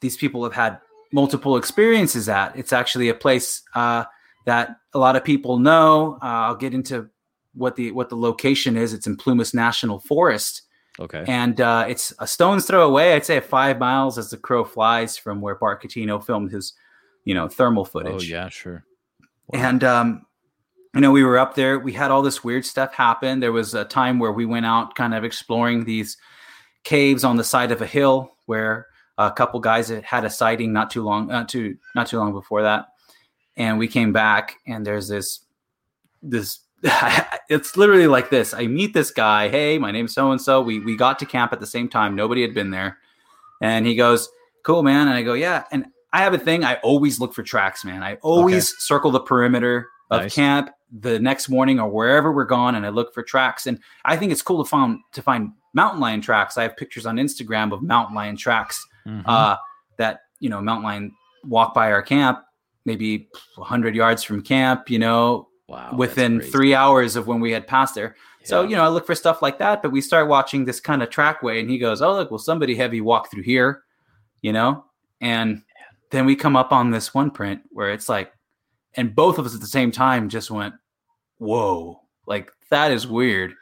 [0.00, 0.78] these people have had
[1.12, 4.04] multiple experiences at it's actually a place uh,
[4.46, 7.08] that a lot of people know uh, i'll get into
[7.54, 10.62] what the what the location is it's in plumas national forest
[11.00, 11.24] Okay.
[11.26, 13.14] And uh, it's a stone's throw away.
[13.14, 16.74] I'd say five miles as the crow flies from where Bart Cutino filmed his,
[17.24, 18.30] you know, thermal footage.
[18.30, 18.84] Oh yeah, sure.
[19.52, 20.26] And um,
[20.94, 21.78] you know, we were up there.
[21.78, 23.40] We had all this weird stuff happen.
[23.40, 26.16] There was a time where we went out, kind of exploring these
[26.84, 28.86] caves on the side of a hill, where
[29.18, 32.62] a couple guys had a sighting not too long, not too not too long before
[32.62, 32.88] that.
[33.56, 35.40] And we came back, and there's this
[36.22, 36.60] this
[37.48, 38.52] it's literally like this.
[38.52, 39.48] I meet this guy.
[39.48, 40.60] Hey, my name's so and so.
[40.60, 42.16] We we got to camp at the same time.
[42.16, 42.98] Nobody had been there,
[43.60, 44.28] and he goes,
[44.62, 46.64] "Cool, man." And I go, "Yeah." And I have a thing.
[46.64, 48.02] I always look for tracks, man.
[48.02, 48.76] I always okay.
[48.78, 50.34] circle the perimeter of nice.
[50.34, 53.66] camp the next morning or wherever we're gone, and I look for tracks.
[53.66, 56.58] And I think it's cool to find to find mountain lion tracks.
[56.58, 59.22] I have pictures on Instagram of mountain lion tracks mm-hmm.
[59.26, 59.56] uh,
[59.96, 61.12] that you know mountain lion
[61.44, 62.40] walk by our camp,
[62.84, 64.90] maybe 100 yards from camp.
[64.90, 65.94] You know, Wow.
[65.96, 68.14] Within three hours of when we had passed there.
[68.40, 68.46] Yeah.
[68.46, 71.02] So, you know, I look for stuff like that, but we start watching this kind
[71.02, 73.82] of trackway and he goes, Oh, look, well, somebody heavy walked through here,
[74.42, 74.84] you know?
[75.22, 75.62] And
[76.12, 78.32] then we come up on this one print where it's like,
[78.94, 80.74] and both of us at the same time just went,
[81.38, 83.54] Whoa, like that is weird.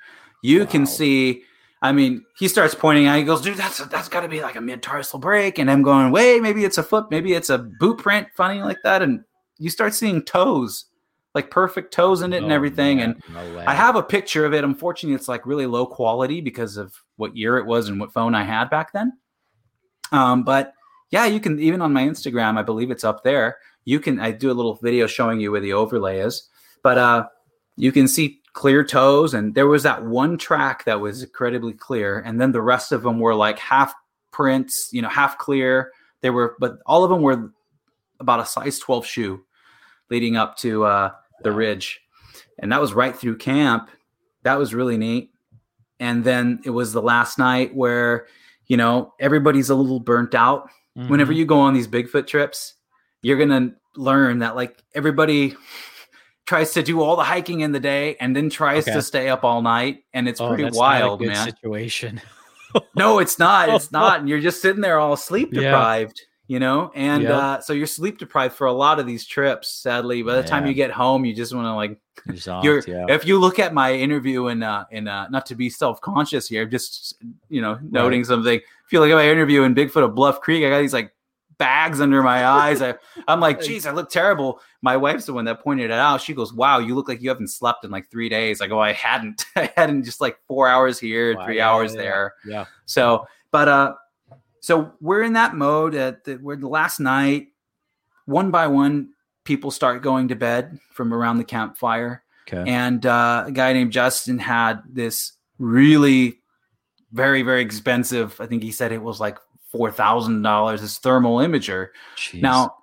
[0.42, 0.66] You wow.
[0.66, 1.44] can see,
[1.80, 4.61] I mean, he starts pointing out, he goes, Dude, that's that's gotta be like a
[4.61, 5.59] mid tarsal break.
[5.59, 8.78] And I'm going, Wait, maybe it's a foot, maybe it's a boot print, funny like
[8.84, 9.01] that.
[9.01, 9.24] And
[9.59, 10.86] you start seeing toes
[11.34, 13.01] like perfect toes in it and everything.
[13.01, 14.64] And no I have a picture of it.
[14.64, 18.34] Unfortunately, it's like really low quality because of what year it was and what phone
[18.34, 19.12] I had back then.
[20.11, 20.72] Um, but
[21.11, 23.58] yeah, you can even on my Instagram, I believe it's up there.
[23.84, 26.48] You can I do a little video showing you where the overlay is,
[26.82, 27.26] but uh,
[27.76, 29.34] you can see clear toes.
[29.34, 33.02] And there was that one track that was incredibly clear, and then the rest of
[33.02, 33.94] them were like half
[34.30, 35.92] prints, you know, half clear.
[36.20, 37.52] They were, but all of them were
[38.20, 39.44] about a size 12 shoe
[40.11, 41.11] leading up to uh,
[41.42, 42.00] the ridge.
[42.58, 43.88] And that was right through camp.
[44.42, 45.30] That was really neat.
[45.98, 48.26] And then it was the last night where,
[48.66, 50.68] you know, everybody's a little burnt out.
[50.99, 51.09] Mm-hmm.
[51.09, 52.74] Whenever you go on these Bigfoot trips,
[53.22, 55.57] you're going to learn that like everybody
[56.47, 58.97] tries to do all the hiking in the day and then tries okay.
[58.97, 61.36] to stay up all night and it's oh, pretty wild man.
[61.36, 62.20] situation.
[62.95, 63.68] No it's not.
[63.68, 66.20] It's not and you're just sitting there all sleep deprived
[66.51, 66.90] you know?
[66.96, 67.32] And yep.
[67.32, 70.24] uh, so you're sleep deprived for a lot of these trips sadly.
[70.24, 70.46] By the yeah.
[70.46, 72.01] time you get home you just want to like
[72.64, 73.07] you're yeah.
[73.09, 76.66] if you look at my interview and uh in uh not to be self-conscious here
[76.66, 78.26] just you know noting right.
[78.26, 78.57] something.
[78.59, 81.14] If you look at my interview in bigfoot of bluff creek i got these like
[81.57, 82.82] bags under my eyes.
[82.82, 82.94] I,
[83.28, 84.61] i'm like geez i look terrible.
[84.82, 86.20] My wife's the one that pointed it out.
[86.20, 88.61] She goes wow you look like you haven't slept in like three days.
[88.61, 89.44] I go i hadn't.
[89.55, 92.34] I hadn't just like four hours here wow, three yeah, hours there.
[92.44, 92.64] Yeah.
[92.86, 93.94] So but uh
[94.61, 97.48] so we're in that mode at the, we're the last night
[98.26, 99.11] one by one
[99.44, 102.68] people start going to bed from around the campfire okay.
[102.70, 106.38] and uh, a guy named justin had this really
[107.12, 109.38] very very expensive i think he said it was like
[109.74, 112.42] $4000 this thermal imager Jeez.
[112.42, 112.74] now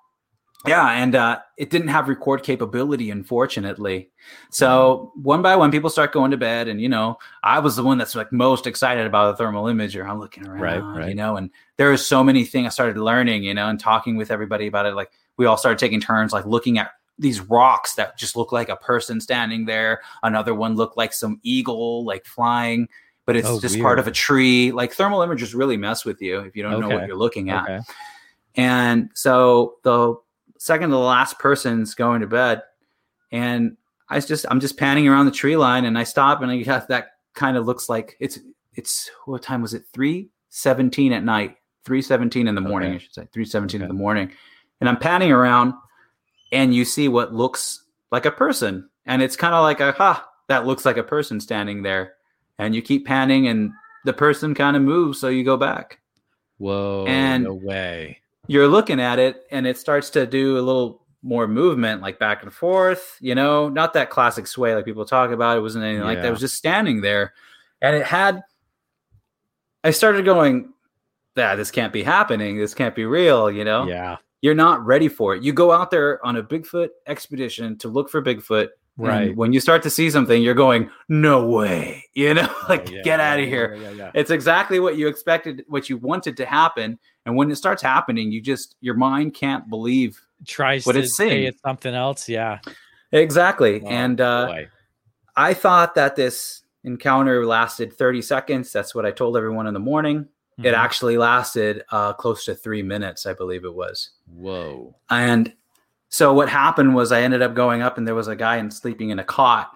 [0.66, 4.10] yeah, and uh, it didn't have record capability, unfortunately.
[4.50, 7.84] So one by one, people start going to bed, and you know, I was the
[7.84, 10.08] one that's like most excited about the thermal imager.
[10.08, 11.08] I'm looking around, right, right.
[11.08, 14.16] you know, and there are so many things I started learning, you know, and talking
[14.16, 14.94] with everybody about it.
[14.94, 16.90] Like we all started taking turns, like looking at
[17.20, 20.00] these rocks that just look like a person standing there.
[20.24, 22.88] Another one looked like some eagle, like flying,
[23.26, 23.84] but it's oh, just weird.
[23.84, 24.72] part of a tree.
[24.72, 26.88] Like thermal imagers really mess with you if you don't okay.
[26.88, 27.62] know what you're looking at.
[27.64, 27.80] Okay.
[28.56, 30.16] And so the
[30.58, 32.62] second to the last person's going to bed,
[33.32, 33.76] and
[34.08, 36.88] I just I'm just panning around the tree line, and I stop, and I got
[36.88, 38.38] that kind of looks like it's
[38.74, 39.84] it's what time was it?
[39.92, 42.96] Three seventeen at night, three seventeen in the morning, okay.
[42.96, 43.84] I should say, three seventeen okay.
[43.84, 44.30] in the morning,
[44.80, 45.74] and I'm panning around,
[46.52, 50.28] and you see what looks like a person, and it's kind of like a ha,
[50.48, 52.14] that looks like a person standing there,
[52.58, 53.72] and you keep panning, and
[54.04, 56.00] the person kind of moves, so you go back.
[56.56, 57.04] Whoa!
[57.06, 58.18] And no way
[58.48, 62.42] you're looking at it and it starts to do a little more movement, like back
[62.42, 65.56] and forth, you know, not that classic sway like people talk about.
[65.56, 66.06] It wasn't anything yeah.
[66.08, 66.26] like that.
[66.26, 67.34] It was just standing there.
[67.80, 68.42] And it had,
[69.84, 70.72] I started going,
[71.36, 72.58] yeah, this can't be happening.
[72.58, 73.86] This can't be real, you know?
[73.86, 74.16] Yeah.
[74.40, 75.42] You're not ready for it.
[75.42, 78.68] You go out there on a Bigfoot expedition to look for Bigfoot.
[79.06, 79.36] Right.
[79.36, 83.20] when you start to see something, you're going, no way, you know, like yeah, get
[83.20, 84.10] yeah, out of here.
[84.14, 88.32] It's exactly what you expected, what you wanted to happen and when it starts happening,
[88.32, 91.44] you just your mind can't believe tries what it's saying.
[91.44, 92.26] It's something else.
[92.26, 92.60] Yeah,
[93.12, 93.82] exactly.
[93.84, 94.62] Oh, and uh,
[95.36, 98.72] I thought that this encounter lasted 30 seconds.
[98.72, 100.20] That's what I told everyone in the morning.
[100.20, 100.64] Mm-hmm.
[100.64, 104.12] It actually lasted uh, close to three minutes, I believe it was.
[104.32, 104.96] Whoa.
[105.10, 105.52] And
[106.08, 108.72] so what happened was I ended up going up and there was a guy and
[108.72, 109.70] sleeping in a cot.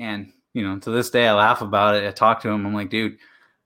[0.00, 2.06] And, you know, to this day I laugh about it.
[2.06, 2.66] I talk to him.
[2.66, 3.18] I'm like, dude,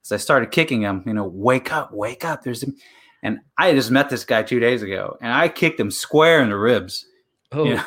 [0.05, 2.43] as I started kicking him, you know, wake up, wake up.
[2.43, 2.77] There's him.
[3.23, 6.51] And I just met this guy two days ago and I kicked him square in
[6.51, 7.07] the ribs.
[7.53, 7.87] Oh, you know,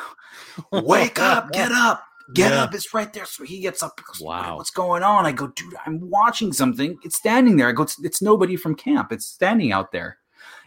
[0.82, 2.02] wake up, get up,
[2.34, 2.64] get yeah.
[2.64, 2.74] up.
[2.74, 3.26] It's right there.
[3.26, 3.96] So he gets up.
[3.96, 4.56] Goes, wow.
[4.56, 5.26] What's going on?
[5.26, 6.98] I go, dude, I'm watching something.
[7.02, 7.68] It's standing there.
[7.68, 9.12] I go, it's, it's nobody from camp.
[9.12, 10.18] It's standing out there.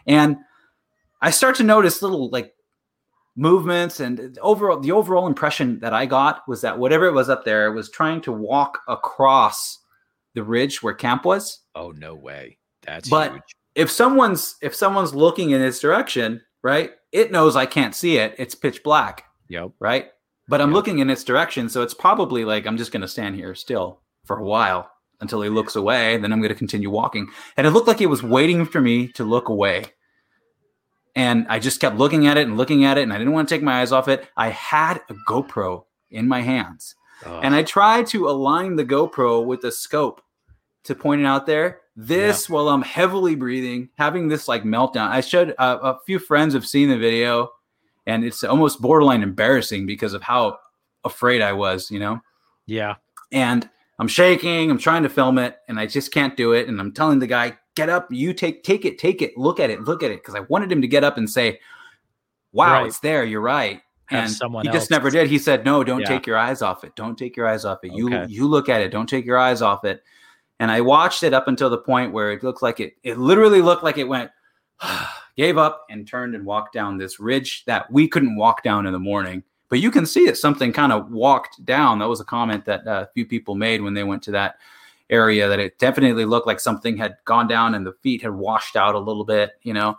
[0.06, 0.36] And
[1.20, 2.55] I start to notice little like
[3.36, 7.44] movements and overall the overall impression that I got was that whatever it was up
[7.44, 9.78] there was trying to walk across
[10.34, 11.60] the ridge where camp was.
[11.74, 12.58] Oh no way.
[12.82, 13.42] That's but huge.
[13.74, 16.92] if someone's if someone's looking in this direction, right?
[17.12, 18.34] It knows I can't see it.
[18.38, 19.24] It's pitch black.
[19.48, 19.72] Yep.
[19.78, 20.06] Right?
[20.48, 20.76] But I'm yep.
[20.76, 24.00] looking in its direction, so it's probably like I'm just going to stand here still
[24.24, 27.28] for a while until he looks away, then I'm going to continue walking.
[27.56, 29.84] And it looked like it was waiting for me to look away.
[31.16, 33.48] And I just kept looking at it and looking at it, and I didn't want
[33.48, 34.28] to take my eyes off it.
[34.36, 36.94] I had a GoPro in my hands,
[37.24, 37.40] oh.
[37.40, 40.20] and I tried to align the GoPro with the scope
[40.84, 41.80] to point it out there.
[41.96, 42.54] This yeah.
[42.54, 45.08] while I'm heavily breathing, having this like meltdown.
[45.08, 47.50] I showed uh, a few friends have seen the video,
[48.06, 50.58] and it's almost borderline embarrassing because of how
[51.02, 52.20] afraid I was, you know.
[52.66, 52.96] Yeah.
[53.32, 54.70] And I'm shaking.
[54.70, 56.68] I'm trying to film it, and I just can't do it.
[56.68, 58.08] And I'm telling the guy, "Get up!
[58.10, 59.36] You take take it, take it.
[59.36, 61.60] Look at it, look at it." Because I wanted him to get up and say,
[62.52, 62.86] "Wow, right.
[62.86, 63.24] it's there.
[63.24, 65.28] You're right." Have and he just never did.
[65.28, 66.08] He said, "No, don't yeah.
[66.08, 66.94] take your eyes off it.
[66.96, 67.92] Don't take your eyes off it.
[67.92, 68.26] You okay.
[68.28, 68.90] you look at it.
[68.90, 70.02] Don't take your eyes off it."
[70.58, 72.94] And I watched it up until the point where it looked like it.
[73.02, 74.30] It literally looked like it went,
[75.36, 78.92] gave up, and turned and walked down this ridge that we couldn't walk down in
[78.92, 81.98] the morning but you can see that something kind of walked down.
[81.98, 84.56] That was a comment that uh, a few people made when they went to that
[85.10, 88.76] area that it definitely looked like something had gone down and the feet had washed
[88.76, 89.96] out a little bit, you know.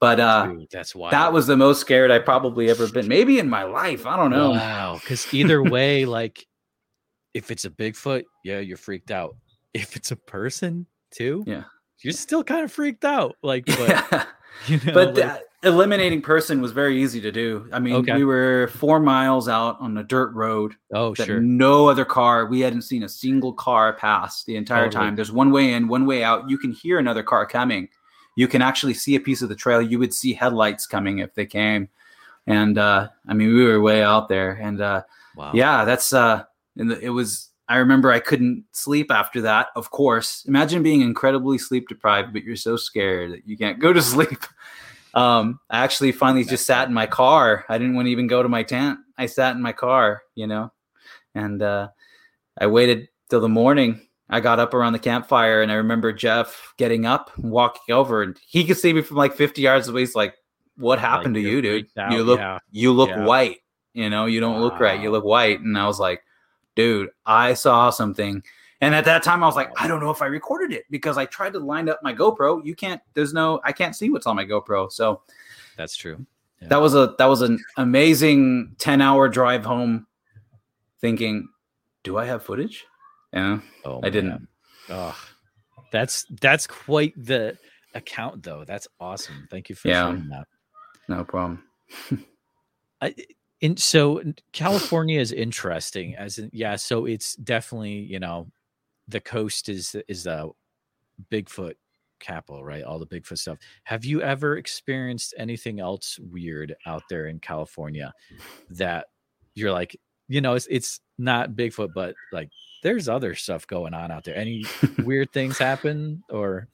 [0.00, 3.38] But uh, Dude, that's why that was the most scared I probably ever been, maybe
[3.38, 4.06] in my life.
[4.06, 4.50] I don't know.
[4.50, 6.46] Wow, because either way, like
[7.32, 9.36] if it's a Bigfoot, yeah, you're freaked out.
[9.72, 11.64] If it's a person, too, yeah,
[12.00, 13.36] you're still kind of freaked out.
[13.42, 14.28] Like, but,
[14.66, 17.68] you know, but like, eliminating person was very easy to do.
[17.72, 18.16] I mean, okay.
[18.16, 20.74] we were four miles out on a dirt road.
[20.92, 21.40] Oh, sure.
[21.40, 22.46] No other car.
[22.46, 25.04] We hadn't seen a single car pass the entire totally.
[25.04, 25.16] time.
[25.16, 26.48] There's one way in, one way out.
[26.50, 27.88] You can hear another car coming.
[28.36, 29.80] You can actually see a piece of the trail.
[29.80, 31.88] You would see headlights coming if they came.
[32.46, 34.52] And uh, I mean, we were way out there.
[34.52, 35.02] And uh,
[35.36, 35.52] wow.
[35.54, 36.44] yeah, that's uh,
[36.76, 37.50] and it was.
[37.66, 39.68] I remember I couldn't sleep after that.
[39.74, 43.90] Of course, imagine being incredibly sleep deprived, but you're so scared that you can't go
[43.90, 44.44] to sleep.
[45.14, 47.64] Um, I actually finally just sat in my car.
[47.68, 48.98] I didn't want to even go to my tent.
[49.16, 50.72] I sat in my car, you know,
[51.34, 51.88] and uh,
[52.58, 54.00] I waited till the morning.
[54.28, 58.36] I got up around the campfire, and I remember Jeff getting up, walking over, and
[58.46, 60.00] he could see me from like 50 yards away.
[60.00, 60.34] He's like,
[60.76, 61.86] "What happened like, to you, dude?
[61.96, 62.58] Out, you look, yeah.
[62.72, 63.24] you look yeah.
[63.24, 63.58] white.
[63.92, 64.62] You know, you don't wow.
[64.62, 65.00] look right.
[65.00, 66.22] You look white." And I was like,
[66.74, 68.42] "Dude, I saw something."
[68.84, 71.16] And at that time, I was like, I don't know if I recorded it because
[71.16, 72.64] I tried to line up my GoPro.
[72.64, 73.00] You can't.
[73.14, 73.60] There's no.
[73.64, 74.92] I can't see what's on my GoPro.
[74.92, 75.22] So
[75.78, 76.26] that's true.
[76.60, 76.68] Yeah.
[76.68, 80.06] That was a that was an amazing ten hour drive home,
[81.00, 81.48] thinking,
[82.02, 82.84] do I have footage?
[83.32, 84.46] Yeah, oh, I didn't.
[84.90, 85.16] Oh,
[85.90, 87.56] that's that's quite the
[87.94, 88.64] account though.
[88.66, 89.48] That's awesome.
[89.50, 90.10] Thank you for yeah.
[90.10, 90.46] sharing that.
[91.08, 91.62] No problem.
[93.00, 93.14] I,
[93.60, 94.22] in so
[94.52, 98.46] California is interesting as in, yeah, so it's definitely, you know,
[99.08, 100.50] the coast is is the
[101.30, 101.74] Bigfoot
[102.20, 102.82] capital, right?
[102.82, 103.58] All the Bigfoot stuff.
[103.84, 108.12] Have you ever experienced anything else weird out there in California
[108.70, 109.06] that
[109.54, 109.96] you're like,
[110.28, 112.50] you know, it's it's not Bigfoot, but like
[112.82, 114.36] there's other stuff going on out there.
[114.36, 114.64] Any
[114.98, 116.68] weird things happen or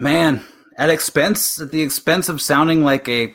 [0.00, 0.42] man,
[0.76, 3.34] at expense at the expense of sounding like a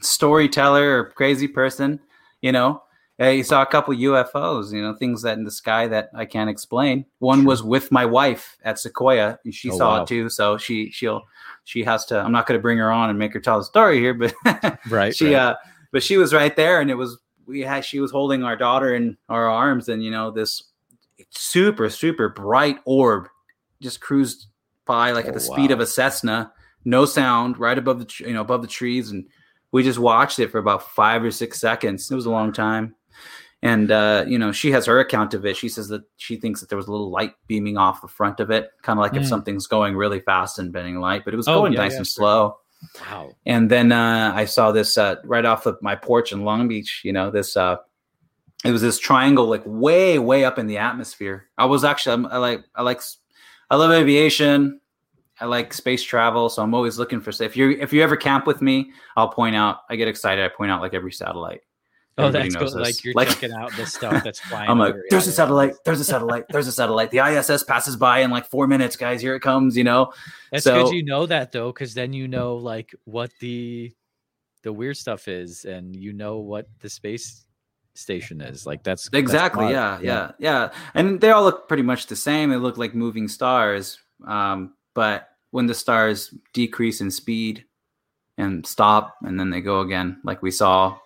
[0.00, 2.00] storyteller or crazy person,
[2.42, 2.82] you know,
[3.18, 6.24] yeah, you saw a couple UFOs, you know, things that in the sky that I
[6.24, 7.04] can't explain.
[7.18, 9.40] One was with my wife at Sequoia.
[9.44, 10.02] And she oh, saw wow.
[10.02, 11.22] it too, so she she'll
[11.64, 12.20] she has to.
[12.20, 14.32] I'm not going to bring her on and make her tell the story here, but
[14.88, 15.34] right, she right.
[15.34, 15.56] uh,
[15.90, 18.94] but she was right there, and it was we had she was holding our daughter
[18.94, 20.62] in our arms, and you know this
[21.30, 23.28] super super bright orb
[23.82, 24.46] just cruised
[24.86, 25.56] by like oh, at the wow.
[25.56, 26.52] speed of a Cessna,
[26.84, 29.26] no sound, right above the you know above the trees, and
[29.72, 32.08] we just watched it for about five or six seconds.
[32.12, 32.94] It was a long time
[33.62, 36.60] and uh, you know she has her account of it she says that she thinks
[36.60, 39.12] that there was a little light beaming off the front of it kind of like
[39.12, 39.20] mm.
[39.20, 41.92] if something's going really fast and bending light but it was oh, going yeah, nice
[41.92, 42.56] yeah, and slow
[43.00, 46.68] wow and then uh, i saw this uh, right off of my porch in long
[46.68, 47.76] beach you know this uh,
[48.64, 52.36] it was this triangle like way way up in the atmosphere i was actually i
[52.36, 53.00] like i like
[53.70, 54.80] i love aviation
[55.40, 57.30] I like space travel, so I'm always looking for.
[57.30, 59.82] If you if you ever camp with me, I'll point out.
[59.88, 60.44] I get excited.
[60.44, 61.60] I point out like every satellite
[62.18, 62.80] Oh, that's cool.
[62.80, 64.68] Like you're like, checking out the stuff that's flying.
[64.68, 65.74] I'm like, there's a satellite.
[65.84, 66.46] There's a satellite.
[66.50, 67.10] There's a satellite.
[67.10, 69.20] The ISS passes by in like four minutes, guys.
[69.20, 69.76] Here it comes.
[69.76, 70.12] You know.
[70.50, 70.94] That's so, good.
[70.94, 73.92] You know that though, because then you know like what the
[74.62, 77.44] the weird stuff is, and you know what the space
[77.94, 78.66] station is.
[78.66, 79.72] Like that's exactly.
[79.72, 80.72] That's yeah, yeah, yeah.
[80.94, 82.50] And they all look pretty much the same.
[82.50, 83.98] They look like moving stars.
[84.26, 87.64] Um, but when the stars decrease in speed
[88.36, 90.98] and stop, and then they go again, like we saw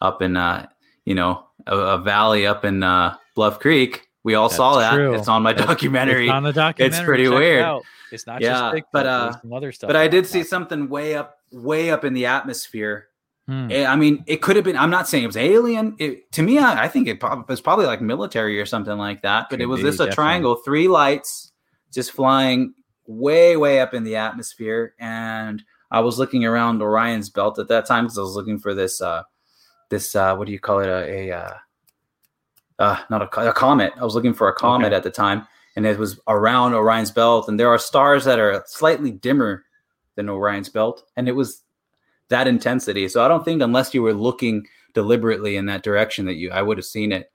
[0.00, 0.66] up in uh,
[1.04, 4.08] you know a, a valley up in uh, Bluff Creek.
[4.24, 4.94] We all That's saw that.
[4.94, 5.14] True.
[5.14, 6.26] It's on my documentary.
[6.26, 6.98] It's on the documentary.
[6.98, 7.64] It's pretty Check weird.
[7.64, 7.82] It
[8.12, 9.88] it's not yeah, just but uh, other stuff.
[9.88, 13.08] But I did see something way up, way up in the atmosphere.
[13.46, 13.68] Hmm.
[13.72, 14.76] I mean, it could have been.
[14.76, 15.96] I'm not saying it was alien.
[15.98, 19.46] It, to me, I, I think it was probably like military or something like that.
[19.48, 20.14] But could it was be, just a definitely.
[20.14, 21.52] triangle, three lights,
[21.92, 22.74] just flying
[23.06, 24.94] way, way up in the atmosphere.
[24.98, 28.74] And I was looking around Orion's belt at that time because I was looking for
[28.74, 29.00] this.
[29.00, 29.22] uh
[29.88, 31.54] this uh, what do you call it a, a uh,
[32.78, 33.92] uh, not a, a, comet.
[33.96, 34.96] I was looking for a comet okay.
[34.96, 37.48] at the time, and it was around Orion's belt.
[37.48, 39.64] And there are stars that are slightly dimmer
[40.14, 41.62] than Orion's belt, and it was
[42.28, 43.08] that intensity.
[43.08, 46.62] So I don't think unless you were looking deliberately in that direction that you I
[46.62, 47.30] would have seen it.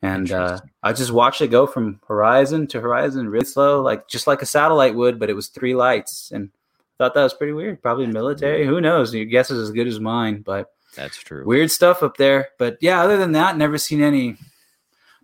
[0.00, 4.28] And uh, I just watched it go from horizon to horizon, really slow, like just
[4.28, 6.50] like a satellite would, but it was three lights, and
[6.98, 7.82] thought that was pretty weird.
[7.82, 8.64] Probably military.
[8.64, 9.12] Who knows?
[9.12, 11.44] Your guess is as good as mine, but that's true.
[11.46, 12.48] Weird stuff up there.
[12.58, 14.36] But yeah, other than that, never seen any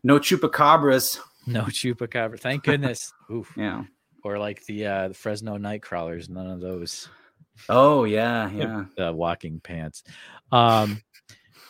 [0.03, 1.19] no chupacabras.
[1.47, 2.39] No chupacabra.
[2.39, 3.13] Thank goodness.
[3.31, 3.53] Oof.
[3.57, 3.85] Yeah.
[4.23, 7.09] Or like the uh the Fresno night crawlers, none of those.
[7.69, 8.85] Oh yeah, yeah.
[8.97, 10.05] The walking pants.
[10.53, 11.03] Um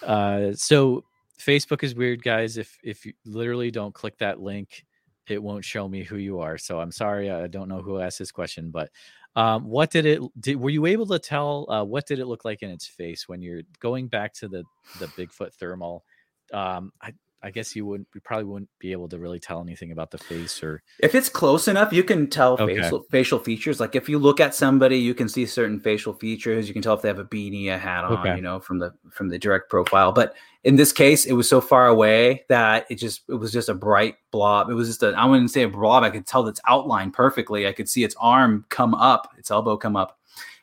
[0.03, 1.05] uh so
[1.39, 2.57] Facebook is weird, guys.
[2.57, 4.85] If if you literally don't click that link,
[5.29, 6.59] it won't show me who you are.
[6.59, 8.91] So I'm sorry, I don't know who asked this question, but
[9.37, 10.57] um, what did it did?
[10.57, 13.43] Were you able to tell uh, what did it look like in its face when
[13.43, 14.65] you're going back to the
[15.01, 16.05] the Bigfoot thermal?
[16.53, 17.13] Um, I
[17.45, 20.17] I guess you wouldn't, you probably wouldn't be able to really tell anything about the
[20.17, 22.81] face or if it's close enough, you can tell okay.
[22.81, 23.81] facial facial features.
[23.81, 26.69] Like if you look at somebody, you can see certain facial features.
[26.69, 28.37] You can tell if they have a beanie, a hat on, okay.
[28.37, 30.11] you know, from the from the direct profile.
[30.11, 30.35] But
[30.65, 33.75] in this case, it was so far away that it just it was just a
[33.75, 34.71] bright blob.
[34.71, 36.03] It was just a I wouldn't say a blob.
[36.03, 37.69] I could tell its outline perfectly.
[37.69, 40.19] I could see its arm come up, its elbow come up,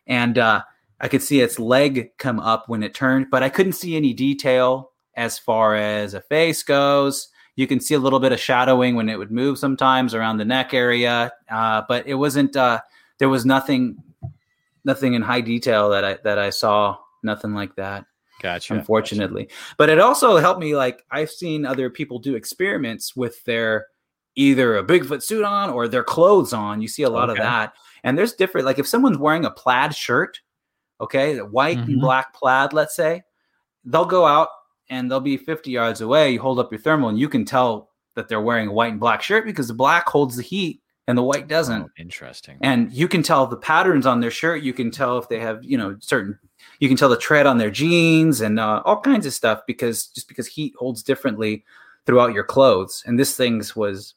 [0.08, 0.64] and uh,
[1.00, 4.14] I could see its leg come up when it turned, but I couldn't see any
[4.14, 7.30] detail as far as a face goes.
[7.56, 10.46] You can see a little bit of shadowing when it would move sometimes around the
[10.46, 12.56] neck area, uh, but it wasn't.
[12.56, 12.82] Uh,
[13.20, 14.02] there was nothing,
[14.86, 16.98] nothing in high detail that I that I saw.
[17.24, 18.06] Nothing like that.
[18.42, 18.74] Gotcha.
[18.74, 19.76] Unfortunately, gotcha.
[19.78, 20.76] but it also helped me.
[20.76, 23.88] Like I've seen other people do experiments with their
[24.36, 26.82] either a Bigfoot suit on or their clothes on.
[26.82, 27.40] You see a lot okay.
[27.40, 28.66] of that, and there's different.
[28.66, 30.40] Like if someone's wearing a plaid shirt,
[31.02, 31.92] okay, white mm-hmm.
[31.92, 33.24] and black plaid, let's say,
[33.84, 34.48] they'll go out
[34.92, 36.34] and they'll be 50 yards away.
[36.34, 39.00] You hold up your thermal and you can tell that they're wearing a white and
[39.00, 41.84] black shirt because the black holds the heat and the white doesn't.
[41.84, 42.58] Oh, interesting.
[42.62, 44.64] And you can tell the patterns on their shirt.
[44.64, 46.38] You can tell if they have, you know, certain,
[46.80, 50.08] you can tell the tread on their jeans and uh, all kinds of stuff because
[50.08, 51.64] just because heat holds differently
[52.06, 53.02] throughout your clothes.
[53.08, 54.16] And this thing's was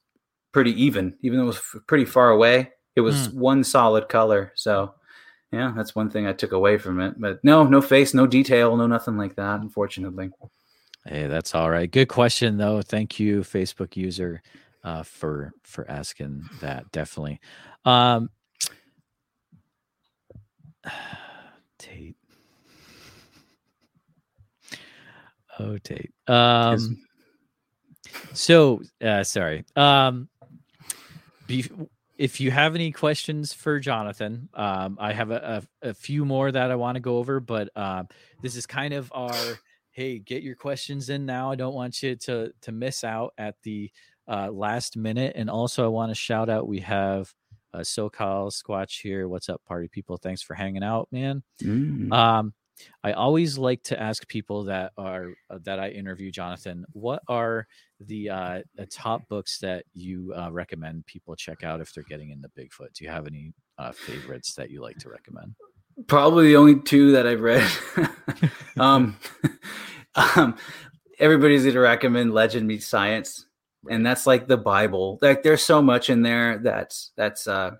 [0.50, 2.72] pretty even, even though it was pretty far away.
[2.96, 3.34] It was mm.
[3.34, 4.52] one solid color.
[4.56, 4.94] So,
[5.52, 7.14] yeah, that's one thing I took away from it.
[7.16, 10.30] But no, no face, no detail, no nothing like that, unfortunately.
[11.06, 11.90] Hey, that's all right.
[11.90, 12.80] Good question though.
[12.80, 14.40] Thank you, Facebook user,
[14.82, 16.90] uh, for for asking that.
[16.92, 17.40] Definitely.
[17.84, 18.30] Um,
[21.78, 22.16] Tate.
[25.58, 26.12] Oh, Tate.
[26.26, 27.04] Um,
[28.32, 29.64] so, uh, sorry.
[29.76, 30.28] Um,
[31.46, 31.70] be,
[32.16, 36.50] if you have any questions for Jonathan, um, I have a, a, a few more
[36.50, 38.04] that I want to go over, but uh,
[38.42, 39.34] this is kind of our
[39.94, 41.50] hey, get your questions in now.
[41.50, 43.90] I don't want you to to miss out at the
[44.28, 45.32] uh, last minute.
[45.36, 47.32] And also, I want to shout out we have
[47.72, 49.28] uh, SoCal Squatch here.
[49.28, 50.16] What's up, party people?
[50.16, 51.42] Thanks for hanging out, man.
[51.62, 52.12] Mm.
[52.12, 52.52] Um,
[53.04, 56.84] I always like to ask people that are uh, that I interview, Jonathan.
[56.92, 57.66] What are
[58.00, 62.30] the uh, the top books that you uh, recommend people check out if they're getting
[62.30, 62.92] into Bigfoot?
[62.94, 65.54] Do you have any uh, favorites that you like to recommend?
[66.06, 67.70] Probably the only two that I've read.
[68.78, 69.16] um,
[70.36, 70.56] um,
[71.18, 73.46] everybody's going to recommend Legend Meets Science,
[73.88, 75.18] and that's like the Bible.
[75.22, 77.72] Like there's so much in there that's that's uh,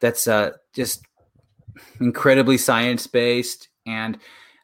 [0.00, 1.04] that's uh, just
[2.00, 3.68] incredibly science based.
[3.86, 4.18] And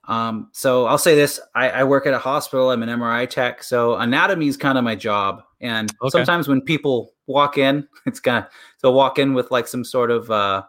[0.07, 2.71] um, so I'll say this: I, I, work at a hospital.
[2.71, 5.43] I'm an MRI tech, so anatomy is kind of my job.
[5.61, 6.11] And okay.
[6.11, 8.51] sometimes when people walk in, it's kind of
[8.83, 10.63] they'll walk in with like some sort of uh,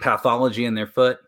[0.00, 1.18] pathology in their foot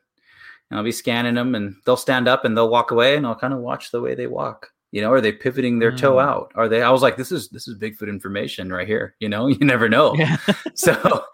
[0.70, 3.34] and I'll be scanning them, and they'll stand up and they'll walk away, and I'll
[3.34, 4.70] kind of watch the way they walk.
[4.92, 5.98] You know, are they pivoting their mm.
[5.98, 6.52] toe out?
[6.55, 6.82] Are they?
[6.82, 9.14] I was like, this is this is Bigfoot information right here.
[9.20, 10.14] You know, you never know.
[10.14, 10.36] Yeah.
[10.74, 11.24] so,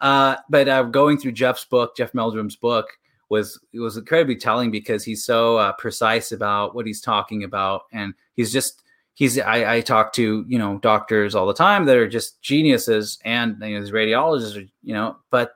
[0.00, 2.86] uh, but uh, going through Jeff's book, Jeff Meldrum's book,
[3.30, 7.82] was it was incredibly telling because he's so uh, precise about what he's talking about,
[7.92, 8.82] and he's just
[9.14, 13.18] he's I, I talk to you know doctors all the time that are just geniuses,
[13.24, 15.54] and you know, these radiologists are you know, but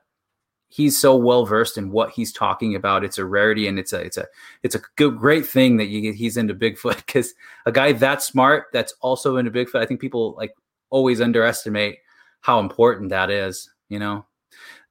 [0.69, 3.05] he's so well versed in what he's talking about.
[3.05, 4.27] It's a rarity, and it's a it's a
[4.63, 7.35] it's a good, great thing that you, he's into Bigfoot because
[7.67, 9.81] a guy that smart that's also into Bigfoot.
[9.81, 10.55] I think people like
[10.91, 11.99] always underestimate
[12.41, 13.71] how important that is.
[13.89, 14.27] You know,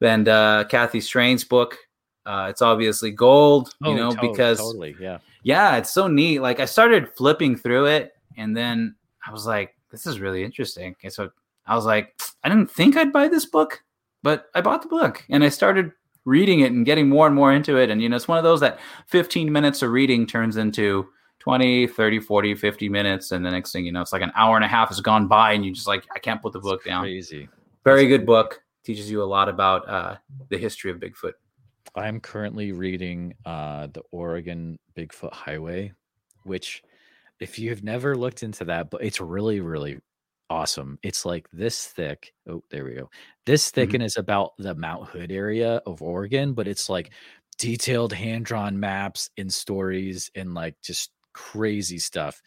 [0.01, 1.77] and uh, Kathy Strain's book.
[2.25, 6.39] Uh, it's obviously gold, you oh, know, totally, because totally, yeah, yeah, it's so neat.
[6.39, 8.95] Like I started flipping through it, and then
[9.25, 11.29] I was like, "This is really interesting." And so
[11.65, 13.81] I was like, "I didn't think I'd buy this book,
[14.23, 15.91] but I bought the book and I started
[16.25, 17.89] reading it and getting more and more into it.
[17.89, 21.07] And, you know, it's one of those that 15 minutes of reading turns into
[21.39, 23.31] 20, 30, 40, 50 minutes.
[23.31, 25.27] And the next thing you know, it's like an hour and a half has gone
[25.27, 27.03] by and you just like, I can't put the book down.
[27.03, 27.47] Crazy.
[27.85, 28.61] Very good book.
[28.83, 30.17] Teaches you a lot about uh,
[30.49, 31.33] the history of Bigfoot.
[31.95, 35.93] I'm currently reading uh, the Oregon Bigfoot Highway,
[36.43, 36.83] which,
[37.39, 39.99] if you have never looked into that, but it's really, really
[40.49, 40.99] awesome.
[41.03, 42.33] It's like this thick.
[42.49, 43.09] Oh, there we go.
[43.45, 43.95] This thick mm-hmm.
[43.95, 47.11] and is about the Mount Hood area of Oregon, but it's like
[47.57, 52.41] detailed hand drawn maps and stories and like just crazy stuff.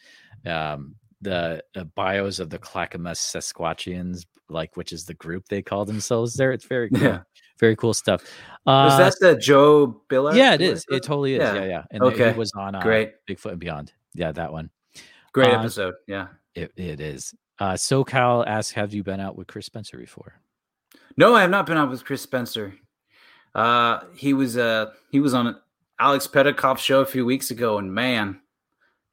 [0.45, 5.85] Um, the uh, bios of the Clackamas Sasquatchians, like which is the group they call
[5.85, 6.51] themselves there.
[6.51, 7.01] It's very cool.
[7.01, 7.21] Yeah.
[7.59, 8.23] Very cool stuff.
[8.65, 10.35] Uh, is that the Joe Beelart?
[10.35, 10.83] Yeah, it is.
[10.89, 11.41] It totally is.
[11.41, 11.65] Yeah, yeah.
[11.65, 11.83] yeah.
[11.91, 12.29] And okay.
[12.29, 13.13] it was on uh, Great.
[13.29, 13.93] Bigfoot and Beyond.
[14.15, 14.71] Yeah, that one.
[15.31, 15.93] Great uh, episode.
[16.07, 16.29] Yeah.
[16.55, 17.35] It, it is.
[17.61, 20.33] Uh, SoCal asks, "Have you been out with Chris Spencer before?"
[21.15, 22.73] No, I have not been out with Chris Spencer.
[23.53, 25.55] Uh, he was uh he was on
[25.99, 28.41] Alex Petikoff's show a few weeks ago, and man,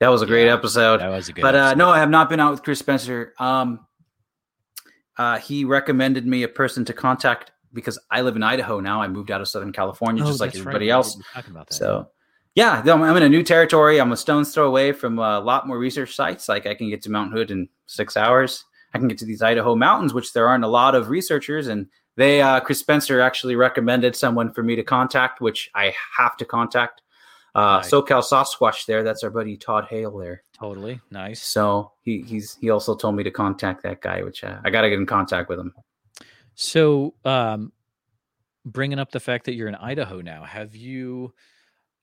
[0.01, 1.01] that was a great yeah, episode.
[1.01, 1.43] That was a good.
[1.43, 3.35] But uh, no, I have not been out with Chris Spencer.
[3.39, 3.87] Um,
[5.19, 9.03] uh, he recommended me a person to contact because I live in Idaho now.
[9.03, 10.95] I moved out of Southern California, oh, just like everybody right.
[10.95, 11.21] else.
[11.69, 12.09] So
[12.59, 14.01] yeah, I'm in a new territory.
[14.01, 16.49] I'm a stone's throw away from a lot more research sites.
[16.49, 18.65] Like I can get to Mount Hood in six hours.
[18.93, 21.69] I can get to these Idaho mountains, which there aren't a lot of researchers.
[21.69, 21.87] And
[22.17, 26.45] they, uh, Chris Spencer actually recommended someone for me to contact, which I have to
[26.45, 27.03] contact.
[27.55, 27.91] Uh, nice.
[27.93, 29.05] SoCal Sasquatch there.
[29.05, 30.43] That's our buddy Todd Hale there.
[30.53, 31.41] Totally nice.
[31.41, 34.81] So he he's he also told me to contact that guy, which uh, I got
[34.81, 35.73] to get in contact with him.
[36.57, 37.71] So, um,
[38.65, 41.33] bringing up the fact that you're in Idaho now, have you?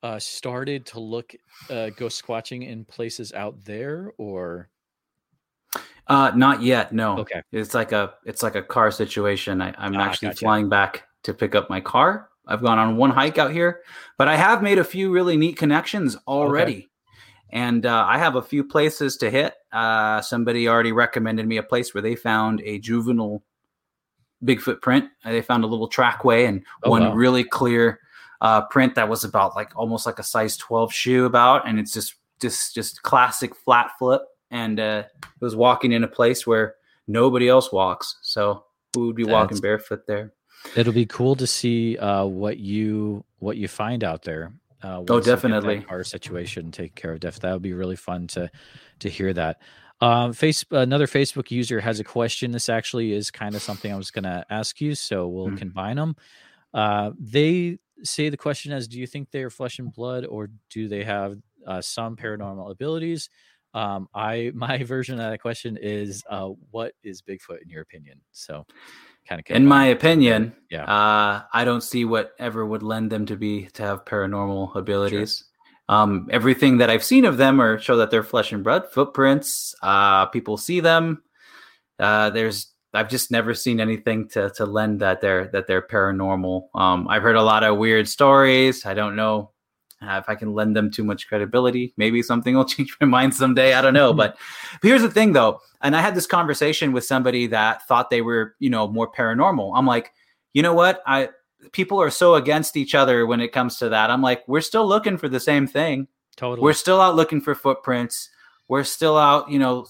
[0.03, 1.33] Uh, started to look
[1.69, 4.69] uh, go squatching in places out there, or
[6.07, 6.93] uh, not yet?
[6.93, 7.19] No.
[7.19, 7.41] Okay.
[7.51, 9.61] It's like a it's like a car situation.
[9.61, 10.39] I, am ah, actually gotcha.
[10.39, 12.29] flying back to pick up my car.
[12.47, 13.81] I've gone on one hike out here,
[14.17, 16.77] but I have made a few really neat connections already.
[16.77, 16.87] Okay.
[17.49, 19.53] And uh, I have a few places to hit.
[19.71, 23.41] Uh, somebody already recommended me a place where they found a juvenile
[24.43, 25.09] Bigfoot print.
[25.23, 27.13] They found a little trackway and oh, one wow.
[27.13, 27.99] really clear
[28.45, 31.91] uh, print that was about like almost like a size 12 shoe about, and it's
[31.91, 36.75] just just just classic flat flip And uh, it was walking in a place where
[37.07, 38.63] nobody else walks, so
[38.93, 40.33] who would be That's, walking barefoot there?
[40.75, 44.53] It'll be cool to see uh, what you what you find out there.
[44.83, 45.83] Uh, oh, definitely.
[45.89, 47.21] Our situation take care of.
[47.21, 48.51] Def that would be really fun to
[48.99, 49.59] to hear that.
[50.01, 52.51] Um, face another Facebook user has a question.
[52.51, 55.55] This actually is kind of something I was going to ask you, so we'll mm-hmm.
[55.55, 56.15] combine them.
[56.75, 60.49] Uh, they say the question as do you think they are flesh and blood or
[60.69, 63.29] do they have uh, some paranormal abilities?
[63.73, 68.21] Um, i my version of that question is uh, what is bigfoot in your opinion?
[68.31, 68.65] So
[69.27, 70.83] kind of in my opinion yeah.
[70.83, 75.45] uh, i don't see whatever would lend them to be to have paranormal abilities.
[75.89, 75.97] Sure.
[75.97, 79.73] um, everything that i've seen of them or show that they're flesh and blood footprints
[79.81, 81.23] uh, people see them.
[81.97, 86.69] Uh, there's I've just never seen anything to to lend that they're that they're paranormal.
[86.73, 88.85] Um, I've heard a lot of weird stories.
[88.85, 89.51] I don't know
[90.01, 91.93] uh, if I can lend them too much credibility.
[91.97, 93.73] Maybe something will change my mind someday.
[93.73, 94.13] I don't know.
[94.13, 94.37] but,
[94.81, 98.21] but here's the thing, though, and I had this conversation with somebody that thought they
[98.21, 99.71] were, you know, more paranormal.
[99.75, 100.11] I'm like,
[100.53, 101.01] you know what?
[101.05, 101.29] I
[101.71, 104.11] people are so against each other when it comes to that.
[104.11, 106.07] I'm like, we're still looking for the same thing.
[106.35, 106.63] Totally.
[106.63, 108.29] We're still out looking for footprints
[108.67, 109.85] we're still out, you know,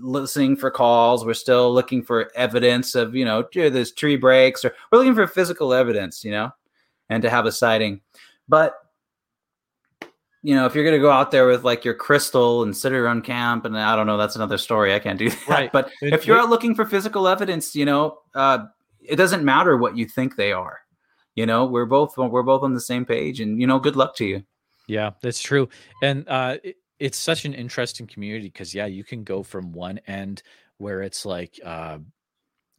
[0.00, 1.24] listening for calls.
[1.24, 5.26] We're still looking for evidence of, you know, there's tree breaks, or we're looking for
[5.26, 6.52] physical evidence, you know,
[7.08, 8.00] and to have a sighting.
[8.48, 8.74] But
[10.42, 13.22] you know, if you're gonna go out there with like your crystal and sit around
[13.22, 14.94] camp, and I don't know, that's another story.
[14.94, 15.48] I can't do that.
[15.48, 15.72] Right.
[15.72, 18.66] But if you're out looking for physical evidence, you know, uh,
[19.00, 20.78] it doesn't matter what you think they are.
[21.36, 24.16] you know, we're both we're both on the same page, and you know, good luck
[24.16, 24.42] to you.
[24.88, 25.68] Yeah, that's true,
[26.02, 30.00] and uh, it, it's such an interesting community because yeah, you can go from one
[30.06, 30.42] end
[30.78, 31.98] where it's like uh,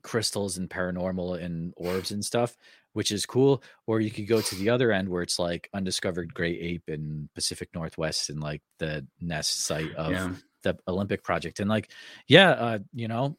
[0.04, 2.56] crystals and paranormal and orbs and stuff,
[2.94, 3.62] which is cool.
[3.86, 7.30] Or you could go to the other end where it's like undiscovered gray ape in
[7.36, 10.34] Pacific Northwest and like the nest site of yeah.
[10.64, 11.60] the Olympic project.
[11.60, 11.92] And like,
[12.28, 13.38] yeah, uh, you know,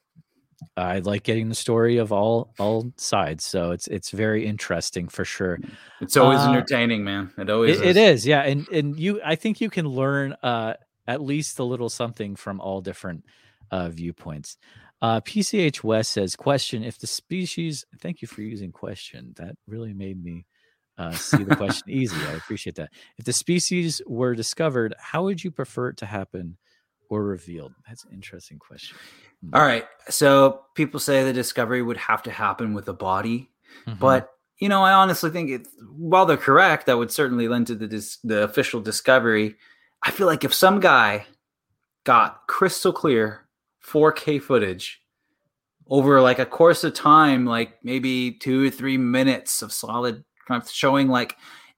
[0.76, 5.24] I like getting the story of all all sides, so it's it's very interesting for
[5.24, 5.58] sure.
[6.00, 7.32] It's always uh, entertaining, man.
[7.38, 7.96] It always it, is.
[7.96, 8.42] it is, yeah.
[8.42, 10.74] And and you, I think you can learn uh,
[11.06, 13.24] at least a little something from all different
[13.70, 14.56] uh, viewpoints.
[15.00, 19.32] Uh, PCH West says, question if the species, thank you for using question.
[19.36, 20.44] That really made me
[20.96, 22.16] uh, see the question easy.
[22.16, 22.90] I appreciate that.
[23.16, 26.56] If the species were discovered, how would you prefer it to happen
[27.08, 27.72] or revealed?
[27.86, 28.96] That's an interesting question.
[29.44, 29.54] Hmm.
[29.54, 29.84] All right.
[30.08, 33.50] So people say the discovery would have to happen with a body,
[33.86, 33.98] mm-hmm.
[33.98, 37.76] but you know, I honestly think it, while they're correct, that would certainly lend to
[37.76, 39.54] the dis, the official discovery.
[40.02, 41.26] I feel like if some guy
[42.04, 43.46] got crystal clear
[43.86, 45.00] 4K footage
[45.88, 50.24] over like a course of time, like maybe two or three minutes of solid
[50.70, 51.36] showing like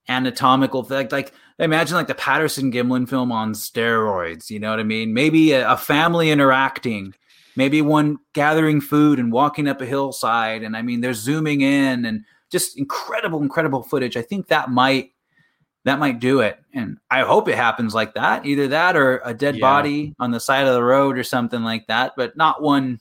[0.08, 4.50] anatomical like like imagine like the Patterson Gimlin film on steroids.
[4.50, 5.14] You know what I mean?
[5.14, 7.14] Maybe a, a family interacting,
[7.56, 12.04] maybe one gathering food and walking up a hillside, and I mean they're zooming in
[12.04, 14.16] and just incredible, incredible footage.
[14.16, 15.12] I think that might
[15.84, 16.58] that might do it.
[16.74, 18.44] And I hope it happens like that.
[18.44, 19.60] Either that or a dead yeah.
[19.60, 23.00] body on the side of the road or something like that, but not one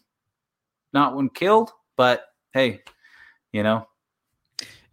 [0.94, 1.72] not one killed.
[1.98, 2.24] But
[2.54, 2.82] hey,
[3.52, 3.88] you know,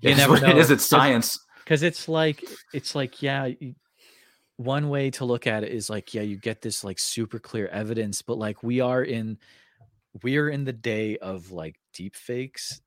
[0.01, 0.49] you it never know.
[0.49, 0.71] it is.
[0.71, 1.39] It's science.
[1.67, 3.51] Because it's like it's like yeah,
[4.57, 7.67] one way to look at it is like yeah, you get this like super clear
[7.67, 9.37] evidence, but like we are in
[10.23, 12.81] we are in the day of like deep fakes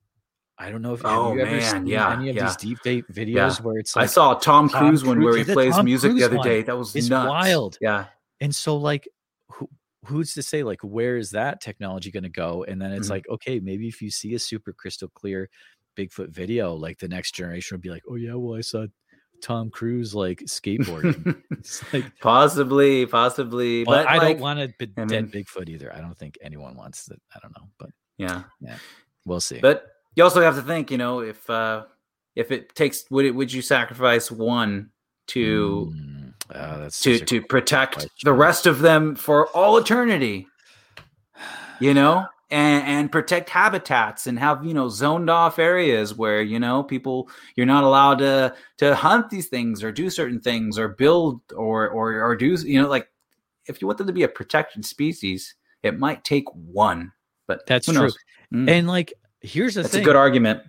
[0.59, 2.43] I don't know if oh, you ever seen yeah, any of yeah.
[2.43, 3.63] these deep fake videos yeah.
[3.63, 6.25] where it's like I saw Tom Cruise one where he plays Tom music Cruise the
[6.25, 6.45] other one.
[6.47, 6.61] day.
[6.63, 7.29] That was it's nuts.
[7.29, 7.77] wild.
[7.79, 8.07] Yeah.
[8.41, 9.07] And so like
[9.51, 9.69] who,
[10.03, 12.65] who's to say like where is that technology going to go?
[12.67, 13.13] And then it's mm-hmm.
[13.13, 15.49] like okay, maybe if you see a super crystal clear
[15.99, 18.85] Bigfoot video, like the next generation would be like, oh yeah, well I saw
[19.41, 21.41] Tom Cruise like skateboarding.
[21.93, 25.93] like, possibly, possibly, but I like, don't want a dead Bigfoot either.
[25.93, 27.19] I don't think anyone wants that.
[27.35, 28.77] I don't know, but yeah, yeah,
[29.25, 29.59] we'll see.
[29.59, 31.85] But you also have to think, you know, if uh
[32.35, 34.91] if it takes would it would you sacrifice one
[35.27, 38.11] to mm, oh, to to protect question.
[38.23, 40.47] the rest of them for all eternity?
[41.79, 42.27] You know?
[42.51, 47.29] And, and protect habitats and have you know zoned off areas where you know people
[47.55, 51.87] you're not allowed to to hunt these things or do certain things or build or
[51.87, 53.07] or or do you know like
[53.67, 55.53] if you want them to be a protected species
[55.83, 57.11] it might take one
[57.45, 58.09] but that's true
[58.51, 58.67] mm.
[58.67, 60.03] and like here's the thing That's thing.
[60.03, 60.63] a good argument.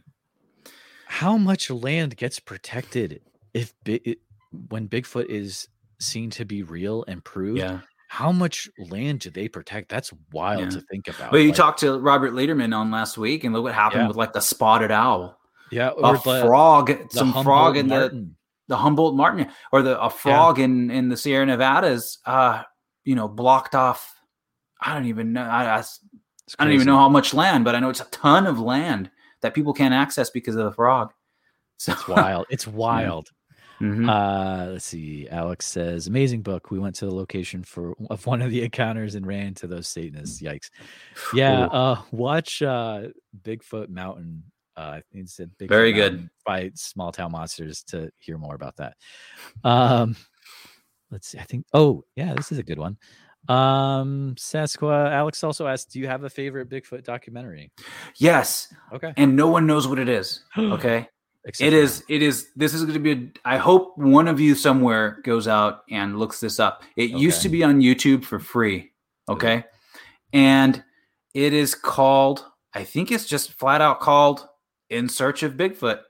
[1.06, 3.20] How much land gets protected
[3.52, 4.18] if it,
[4.68, 7.58] when Bigfoot is seen to be real and proved?
[7.58, 7.80] Yeah.
[8.10, 9.88] How much land do they protect?
[9.88, 10.70] That's wild yeah.
[10.70, 11.30] to think about.
[11.30, 14.08] Well, you like, talked to Robert Leiterman on last week, and look what happened yeah.
[14.08, 15.38] with like the spotted owl.
[15.70, 18.36] Yeah, or a the, frog, the some Humboldt frog in Martin.
[18.66, 20.64] the the Humboldt marten, or the a frog yeah.
[20.64, 22.18] in in the Sierra Nevadas.
[22.26, 22.64] Uh,
[23.04, 24.12] you know, blocked off.
[24.80, 25.44] I don't even know.
[25.44, 25.84] I, I
[26.58, 29.08] I don't even know how much land, but I know it's a ton of land
[29.42, 31.12] that people can't access because of the frog.
[31.76, 32.46] So it's wild.
[32.50, 33.28] It's wild.
[33.80, 34.08] Mm-hmm.
[34.08, 35.28] Uh, let's see.
[35.30, 36.70] Alex says, "Amazing book.
[36.70, 39.88] We went to the location for of one of the encounters and ran into those
[39.88, 40.42] Satanists.
[40.42, 40.70] Yikes!
[41.34, 41.64] Yeah.
[41.66, 43.08] Uh, watch uh,
[43.42, 44.44] Bigfoot Mountain.
[44.76, 48.36] Uh, I think it said Bigfoot very Mountain good by Small Town Monsters to hear
[48.36, 48.96] more about that.
[49.64, 50.14] Um,
[51.10, 51.38] let's see.
[51.38, 51.64] I think.
[51.72, 52.98] Oh, yeah, this is a good one.
[53.48, 57.72] Um, Sasqua, Alex also asked, "Do you have a favorite Bigfoot documentary?"
[58.18, 58.72] Yes.
[58.92, 59.14] Okay.
[59.16, 60.44] And no one knows what it is.
[60.58, 61.08] Okay.
[61.44, 62.04] It is.
[62.08, 62.48] It is.
[62.56, 63.12] This is going to be.
[63.12, 66.82] A, I hope one of you somewhere goes out and looks this up.
[66.96, 67.18] It okay.
[67.20, 68.90] used to be on YouTube for free.
[69.28, 69.64] Okay.
[70.32, 70.82] And
[71.34, 72.44] it is called.
[72.74, 74.46] I think it's just flat out called
[74.90, 76.00] "In Search of Bigfoot,"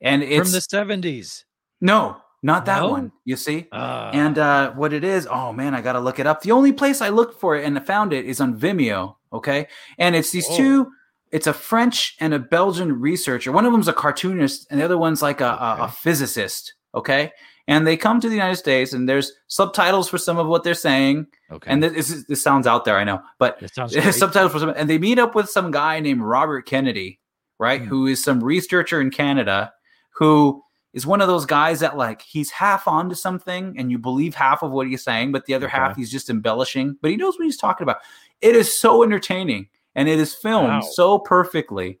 [0.00, 1.44] and it's from the seventies.
[1.80, 2.90] No, not that no?
[2.90, 3.66] one, you see?
[3.72, 6.42] Uh, and uh, what it is, oh man, I got to look it up.
[6.42, 9.16] The only place I looked for it and found it is on Vimeo.
[9.32, 9.66] Okay.
[9.98, 10.56] And it's these whoa.
[10.56, 10.92] two,
[11.36, 13.52] it's a French and a Belgian researcher.
[13.52, 15.82] One of them's a cartoonist and the other one's like a, okay.
[15.82, 16.72] a, a physicist.
[16.94, 17.30] Okay.
[17.68, 20.72] And they come to the United States and there's subtitles for some of what they're
[20.72, 21.26] saying.
[21.52, 21.70] Okay.
[21.70, 25.18] And this, this sounds out there, I know, but subtitles for some, and they meet
[25.18, 27.20] up with some guy named Robert Kennedy,
[27.58, 27.82] right?
[27.82, 27.86] Mm.
[27.86, 29.74] Who is some researcher in Canada
[30.14, 30.62] who
[30.94, 34.62] is one of those guys that like he's half onto something and you believe half
[34.62, 35.76] of what he's saying, but the other okay.
[35.76, 36.96] half he's just embellishing.
[37.02, 37.98] But he knows what he's talking about.
[38.40, 40.80] It is so entertaining and it is filmed wow.
[40.80, 41.98] so perfectly.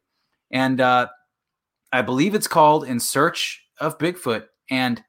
[0.52, 1.08] And uh,
[1.92, 5.02] I believe it's called In Search of Bigfoot, and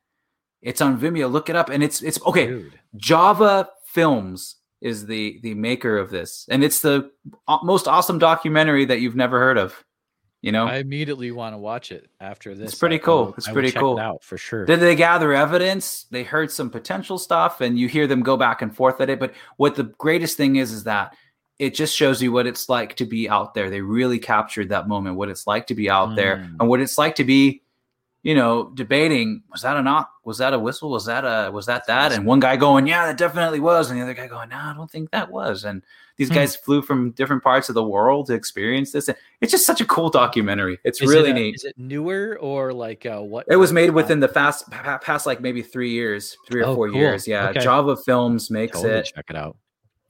[0.62, 1.32] it's on Vimeo.
[1.32, 2.48] Look it up, and it's it's okay.
[2.48, 2.80] Dude.
[2.96, 7.12] Java Films is the the maker of this, and it's the
[7.62, 9.84] most awesome documentary that you've never heard of.
[10.42, 12.72] You know, I immediately want to watch it after this.
[12.72, 13.34] It's pretty cool.
[13.38, 13.98] it's pretty cool.
[13.98, 14.66] It out for sure.
[14.66, 16.06] Did they gather evidence?
[16.12, 19.20] They heard some potential stuff, and you hear them go back and forth at it.
[19.20, 21.16] But what the greatest thing is is that
[21.60, 23.70] it just shows you what it's like to be out there.
[23.70, 26.16] They really captured that moment, what it's like to be out mm.
[26.16, 27.62] there, and what it's like to be
[28.28, 30.12] you know, debating was that a knock?
[30.26, 30.90] Was that a whistle?
[30.90, 32.12] Was that a was that that?
[32.12, 34.74] And one guy going, yeah, that definitely was, and the other guy going, no, I
[34.76, 35.64] don't think that was.
[35.64, 35.82] And
[36.18, 36.34] these hmm.
[36.34, 39.10] guys flew from different parts of the world to experience this.
[39.40, 40.78] It's just such a cool documentary.
[40.84, 41.56] It's is really it a, neat.
[41.56, 43.46] Is it newer or like uh, what?
[43.50, 46.90] It was made within the fast past like maybe three years, three or oh, four
[46.90, 46.98] cool.
[46.98, 47.30] years.
[47.30, 47.62] Yeah, okay.
[47.62, 49.12] Java Films makes totally it.
[49.16, 49.56] Check it out.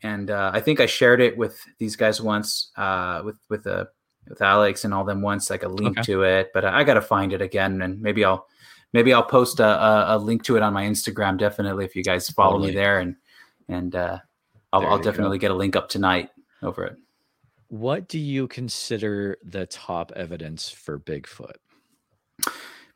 [0.04, 3.90] And uh, I think I shared it with these guys once uh, with with a
[4.30, 6.06] with Alex and all them once, like a link okay.
[6.06, 6.52] to it.
[6.54, 8.48] But I got to find it again, and maybe I'll
[8.94, 11.38] maybe I'll post a, a, a, link to it on my Instagram.
[11.38, 12.70] Definitely, if you guys follow totally.
[12.70, 13.16] me there, and
[13.68, 14.20] and uh,
[14.72, 15.42] I'll, I'll definitely go.
[15.42, 16.30] get a link up tonight
[16.62, 16.98] over it.
[17.70, 21.56] What do you consider the top evidence for Bigfoot?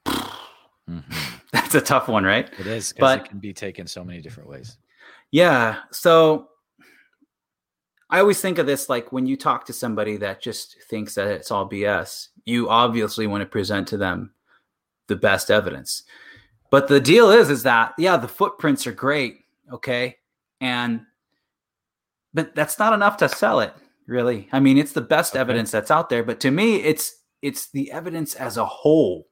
[0.05, 0.99] mm-hmm.
[1.51, 2.49] That's a tough one, right?
[2.57, 4.77] It is, but it can be taken so many different ways.
[5.31, 5.79] Yeah.
[5.91, 6.49] So
[8.11, 11.27] I always think of this like when you talk to somebody that just thinks that
[11.27, 14.31] it's all BS, you obviously want to present to them
[15.07, 16.03] the best evidence.
[16.69, 19.39] But the deal is, is that, yeah, the footprints are great.
[19.71, 20.17] Okay.
[20.59, 21.01] And,
[22.33, 23.73] but that's not enough to sell it
[24.07, 24.49] really.
[24.51, 25.39] I mean, it's the best okay.
[25.39, 29.27] evidence that's out there, but to me, it's, it's the evidence as a whole.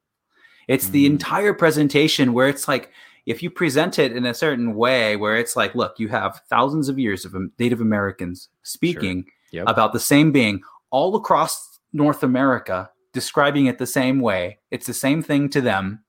[0.70, 0.94] It's mm-hmm.
[0.94, 2.92] the entire presentation where it's like,
[3.30, 6.90] if you present it in a certain way where it's like, look, you have thousands
[6.90, 9.60] of years of Native Americans speaking sure.
[9.62, 9.66] yep.
[9.68, 14.58] about the same being all across North America, describing it the same way.
[14.72, 16.04] It's the same thing to them.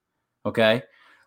[0.47, 0.83] Okay.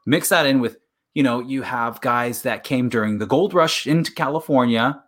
[0.08, 0.78] Mix that in with,
[1.14, 5.00] you know, you have guys that came during the gold rush into California.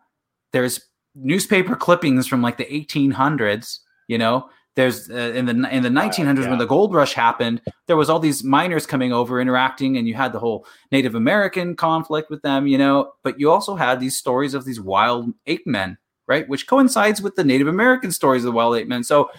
[0.54, 0.80] There's
[1.16, 6.44] newspaper clippings from like the 1800s, you know, there's uh, in the in the 1900s
[6.44, 6.50] yeah.
[6.50, 10.14] when the gold rush happened there was all these miners coming over interacting and you
[10.14, 14.18] had the whole native american conflict with them you know but you also had these
[14.18, 15.98] stories of these wild ape men
[16.28, 19.30] right which coincides with the native american stories of the wild ape men so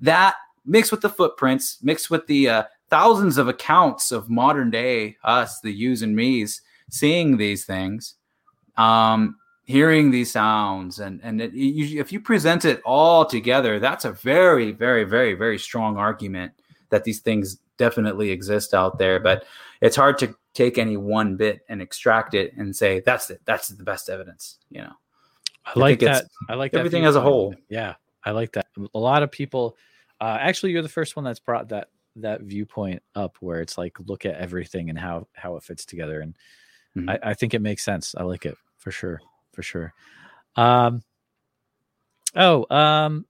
[0.00, 0.34] that
[0.64, 5.60] mixed with the footprints mixed with the uh, thousands of accounts of modern day us
[5.60, 8.14] the yous and me's seeing these things
[8.76, 9.36] um,
[9.68, 14.12] hearing these sounds and and it, you, if you present it all together that's a
[14.12, 16.50] very very very very strong argument
[16.88, 19.20] that these things definitely exist out there.
[19.20, 19.44] But
[19.80, 23.68] it's hard to take any one bit and extract it and say that's it that's
[23.68, 24.92] the best evidence you know?
[25.64, 26.24] I like I that.
[26.48, 27.54] I like everything as a whole.
[27.68, 28.66] yeah i like that.
[28.94, 29.76] A lot of people
[30.20, 33.96] uh, actually you're the first one that's brought that that viewpoint up where it's like
[34.06, 36.20] look at everything and how how it fits together.
[36.20, 36.34] And
[36.96, 37.10] mm-hmm.
[37.10, 38.16] I, I think it makes sense.
[38.18, 39.20] I like it for sure
[39.58, 39.92] for sure.
[40.54, 41.02] Um,
[42.36, 43.26] oh, um,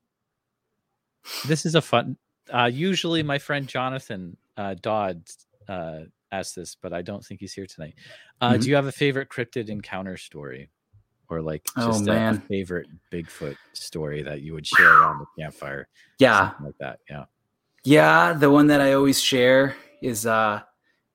[1.46, 2.18] this is a fun.
[2.52, 5.22] Uh, usually, my friend Jonathan uh, Dodd
[5.68, 6.00] uh,
[6.30, 7.94] asked this, but I don't think he's here tonight.
[8.42, 8.60] Uh, mm-hmm.
[8.60, 10.68] Do you have a favorite cryptid encounter story,
[11.30, 15.20] or like oh, just oh, a, a favorite Bigfoot story that you would share around
[15.20, 15.88] the campfire?
[16.18, 16.98] Yeah, like that.
[17.09, 17.24] Yeah,
[17.84, 18.34] yeah.
[18.34, 20.60] The one that I always share is uh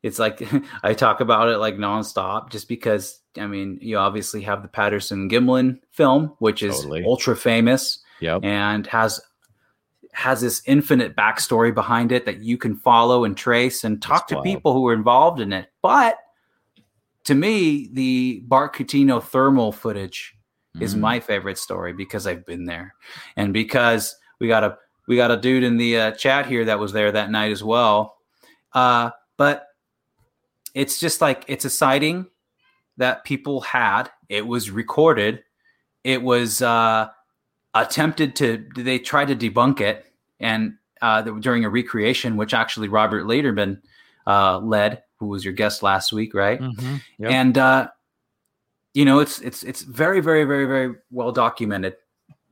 [0.01, 0.41] it's like
[0.83, 5.29] I talk about it like nonstop just because I mean, you obviously have the Patterson
[5.29, 7.03] Gimlin film, which is totally.
[7.03, 8.43] ultra famous yep.
[8.43, 9.21] and has
[10.13, 14.29] has this infinite backstory behind it that you can follow and trace and talk That's
[14.29, 14.45] to wild.
[14.45, 15.71] people who are involved in it.
[15.81, 16.19] But
[17.23, 20.35] to me, the Bart Cutino thermal footage
[20.77, 20.81] mm.
[20.81, 22.93] is my favorite story because I've been there,
[23.35, 24.77] and because we got a
[25.07, 27.63] we got a dude in the uh, chat here that was there that night as
[27.63, 28.17] well.
[28.73, 29.67] Uh, but
[30.73, 32.27] it's just like it's a sighting
[32.97, 34.09] that people had.
[34.29, 35.43] It was recorded.
[36.03, 37.09] It was uh,
[37.73, 38.65] attempted to.
[38.75, 40.05] They tried to debunk it,
[40.39, 43.81] and uh, during a recreation, which actually Robert Leiterman
[44.27, 46.59] uh, led, who was your guest last week, right?
[46.59, 46.95] Mm-hmm.
[47.19, 47.31] Yep.
[47.31, 47.87] And uh,
[48.93, 51.95] you know, it's it's it's very very very very well documented,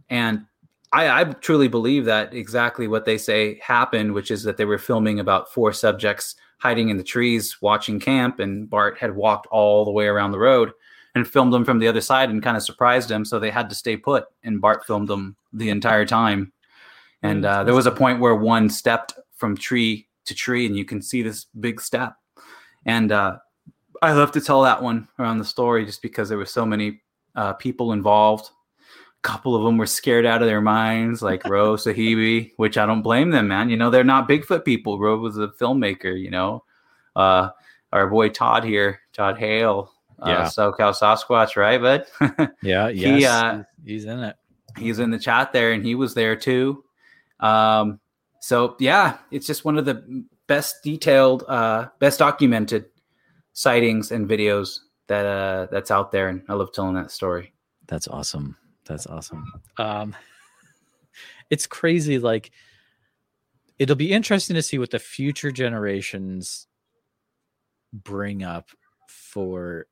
[0.09, 0.45] and
[0.93, 4.77] I, I, truly believe that exactly what they say happened, which is that they were
[4.77, 9.83] filming about four subjects hiding in the trees watching camp, and Bart had walked all
[9.83, 10.71] the way around the road
[11.15, 13.25] and filmed them from the other side and kind of surprised him.
[13.25, 16.53] So they had to stay put, and Bart filmed them the entire time.
[17.23, 20.85] And uh, there was a point where one stepped from tree to tree, and you
[20.85, 22.15] can see this big step.
[22.85, 23.37] And uh,
[24.01, 27.01] I love to tell that one around the story just because there were so many
[27.35, 28.49] uh, people involved.
[29.21, 33.01] Couple of them were scared out of their minds, like Ro Sahibi, which I don't
[33.01, 33.69] blame them, man.
[33.69, 34.99] You know, they're not Bigfoot people.
[34.99, 36.63] Ro was a filmmaker, you know.
[37.15, 37.49] Uh,
[37.91, 40.45] our boy Todd here, Todd Hale, uh, yeah.
[40.45, 42.05] SoCal Sasquatch, right, bud?
[42.63, 44.35] yeah, yes, he, uh, he's in it.
[44.77, 46.83] He's in the chat there, and he was there too.
[47.39, 47.99] Um,
[48.39, 52.85] so yeah, it's just one of the best detailed, uh, best documented
[53.53, 57.53] sightings and videos that uh, that's out there, and I love telling that story.
[57.87, 58.55] That's awesome.
[58.85, 59.51] That's awesome.
[59.77, 60.15] Um,
[61.49, 62.19] it's crazy.
[62.19, 62.51] Like,
[63.77, 66.67] it'll be interesting to see what the future generations
[67.93, 68.69] bring up
[69.07, 69.87] for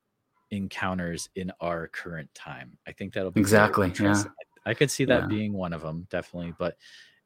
[0.52, 2.78] encounters in our current time.
[2.88, 3.92] I think that'll be exactly.
[4.00, 4.24] Yeah.
[4.66, 5.28] I, I could see that yeah.
[5.28, 6.54] being one of them, definitely.
[6.58, 6.78] But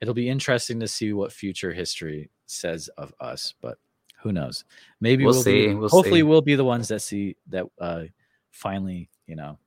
[0.01, 3.53] it'll be interesting to see what future history says of us.
[3.61, 3.77] But
[4.21, 4.65] who knows?
[4.99, 5.67] Maybe we'll, we'll see.
[5.67, 6.23] Be, we'll hopefully, see.
[6.23, 8.03] we'll be the ones that see that uh,
[8.51, 9.57] finally, you know,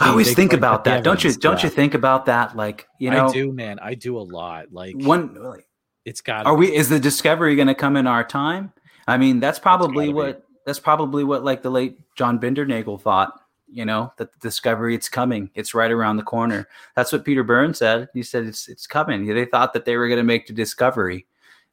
[0.00, 1.02] I always think about that.
[1.02, 1.32] Don't you?
[1.32, 2.56] Don't you think about that?
[2.56, 3.78] Like you know, I do, man.
[3.80, 4.72] I do a lot.
[4.72, 5.62] Like one,
[6.04, 6.46] it's got.
[6.46, 6.74] Are we?
[6.74, 8.72] Is the discovery going to come in our time?
[9.06, 10.40] I mean, that's probably what.
[10.40, 10.44] Be.
[10.66, 13.40] That's probably what like the late John Bindernagel thought.
[13.70, 15.50] You know that the discovery it's coming.
[15.54, 16.68] It's right around the corner.
[16.94, 18.08] That's what Peter Burns said.
[18.14, 19.26] He said it's it's coming.
[19.26, 21.26] They thought that they were going to make the discovery.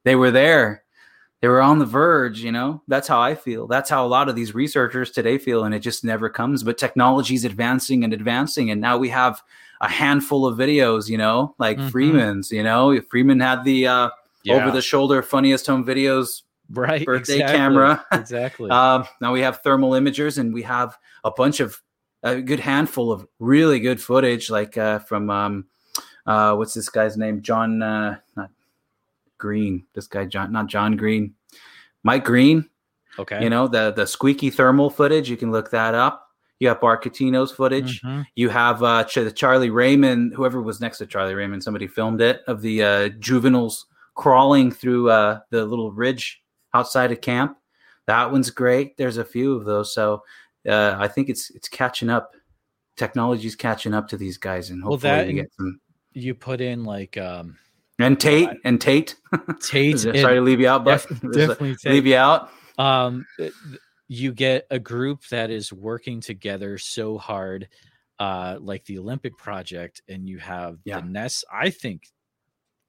[0.03, 0.84] They were there
[1.45, 2.81] they were on the verge you know?
[2.87, 3.67] That's how i feel.
[3.67, 6.63] That's how a lot of these researchers today feel and it just never comes.
[6.63, 9.43] But technology is advancing and advancing and now we have
[9.79, 11.53] a handful of videos you know?
[11.59, 11.89] Like mm-hmm.
[11.89, 12.99] freeman's you know?
[13.11, 14.09] Freeman had the uh,
[14.41, 14.55] yeah.
[14.55, 16.41] over the shoulder funniest home videos
[16.71, 17.57] right birthday exactly.
[17.57, 18.05] camera.
[18.11, 18.71] exactly.
[18.71, 21.79] Um, now we have thermal imagers and we have a bunch of
[22.23, 25.65] a good handful of really good footage like uh, from um,
[26.25, 27.43] uh, what's this guy's name?
[27.43, 28.49] John uh, not
[29.45, 29.85] Green.
[29.93, 31.35] This guy, John, not John Green,
[32.01, 32.67] Mike Green.
[33.19, 33.43] Okay.
[33.43, 35.29] You know the the squeaky thermal footage.
[35.29, 36.25] You can look that up.
[36.59, 38.01] You have Bart Cutino's footage.
[38.01, 38.21] Mm-hmm.
[38.35, 42.41] You have uh, Ch- Charlie Raymond, whoever was next to Charlie Raymond, somebody filmed it
[42.47, 43.85] of the uh, juveniles
[44.15, 46.41] crawling through uh, the little ridge
[46.73, 47.57] outside of camp.
[48.07, 48.97] That one's great.
[48.97, 50.23] There's a few of those, so
[50.67, 52.31] uh, I think it's it's catching up.
[52.95, 55.79] Technology's catching up to these guys, and hopefully well, that, you get some.
[56.13, 57.57] You put in like um,
[57.99, 59.15] and Tate and Tate.
[59.61, 59.99] Tate.
[59.99, 62.49] Sorry to leave you out, but def- definitely leave you out.
[62.77, 63.25] Um,
[64.07, 67.69] you get a group that is working together so hard,
[68.19, 70.99] uh, like the Olympic Project, and you have yeah.
[70.99, 71.45] the Nest.
[71.51, 72.03] I think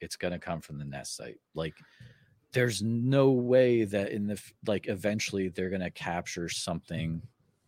[0.00, 1.38] it's going to come from the Nest site.
[1.54, 1.74] Like,
[2.52, 7.22] there's no way that in the like eventually they're going to capture something.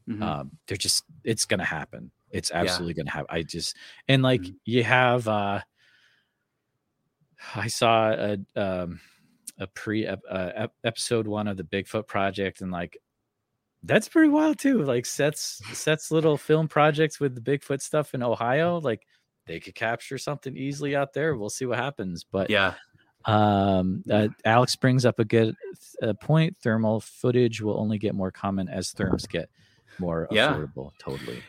[0.08, 0.22] Mm-hmm.
[0.22, 2.10] Um, they're just it's going to happen.
[2.30, 2.96] It's absolutely yeah.
[2.96, 3.26] going to happen.
[3.30, 3.76] I just
[4.08, 4.56] and like mm-hmm.
[4.64, 5.60] you have uh
[7.54, 9.00] I saw a um,
[9.58, 12.98] a pre uh, episode one of the Bigfoot project, and like
[13.82, 14.82] that's pretty wild too.
[14.82, 19.06] Like Seth's Seth's little film projects with the Bigfoot stuff in Ohio, like
[19.46, 21.36] they could capture something easily out there.
[21.36, 22.24] We'll see what happens.
[22.24, 22.74] But yeah,
[23.24, 25.54] um, uh, Alex brings up a good
[26.02, 26.56] uh, point.
[26.62, 29.48] Thermal footage will only get more common as therms get
[29.98, 30.52] more yeah.
[30.52, 30.92] affordable.
[30.98, 31.42] Totally.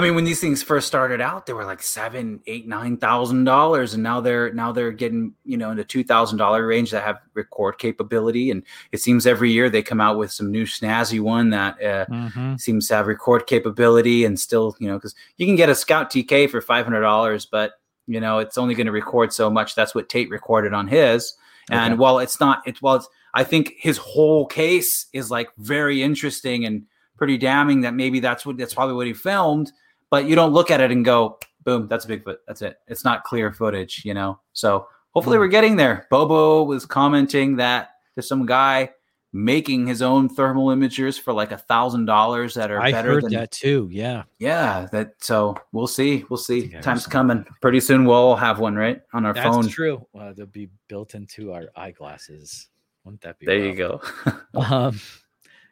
[0.00, 3.44] I mean, when these things first started out, they were like seven, eight, nine thousand
[3.44, 6.90] dollars, and now they're now they're getting you know in the two thousand dollar range
[6.92, 8.50] that have record capability.
[8.50, 8.62] And
[8.92, 12.56] it seems every year they come out with some new snazzy one that uh, mm-hmm.
[12.56, 16.10] seems to have record capability and still you know because you can get a Scout
[16.10, 17.72] TK for five hundred dollars, but
[18.06, 19.74] you know it's only going to record so much.
[19.74, 21.34] That's what Tate recorded on his.
[21.70, 21.78] Okay.
[21.78, 26.02] And while it's not, it's while it's, I think his whole case is like very
[26.02, 26.86] interesting and
[27.18, 29.70] pretty damning that maybe that's what that's probably what he filmed
[30.10, 32.36] but you don't look at it and go, boom, that's Bigfoot.
[32.46, 32.78] That's it.
[32.88, 34.40] It's not clear footage, you know?
[34.52, 35.40] So hopefully hmm.
[35.40, 36.06] we're getting there.
[36.10, 38.90] Bobo was commenting that there's some guy
[39.32, 43.24] making his own thermal imagers for like a thousand dollars that are I better heard
[43.24, 43.88] than that too.
[43.92, 44.24] Yeah.
[44.38, 44.88] Yeah.
[44.90, 46.24] That so we'll see.
[46.28, 46.68] We'll see.
[46.82, 47.46] Time's coming.
[47.60, 49.00] Pretty soon we'll all have one, right?
[49.12, 49.68] On our That's phone.
[49.68, 50.04] true.
[50.18, 52.68] Uh, they'll be built into our eyeglasses.
[53.04, 54.00] Wouldn't that be there you go.
[54.54, 55.00] um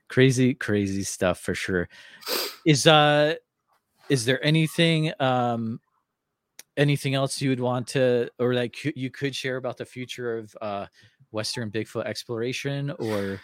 [0.09, 1.89] crazy, crazy stuff for sure.
[2.65, 3.35] Is uh
[4.09, 5.81] is there anything um
[6.77, 10.57] anything else you would want to or like you could share about the future of
[10.63, 10.87] uh
[11.33, 13.41] western bigfoot exploration or?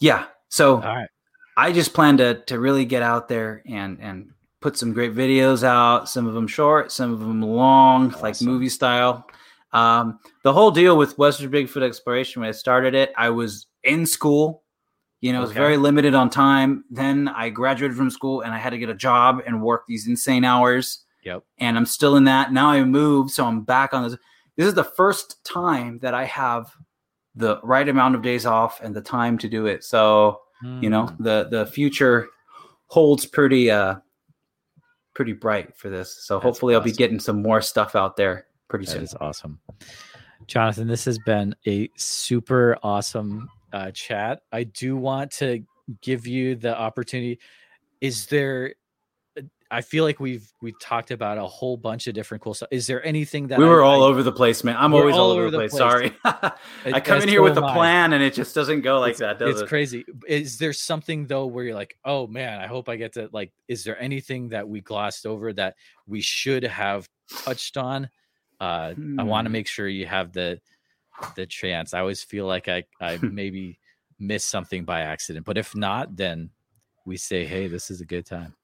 [0.00, 0.26] Yeah.
[0.48, 1.08] So all right.
[1.56, 4.30] I just plan to to really get out there and and
[4.60, 8.22] put some great videos out some of them short some of them long awesome.
[8.22, 9.26] like movie style.
[9.72, 14.04] Um the whole deal with western bigfoot exploration when i started it i was in
[14.04, 14.61] school
[15.22, 15.44] you know, okay.
[15.44, 16.84] it was very limited on time.
[16.90, 20.08] Then I graduated from school and I had to get a job and work these
[20.08, 21.04] insane hours.
[21.24, 21.44] Yep.
[21.58, 22.52] And I'm still in that.
[22.52, 24.18] Now I moved, so I'm back on this.
[24.56, 26.72] This is the first time that I have
[27.36, 29.84] the right amount of days off and the time to do it.
[29.84, 30.82] So, mm.
[30.82, 31.22] you know, hmm.
[31.22, 32.28] the the future
[32.88, 33.94] holds pretty uh
[35.14, 36.12] pretty bright for this.
[36.24, 36.80] So That's hopefully awesome.
[36.80, 39.00] I'll be getting some more stuff out there pretty that soon.
[39.02, 39.60] That is awesome.
[40.48, 44.40] Jonathan, this has been a super awesome uh, chat.
[44.52, 45.64] I do want to
[46.00, 47.38] give you the opportunity.
[48.00, 48.74] Is there
[49.72, 52.68] I feel like we've we've talked about a whole bunch of different cool stuff.
[52.70, 54.76] Is there anything that we were I, all I, over the place, man?
[54.78, 55.70] I'm always all over the place.
[55.70, 55.78] place.
[55.78, 56.12] Sorry,
[56.84, 59.38] I come in here with a plan and it just doesn't go like it's, that.
[59.38, 59.68] Does it's it?
[59.68, 60.04] crazy.
[60.28, 63.50] Is there something though where you're like, oh man, I hope I get to like?
[63.66, 65.74] Is there anything that we glossed over that
[66.06, 67.08] we should have
[67.44, 68.10] touched on?
[68.60, 69.18] Uh, hmm.
[69.18, 70.60] I want to make sure you have the
[71.36, 71.94] the chance.
[71.94, 73.78] I always feel like I I maybe
[74.18, 76.50] missed something by accident, but if not, then
[77.04, 78.54] we say, hey, this is a good time.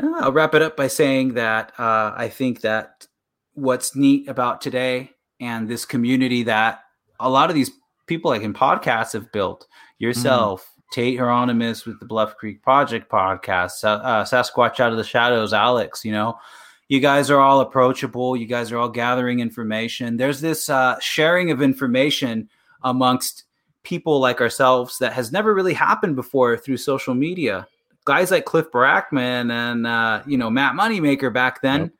[0.00, 3.06] I'll wrap it up by saying that uh, I think that
[3.54, 5.10] what's neat about today
[5.40, 6.80] and this community that
[7.20, 7.70] a lot of these
[8.06, 9.66] people like in podcasts have built
[9.98, 10.92] yourself, mm.
[10.92, 16.04] Tate Hieronymus with the Bluff Creek Project podcast, uh, Sasquatch Out of the Shadows, Alex,
[16.04, 16.38] you know,
[16.88, 18.36] you guys are all approachable.
[18.36, 20.16] You guys are all gathering information.
[20.16, 22.48] There's this uh, sharing of information
[22.82, 23.44] amongst
[23.82, 27.66] people like ourselves that has never really happened before through social media
[28.04, 31.90] guys like Cliff Barackman and uh, you know Matt Moneymaker back then, yep.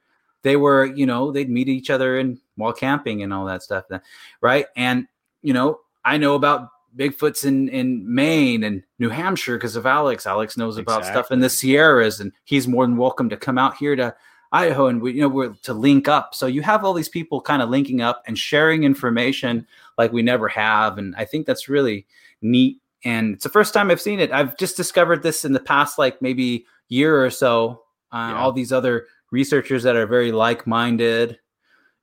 [0.42, 3.84] they were you know they'd meet each other and while camping and all that stuff,
[3.88, 4.00] then,
[4.40, 4.66] right?
[4.76, 5.06] And
[5.42, 10.26] you know I know about Bigfoots in in Maine and New Hampshire because of Alex.
[10.26, 10.94] Alex knows exactly.
[10.94, 14.14] about stuff in the Sierras, and he's more than welcome to come out here to
[14.52, 16.34] Idaho and we you know we're to link up.
[16.34, 19.66] So you have all these people kind of linking up and sharing information
[19.98, 22.06] like we never have, and I think that's really
[22.40, 24.32] neat and it's the first time I've seen it.
[24.32, 27.82] I've just discovered this in the past, like maybe year or so.
[28.12, 28.36] Uh, yeah.
[28.36, 31.38] All these other researchers that are very like-minded,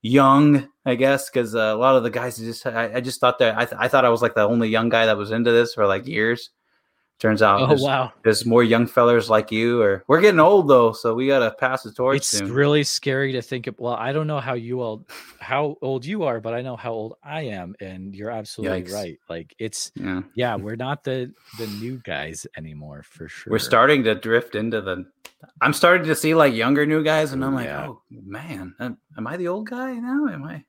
[0.01, 3.39] young, I guess, because uh, a lot of the guys just I, I just thought
[3.39, 5.51] that I, th- I thought I was like the only young guy that was into
[5.51, 6.49] this for like years.
[7.19, 9.81] Turns out, oh there's, wow, there's more young fellers like you.
[9.81, 12.15] Or we're getting old though, so we gotta pass the torch.
[12.17, 12.53] It's soon.
[12.53, 13.77] really scary to think of.
[13.77, 15.05] Well, I don't know how you all,
[15.41, 18.93] how old you are, but I know how old I am, and you're absolutely Yikes.
[18.93, 19.19] right.
[19.27, 20.21] Like it's, yeah.
[20.35, 23.51] yeah, we're not the the new guys anymore for sure.
[23.51, 25.05] We're starting to drift into the.
[25.61, 27.87] I'm starting to see like younger new guys, and I'm like, yeah.
[27.89, 30.27] oh man, am, am I the old guy now?
[30.27, 30.63] Am I?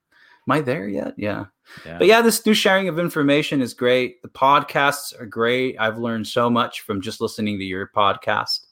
[0.51, 1.13] Am I there yet?
[1.17, 1.45] Yeah.
[1.85, 1.97] yeah.
[1.97, 4.21] But yeah, this new sharing of information is great.
[4.21, 5.77] The podcasts are great.
[5.79, 8.65] I've learned so much from just listening to your podcast.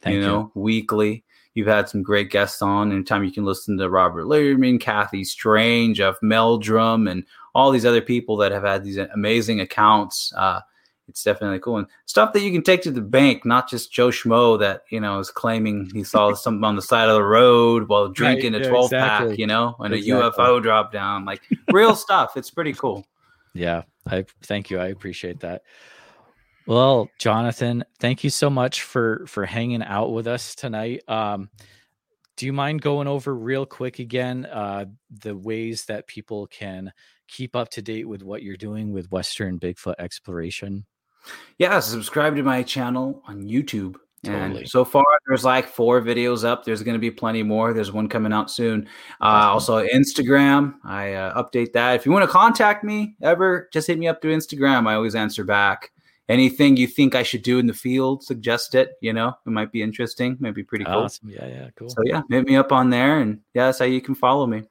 [0.00, 0.60] Thank you know, you.
[0.60, 1.24] weekly.
[1.54, 2.92] You've had some great guests on.
[2.92, 7.24] Anytime you can listen to Robert Leiterman, Kathy Strain, of Meldrum, and
[7.54, 10.32] all these other people that have had these amazing accounts.
[10.36, 10.60] Uh,
[11.08, 14.08] it's definitely cool and stuff that you can take to the bank, not just Joe
[14.08, 17.88] Schmo that you know is claiming he saw something on the side of the road
[17.88, 19.30] while drinking right, a twelve exactly.
[19.30, 20.26] pack, you know, and exactly.
[20.26, 22.36] a UFO drop down, like real stuff.
[22.36, 23.06] It's pretty cool.
[23.52, 24.78] Yeah, I thank you.
[24.78, 25.62] I appreciate that.
[26.66, 31.02] Well, Jonathan, thank you so much for for hanging out with us tonight.
[31.08, 31.50] Um,
[32.36, 36.92] do you mind going over real quick again uh, the ways that people can
[37.28, 40.84] keep up to date with what you're doing with Western Bigfoot exploration?
[41.58, 43.96] Yeah, subscribe to my channel on YouTube.
[44.24, 44.60] Totally.
[44.60, 46.64] And so far, there's like four videos up.
[46.64, 47.72] There's going to be plenty more.
[47.72, 48.88] There's one coming out soon.
[49.20, 50.74] Uh, also, Instagram.
[50.84, 51.94] I uh, update that.
[51.94, 54.86] If you want to contact me ever, just hit me up through Instagram.
[54.88, 55.90] I always answer back.
[56.26, 58.94] Anything you think I should do in the field, suggest it.
[59.02, 60.38] You know, it might be interesting.
[60.40, 60.94] Might be pretty cool.
[60.94, 61.28] Awesome.
[61.28, 61.90] Yeah, yeah, cool.
[61.90, 64.62] So yeah, hit me up on there, and yeah, that's how you can follow me.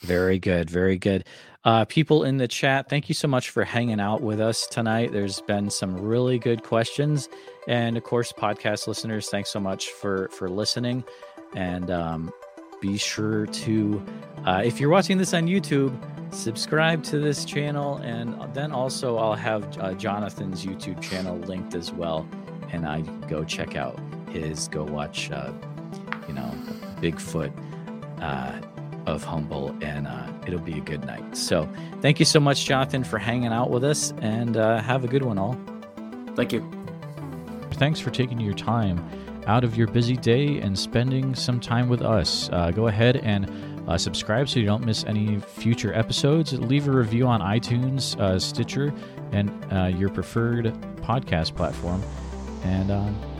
[0.00, 0.68] Very good.
[0.68, 1.24] Very good.
[1.66, 5.10] Uh, people in the chat, thank you so much for hanging out with us tonight.
[5.10, 7.28] There's been some really good questions,
[7.66, 11.02] and of course, podcast listeners, thanks so much for for listening.
[11.56, 12.32] And um,
[12.80, 14.06] be sure to,
[14.44, 15.92] uh, if you're watching this on YouTube,
[16.32, 21.92] subscribe to this channel, and then also I'll have uh, Jonathan's YouTube channel linked as
[21.92, 22.28] well,
[22.70, 23.98] and I go check out
[24.30, 25.52] his, go watch, uh,
[26.28, 26.54] you know,
[27.00, 27.52] Bigfoot
[28.20, 28.60] uh,
[29.10, 31.36] of Humboldt and uh, it'll be a good night.
[31.36, 31.68] So,
[32.00, 35.24] thank you so much, Jonathan, for hanging out with us, and uh, have a good
[35.24, 35.58] one, all.
[36.34, 36.68] Thank you.
[37.72, 39.04] Thanks for taking your time
[39.46, 42.48] out of your busy day and spending some time with us.
[42.52, 43.50] Uh, go ahead and
[43.88, 46.52] uh, subscribe so you don't miss any future episodes.
[46.52, 48.92] Leave a review on iTunes, uh, Stitcher,
[49.32, 50.66] and uh, your preferred
[50.96, 52.02] podcast platform.
[52.64, 53.35] And um,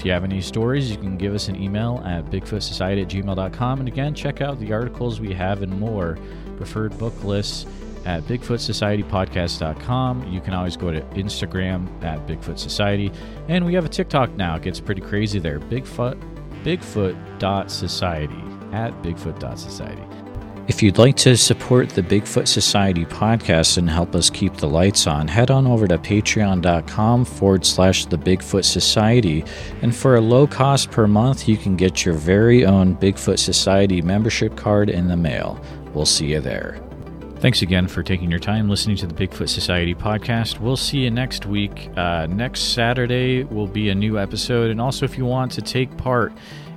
[0.00, 3.80] if you have any stories, you can give us an email at bigfootsociety at gmail.com.
[3.80, 6.16] And again, check out the articles we have and more,
[6.56, 7.66] preferred book lists
[8.06, 10.32] at bigfootsocietypodcast.com.
[10.32, 13.12] You can always go to Instagram at Bigfoot Society.
[13.48, 14.56] And we have a TikTok now.
[14.56, 15.60] It gets pretty crazy there.
[15.60, 16.18] Bigfoot,
[16.64, 20.09] bigfoot.society at bigfoot.society.
[20.70, 25.08] If you'd like to support the Bigfoot Society podcast and help us keep the lights
[25.08, 29.44] on, head on over to patreon.com forward slash the Bigfoot Society.
[29.82, 34.00] And for a low cost per month, you can get your very own Bigfoot Society
[34.00, 35.60] membership card in the mail.
[35.92, 36.80] We'll see you there.
[37.40, 40.60] Thanks again for taking your time listening to the Bigfoot Society podcast.
[40.60, 41.90] We'll see you next week.
[41.96, 44.70] Uh, next Saturday will be a new episode.
[44.70, 46.32] And also, if you want to take part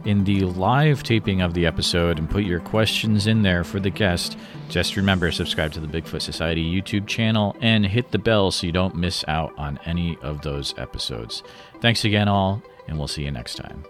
[0.05, 3.89] in the live taping of the episode and put your questions in there for the
[3.89, 4.37] guest,
[4.69, 8.73] just remember subscribe to the Bigfoot Society YouTube channel and hit the bell so you
[8.73, 11.43] don't miss out on any of those episodes.
[11.81, 13.83] Thanks again, all, and we'll see you next time.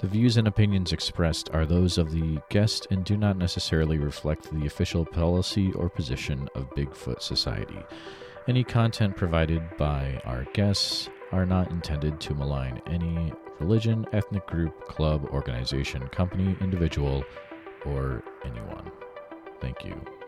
[0.00, 4.50] The views and opinions expressed are those of the guest and do not necessarily reflect
[4.50, 7.78] the official policy or position of Bigfoot Society.
[8.48, 14.88] Any content provided by our guests are not intended to malign any religion, ethnic group,
[14.88, 17.24] club, organization, company, individual,
[17.84, 18.90] or anyone.
[19.60, 20.19] Thank you.